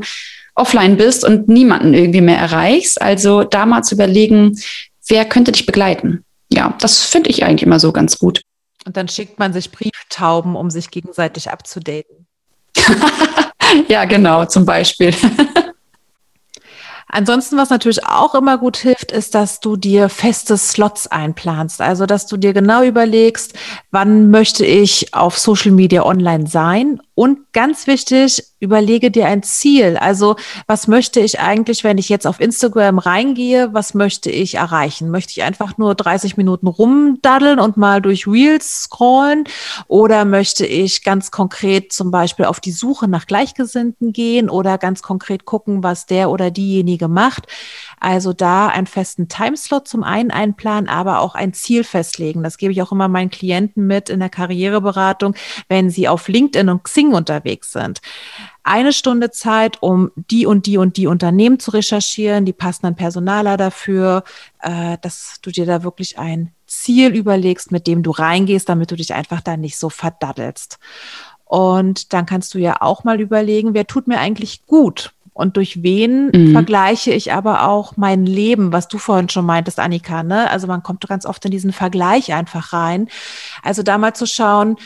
offline 0.55 0.97
bist 0.97 1.25
und 1.25 1.49
niemanden 1.49 1.93
irgendwie 1.93 2.21
mehr 2.21 2.39
erreichst. 2.39 3.03
Also 3.03 3.43
da 3.43 3.67
mal 3.67 3.83
zu 3.83 3.97
überlegen, 3.97 4.59
wer 5.09 5.25
könnte 5.25 5.51
dich 5.51 5.67
begleiten? 5.67 6.25
Ja, 6.53 6.77
das 6.81 7.03
finde 7.03 7.31
ich 7.31 7.45
eigentlich 7.45 7.65
immer 7.65 7.81
so 7.81 7.91
ganz 7.91 8.19
gut. 8.19 8.43
Und 8.87 8.97
dann 8.97 9.09
schickt 9.09 9.39
man 9.39 9.53
sich 9.53 9.73
Brieftauben, 9.73 10.55
um 10.55 10.71
sich 10.71 10.91
gegenseitig 10.91 11.51
abzudaten. 11.51 12.27
ja, 13.89 14.05
genau, 14.05 14.45
zum 14.45 14.65
Beispiel. 14.65 15.15
Ansonsten, 17.15 17.59
was 17.59 17.69
natürlich 17.69 18.07
auch 18.07 18.35
immer 18.35 18.57
gut 18.57 18.79
hilft, 18.79 19.13
ist, 19.13 19.35
dass 19.35 19.61
du 19.61 19.77
dir 19.77 20.09
feste 20.09 20.57
Slots 20.57 21.07
einplanst. 21.09 21.83
Also, 21.83 22.07
dass 22.07 22.27
du 22.27 22.39
dir 22.39 22.55
genau 22.55 22.83
überlegst, 22.83 23.53
wann 23.91 24.31
möchte 24.31 24.65
ich 24.65 25.13
auf 25.13 25.39
Social 25.39 25.73
Media 25.73 26.05
online 26.05 26.47
sein. 26.47 27.03
Und 27.15 27.53
ganz 27.53 27.87
wichtig, 27.87 28.43
Überlege 28.63 29.11
dir 29.11 29.27
ein 29.27 29.43
Ziel. 29.43 29.97
Also 29.97 30.37
was 30.69 30.87
möchte 30.87 31.19
ich 31.19 31.41
eigentlich, 31.41 31.83
wenn 31.83 31.99
ich 31.99 32.09
jetzt 32.09 32.29
auf 32.29 32.39
Instagram 32.39 33.01
reingehe, 33.01 33.75
was 33.75 33.93
möchte 33.93 34.31
ich 34.31 34.55
erreichen? 34.55 35.11
Möchte 35.11 35.33
ich 35.33 35.43
einfach 35.43 35.79
nur 35.79 35.97
30 35.97 36.37
Minuten 36.37 36.69
rumdaddeln 36.69 37.59
und 37.59 37.77
mal 37.77 38.01
durch 38.01 38.29
Reels 38.29 38.85
scrollen? 38.85 39.49
Oder 39.89 40.25
möchte 40.25 40.65
ich 40.65 41.03
ganz 41.03 41.33
konkret 41.33 41.93
zum 41.93 42.13
Beispiel 42.13 42.45
auf 42.45 42.61
die 42.61 42.71
Suche 42.71 43.09
nach 43.09 43.27
Gleichgesinnten 43.27 44.13
gehen 44.13 44.49
oder 44.49 44.79
ganz 44.79 45.03
konkret 45.03 45.45
gucken, 45.45 45.83
was 45.83 46.07
der 46.07 46.31
oder 46.31 46.53
diejenige 46.53 47.09
macht? 47.09 47.49
Also 47.99 48.33
da 48.33 48.69
einen 48.69 48.87
festen 48.87 49.27
Timeslot 49.27 49.89
zum 49.89 50.05
einen 50.05 50.31
einplanen, 50.31 50.89
aber 50.89 51.19
auch 51.19 51.35
ein 51.35 51.53
Ziel 51.53 51.83
festlegen. 51.83 52.45
Das 52.45 52.59
gebe 52.59 52.71
ich 52.71 52.81
auch 52.81 52.93
immer 52.93 53.09
meinen 53.09 53.31
Klienten 53.31 53.89
mit 53.89 54.09
in 54.09 54.21
der 54.21 54.31
Karriereberatung, 54.31 55.35
wenn 55.69 55.91
sie 55.91 56.07
auf 56.07 56.29
LinkedIn 56.29 56.69
und 56.69 56.85
Xing 56.85 57.13
unterwegs 57.13 57.73
sind 57.73 58.01
eine 58.65 58.93
Stunde 58.93 59.31
Zeit, 59.31 59.83
um 59.83 60.11
die 60.17 60.47
und 60.47 60.67
die 60.67 60.79
und 60.79 60.97
die 60.97 61.07
Unternehmen 61.07 61.59
zu 61.59 61.73
recherchieren, 61.73 62.45
die 62.45 62.53
passenden 62.53 62.95
Personaler 62.95 63.57
dafür, 63.57 64.25
äh, 64.61 64.99
dass 65.03 65.39
du 65.43 65.51
dir 65.51 65.67
da 65.67 65.83
wirklich 65.83 66.19
ein 66.19 66.53
Ziel 66.67 67.15
überlegst, 67.15 67.73
mit 67.73 67.87
dem 67.87 68.03
du 68.03 68.11
reingehst, 68.13 68.69
damit 68.69 68.91
du 68.91 68.97
dich 68.97 69.15
einfach 69.15 69.41
da 69.41 69.57
nicht 69.57 69.77
so 69.77 69.91
verdaddelst. 69.91 70.79
Und 71.45 72.13
dann 72.13 72.25
kannst 72.25 72.55
du 72.55 72.59
ja 72.59 72.81
auch 72.81 73.05
mal 73.05 73.21
überlegen, 73.21 73.75
wer 73.75 73.87
tut 73.87 74.07
mir 74.07 74.19
eigentlich 74.19 74.65
gut? 74.67 75.13
Und 75.35 75.57
durch 75.57 75.83
wen 75.83 76.29
mhm. 76.29 76.53
vergleiche 76.53 77.13
ich 77.13 77.33
aber 77.33 77.67
auch 77.67 77.97
mein 77.97 78.27
Leben, 78.27 78.73
was 78.73 78.89
du 78.89 78.99
vorhin 78.99 79.29
schon 79.29 79.47
meintest, 79.47 79.79
Annika, 79.79 80.23
ne? 80.23 80.51
Also 80.51 80.67
man 80.67 80.83
kommt 80.83 81.07
ganz 81.09 81.25
oft 81.25 81.45
in 81.45 81.51
diesen 81.51 81.73
Vergleich 81.73 82.35
einfach 82.35 82.73
rein. 82.73 83.09
Also 83.63 83.83
da 83.83 83.97
mal 83.97 84.15
zu 84.15 84.27
schauen, 84.27 84.77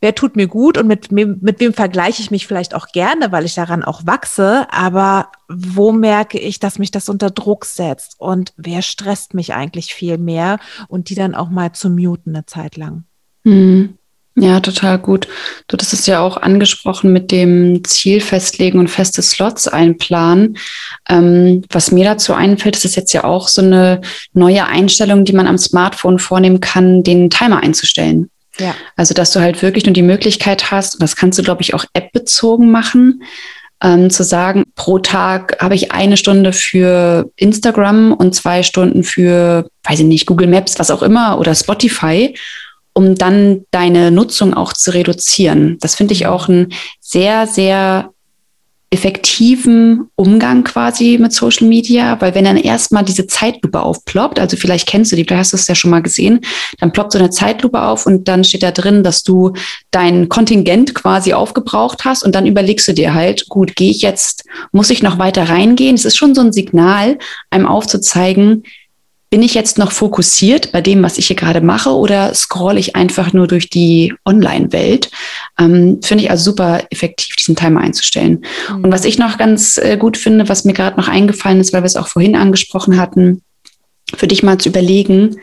wer 0.00 0.14
tut 0.14 0.36
mir 0.36 0.46
gut 0.46 0.78
und 0.78 0.86
mit, 0.86 1.10
mit 1.10 1.60
wem 1.60 1.72
vergleiche 1.72 2.22
ich 2.22 2.30
mich 2.30 2.46
vielleicht 2.46 2.74
auch 2.74 2.88
gerne, 2.88 3.32
weil 3.32 3.44
ich 3.44 3.54
daran 3.54 3.82
auch 3.82 4.06
wachse, 4.06 4.66
aber 4.70 5.30
wo 5.48 5.92
merke 5.92 6.38
ich, 6.38 6.58
dass 6.60 6.78
mich 6.78 6.90
das 6.90 7.08
unter 7.08 7.30
Druck 7.30 7.64
setzt 7.64 8.18
und 8.18 8.52
wer 8.56 8.82
stresst 8.82 9.34
mich 9.34 9.54
eigentlich 9.54 9.94
viel 9.94 10.18
mehr 10.18 10.58
und 10.88 11.08
die 11.08 11.14
dann 11.14 11.34
auch 11.34 11.48
mal 11.48 11.72
zu 11.72 11.88
muten 11.90 12.34
eine 12.34 12.46
Zeit 12.46 12.76
lang. 12.76 13.04
Mhm. 13.44 13.98
Ja, 14.38 14.60
total 14.60 14.98
gut. 14.98 15.28
Du 15.66 15.78
hast 15.78 15.94
es 15.94 16.04
ja 16.04 16.20
auch 16.20 16.36
angesprochen 16.36 17.10
mit 17.10 17.30
dem 17.30 17.82
Ziel 17.84 18.20
festlegen 18.20 18.78
und 18.78 18.88
feste 18.88 19.22
Slots 19.22 19.66
einplanen. 19.66 20.58
Ähm, 21.08 21.62
was 21.70 21.90
mir 21.90 22.04
dazu 22.04 22.34
einfällt, 22.34 22.76
ist 22.76 22.84
es 22.84 22.96
jetzt 22.96 23.14
ja 23.14 23.24
auch 23.24 23.48
so 23.48 23.62
eine 23.62 24.02
neue 24.34 24.66
Einstellung, 24.66 25.24
die 25.24 25.32
man 25.32 25.46
am 25.46 25.56
Smartphone 25.56 26.18
vornehmen 26.18 26.60
kann, 26.60 27.02
den 27.02 27.30
Timer 27.30 27.62
einzustellen. 27.62 28.28
Ja. 28.58 28.74
Also, 28.96 29.14
dass 29.14 29.32
du 29.32 29.40
halt 29.40 29.62
wirklich 29.62 29.84
nur 29.84 29.92
die 29.92 30.02
Möglichkeit 30.02 30.70
hast, 30.70 30.94
und 30.94 31.02
das 31.02 31.16
kannst 31.16 31.38
du, 31.38 31.42
glaube 31.42 31.62
ich, 31.62 31.74
auch 31.74 31.84
app-bezogen 31.92 32.70
machen, 32.70 33.22
ähm, 33.82 34.10
zu 34.10 34.24
sagen, 34.24 34.64
pro 34.74 34.98
Tag 34.98 35.58
habe 35.60 35.74
ich 35.74 35.92
eine 35.92 36.16
Stunde 36.16 36.52
für 36.52 37.30
Instagram 37.36 38.12
und 38.12 38.34
zwei 38.34 38.62
Stunden 38.62 39.04
für, 39.04 39.68
weiß 39.84 40.00
ich 40.00 40.06
nicht, 40.06 40.26
Google 40.26 40.48
Maps, 40.48 40.78
was 40.78 40.90
auch 40.90 41.02
immer, 41.02 41.38
oder 41.38 41.54
Spotify, 41.54 42.34
um 42.94 43.14
dann 43.14 43.64
deine 43.70 44.10
Nutzung 44.10 44.54
auch 44.54 44.72
zu 44.72 44.94
reduzieren. 44.94 45.76
Das 45.80 45.94
finde 45.94 46.14
ich 46.14 46.26
auch 46.26 46.48
ein 46.48 46.72
sehr, 47.00 47.46
sehr 47.46 48.10
effektiven 48.90 50.08
Umgang 50.14 50.62
quasi 50.62 51.18
mit 51.20 51.32
Social 51.32 51.66
Media, 51.66 52.20
weil 52.20 52.34
wenn 52.36 52.44
dann 52.44 52.56
erstmal 52.56 53.04
diese 53.04 53.26
Zeitlupe 53.26 53.80
aufploppt, 53.80 54.38
also 54.38 54.56
vielleicht 54.56 54.86
kennst 54.86 55.10
du 55.10 55.16
die, 55.16 55.24
vielleicht 55.24 55.40
hast 55.40 55.52
du 55.52 55.56
es 55.56 55.66
ja 55.66 55.74
schon 55.74 55.90
mal 55.90 56.02
gesehen, 56.02 56.40
dann 56.78 56.92
ploppt 56.92 57.12
so 57.12 57.18
eine 57.18 57.30
Zeitlupe 57.30 57.82
auf 57.82 58.06
und 58.06 58.28
dann 58.28 58.44
steht 58.44 58.62
da 58.62 58.70
drin, 58.70 59.02
dass 59.02 59.24
du 59.24 59.54
dein 59.90 60.28
Kontingent 60.28 60.94
quasi 60.94 61.32
aufgebraucht 61.32 62.04
hast 62.04 62.22
und 62.22 62.34
dann 62.34 62.46
überlegst 62.46 62.86
du 62.86 62.94
dir 62.94 63.12
halt, 63.12 63.48
gut, 63.48 63.74
gehe 63.74 63.90
ich 63.90 64.02
jetzt, 64.02 64.44
muss 64.70 64.90
ich 64.90 65.02
noch 65.02 65.18
weiter 65.18 65.48
reingehen? 65.48 65.96
Es 65.96 66.04
ist 66.04 66.16
schon 66.16 66.34
so 66.34 66.42
ein 66.42 66.52
Signal, 66.52 67.18
einem 67.50 67.66
aufzuzeigen, 67.66 68.62
bin 69.30 69.42
ich 69.42 69.54
jetzt 69.54 69.76
noch 69.76 69.92
fokussiert 69.92 70.72
bei 70.72 70.80
dem, 70.80 71.02
was 71.02 71.18
ich 71.18 71.26
hier 71.26 71.36
gerade 71.36 71.60
mache 71.60 71.90
oder 71.90 72.32
scroll 72.34 72.78
ich 72.78 72.94
einfach 72.94 73.32
nur 73.32 73.46
durch 73.46 73.68
die 73.68 74.14
Online-Welt? 74.24 75.10
Ähm, 75.58 76.00
finde 76.02 76.24
ich 76.24 76.30
also 76.30 76.44
super 76.44 76.84
effektiv, 76.90 77.34
diesen 77.36 77.56
Timer 77.56 77.80
einzustellen. 77.80 78.44
Mhm. 78.70 78.84
Und 78.84 78.92
was 78.92 79.04
ich 79.04 79.18
noch 79.18 79.36
ganz 79.36 79.78
äh, 79.78 79.96
gut 79.96 80.16
finde, 80.16 80.48
was 80.48 80.64
mir 80.64 80.74
gerade 80.74 80.96
noch 80.96 81.08
eingefallen 81.08 81.60
ist, 81.60 81.72
weil 81.72 81.82
wir 81.82 81.86
es 81.86 81.96
auch 81.96 82.08
vorhin 82.08 82.36
angesprochen 82.36 82.98
hatten, 82.98 83.42
für 84.16 84.28
dich 84.28 84.42
mal 84.42 84.58
zu 84.58 84.68
überlegen, 84.68 85.36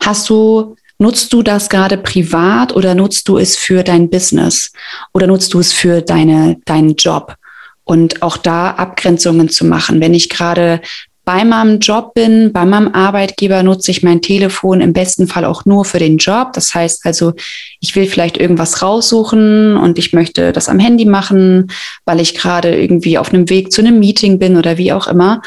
hast 0.00 0.28
du 0.28 0.76
Nutzt 1.00 1.32
du 1.32 1.44
das 1.44 1.68
gerade 1.68 1.96
privat 1.96 2.74
oder 2.74 2.96
nutzt 2.96 3.28
du 3.28 3.38
es 3.38 3.56
für 3.56 3.84
dein 3.84 4.10
Business 4.10 4.72
oder 5.14 5.28
nutzt 5.28 5.54
du 5.54 5.60
es 5.60 5.72
für 5.72 6.02
deine, 6.02 6.56
deinen 6.64 6.96
Job? 6.96 7.36
Und 7.84 8.20
auch 8.20 8.36
da 8.36 8.72
Abgrenzungen 8.72 9.48
zu 9.48 9.64
machen. 9.64 10.00
Wenn 10.00 10.12
ich 10.12 10.28
gerade 10.28 10.82
bei 11.28 11.44
meinem 11.44 11.78
Job 11.78 12.14
bin, 12.14 12.54
bei 12.54 12.64
meinem 12.64 12.88
Arbeitgeber 12.94 13.62
nutze 13.62 13.90
ich 13.90 14.02
mein 14.02 14.22
Telefon 14.22 14.80
im 14.80 14.94
besten 14.94 15.28
Fall 15.28 15.44
auch 15.44 15.66
nur 15.66 15.84
für 15.84 15.98
den 15.98 16.16
Job. 16.16 16.54
Das 16.54 16.74
heißt 16.74 17.04
also, 17.04 17.34
ich 17.80 17.94
will 17.94 18.06
vielleicht 18.06 18.38
irgendwas 18.38 18.80
raussuchen 18.80 19.76
und 19.76 19.98
ich 19.98 20.14
möchte 20.14 20.52
das 20.52 20.70
am 20.70 20.78
Handy 20.78 21.04
machen, 21.04 21.70
weil 22.06 22.20
ich 22.20 22.34
gerade 22.34 22.74
irgendwie 22.74 23.18
auf 23.18 23.28
einem 23.28 23.50
Weg 23.50 23.72
zu 23.72 23.82
einem 23.82 23.98
Meeting 23.98 24.38
bin 24.38 24.56
oder 24.56 24.78
wie 24.78 24.90
auch 24.90 25.06
immer. 25.06 25.42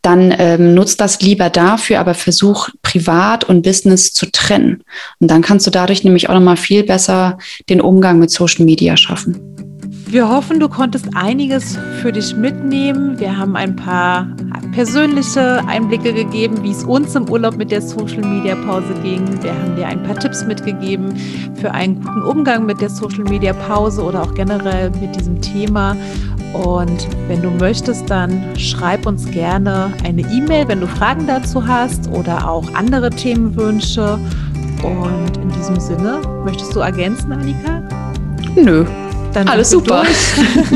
Dann 0.00 0.32
ähm, 0.38 0.74
nutzt 0.74 1.00
das 1.00 1.20
lieber 1.20 1.50
dafür, 1.50 1.98
aber 1.98 2.14
versuch 2.14 2.68
privat 2.82 3.42
und 3.42 3.62
Business 3.62 4.12
zu 4.12 4.30
trennen. 4.30 4.84
Und 5.18 5.28
dann 5.28 5.42
kannst 5.42 5.66
du 5.66 5.72
dadurch 5.72 6.04
nämlich 6.04 6.28
auch 6.28 6.34
nochmal 6.34 6.56
viel 6.56 6.84
besser 6.84 7.36
den 7.68 7.80
Umgang 7.80 8.20
mit 8.20 8.30
Social 8.30 8.64
Media 8.64 8.96
schaffen. 8.96 9.56
Wir 10.08 10.28
hoffen, 10.28 10.60
du 10.60 10.68
konntest 10.68 11.08
einiges 11.16 11.76
für 12.00 12.12
dich 12.12 12.36
mitnehmen. 12.36 13.18
Wir 13.18 13.36
haben 13.36 13.56
ein 13.56 13.74
paar 13.74 14.28
persönliche 14.76 15.66
Einblicke 15.66 16.12
gegeben, 16.12 16.62
wie 16.62 16.70
es 16.70 16.84
uns 16.84 17.14
im 17.14 17.26
Urlaub 17.30 17.56
mit 17.56 17.70
der 17.70 17.80
Social 17.80 18.20
Media 18.20 18.54
Pause 18.54 18.92
ging. 19.02 19.26
Wir 19.42 19.54
haben 19.54 19.74
dir 19.74 19.86
ein 19.86 20.02
paar 20.02 20.18
Tipps 20.18 20.44
mitgegeben 20.44 21.16
für 21.54 21.72
einen 21.72 22.02
guten 22.02 22.20
Umgang 22.20 22.66
mit 22.66 22.82
der 22.82 22.90
Social 22.90 23.24
Media 23.24 23.54
Pause 23.54 24.02
oder 24.02 24.22
auch 24.22 24.34
generell 24.34 24.90
mit 25.00 25.16
diesem 25.16 25.40
Thema. 25.40 25.96
Und 26.52 27.08
wenn 27.26 27.40
du 27.40 27.48
möchtest, 27.52 28.10
dann 28.10 28.54
schreib 28.58 29.06
uns 29.06 29.24
gerne 29.30 29.94
eine 30.04 30.20
E-Mail, 30.20 30.68
wenn 30.68 30.82
du 30.82 30.86
Fragen 30.86 31.26
dazu 31.26 31.66
hast 31.66 32.10
oder 32.10 32.46
auch 32.46 32.74
andere 32.74 33.08
Themenwünsche. 33.08 34.18
Und 34.82 35.36
in 35.38 35.48
diesem 35.56 35.80
Sinne, 35.80 36.20
möchtest 36.44 36.76
du 36.76 36.80
ergänzen, 36.80 37.32
Annika? 37.32 37.82
Nö, 38.54 38.84
dann 39.36 39.48
alles 39.48 39.70
super. 39.70 40.02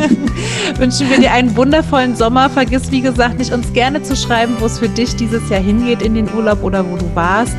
Wünschen 0.79 1.11
wir 1.11 1.19
dir 1.19 1.33
einen 1.33 1.57
wundervollen 1.57 2.15
Sommer. 2.15 2.51
Vergiss, 2.51 2.91
wie 2.91 3.01
gesagt, 3.01 3.39
nicht 3.39 3.53
uns 3.53 3.73
gerne 3.73 4.03
zu 4.03 4.15
schreiben, 4.15 4.55
wo 4.61 4.67
es 4.67 4.79
für 4.79 4.89
dich 4.89 5.17
dieses 5.17 5.49
Jahr 5.49 5.61
hingeht 5.61 6.03
in 6.03 6.15
den 6.15 6.29
Urlaub 6.35 6.63
oder 6.63 6.89
wo 6.89 6.97
du 6.97 7.11
warst. 7.15 7.57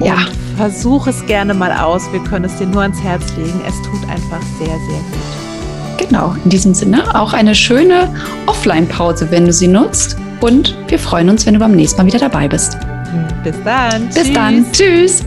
Und 0.00 0.06
ja. 0.06 0.16
versuch 0.56 1.06
es 1.06 1.24
gerne 1.26 1.54
mal 1.54 1.72
aus. 1.72 2.10
Wir 2.12 2.20
können 2.20 2.44
es 2.44 2.56
dir 2.56 2.66
nur 2.66 2.82
ans 2.82 3.00
Herz 3.00 3.24
legen. 3.36 3.60
Es 3.66 3.74
tut 3.82 4.02
einfach 4.10 4.42
sehr, 4.58 4.66
sehr 4.66 4.76
gut. 4.76 6.08
Genau, 6.08 6.34
in 6.44 6.50
diesem 6.50 6.74
Sinne 6.74 7.14
auch 7.14 7.32
eine 7.32 7.54
schöne 7.54 8.08
Offline-Pause, 8.46 9.28
wenn 9.30 9.46
du 9.46 9.52
sie 9.52 9.68
nutzt. 9.68 10.16
Und 10.40 10.76
wir 10.88 10.98
freuen 10.98 11.28
uns, 11.28 11.46
wenn 11.46 11.54
du 11.54 11.60
beim 11.60 11.72
nächsten 11.72 12.00
Mal 12.00 12.06
wieder 12.06 12.18
dabei 12.18 12.48
bist. 12.48 12.76
Bis 13.44 13.56
dann. 13.64 14.06
Bis 14.06 14.14
Tschüss. 14.14 14.32
dann. 14.32 14.72
Tschüss. 14.72 15.24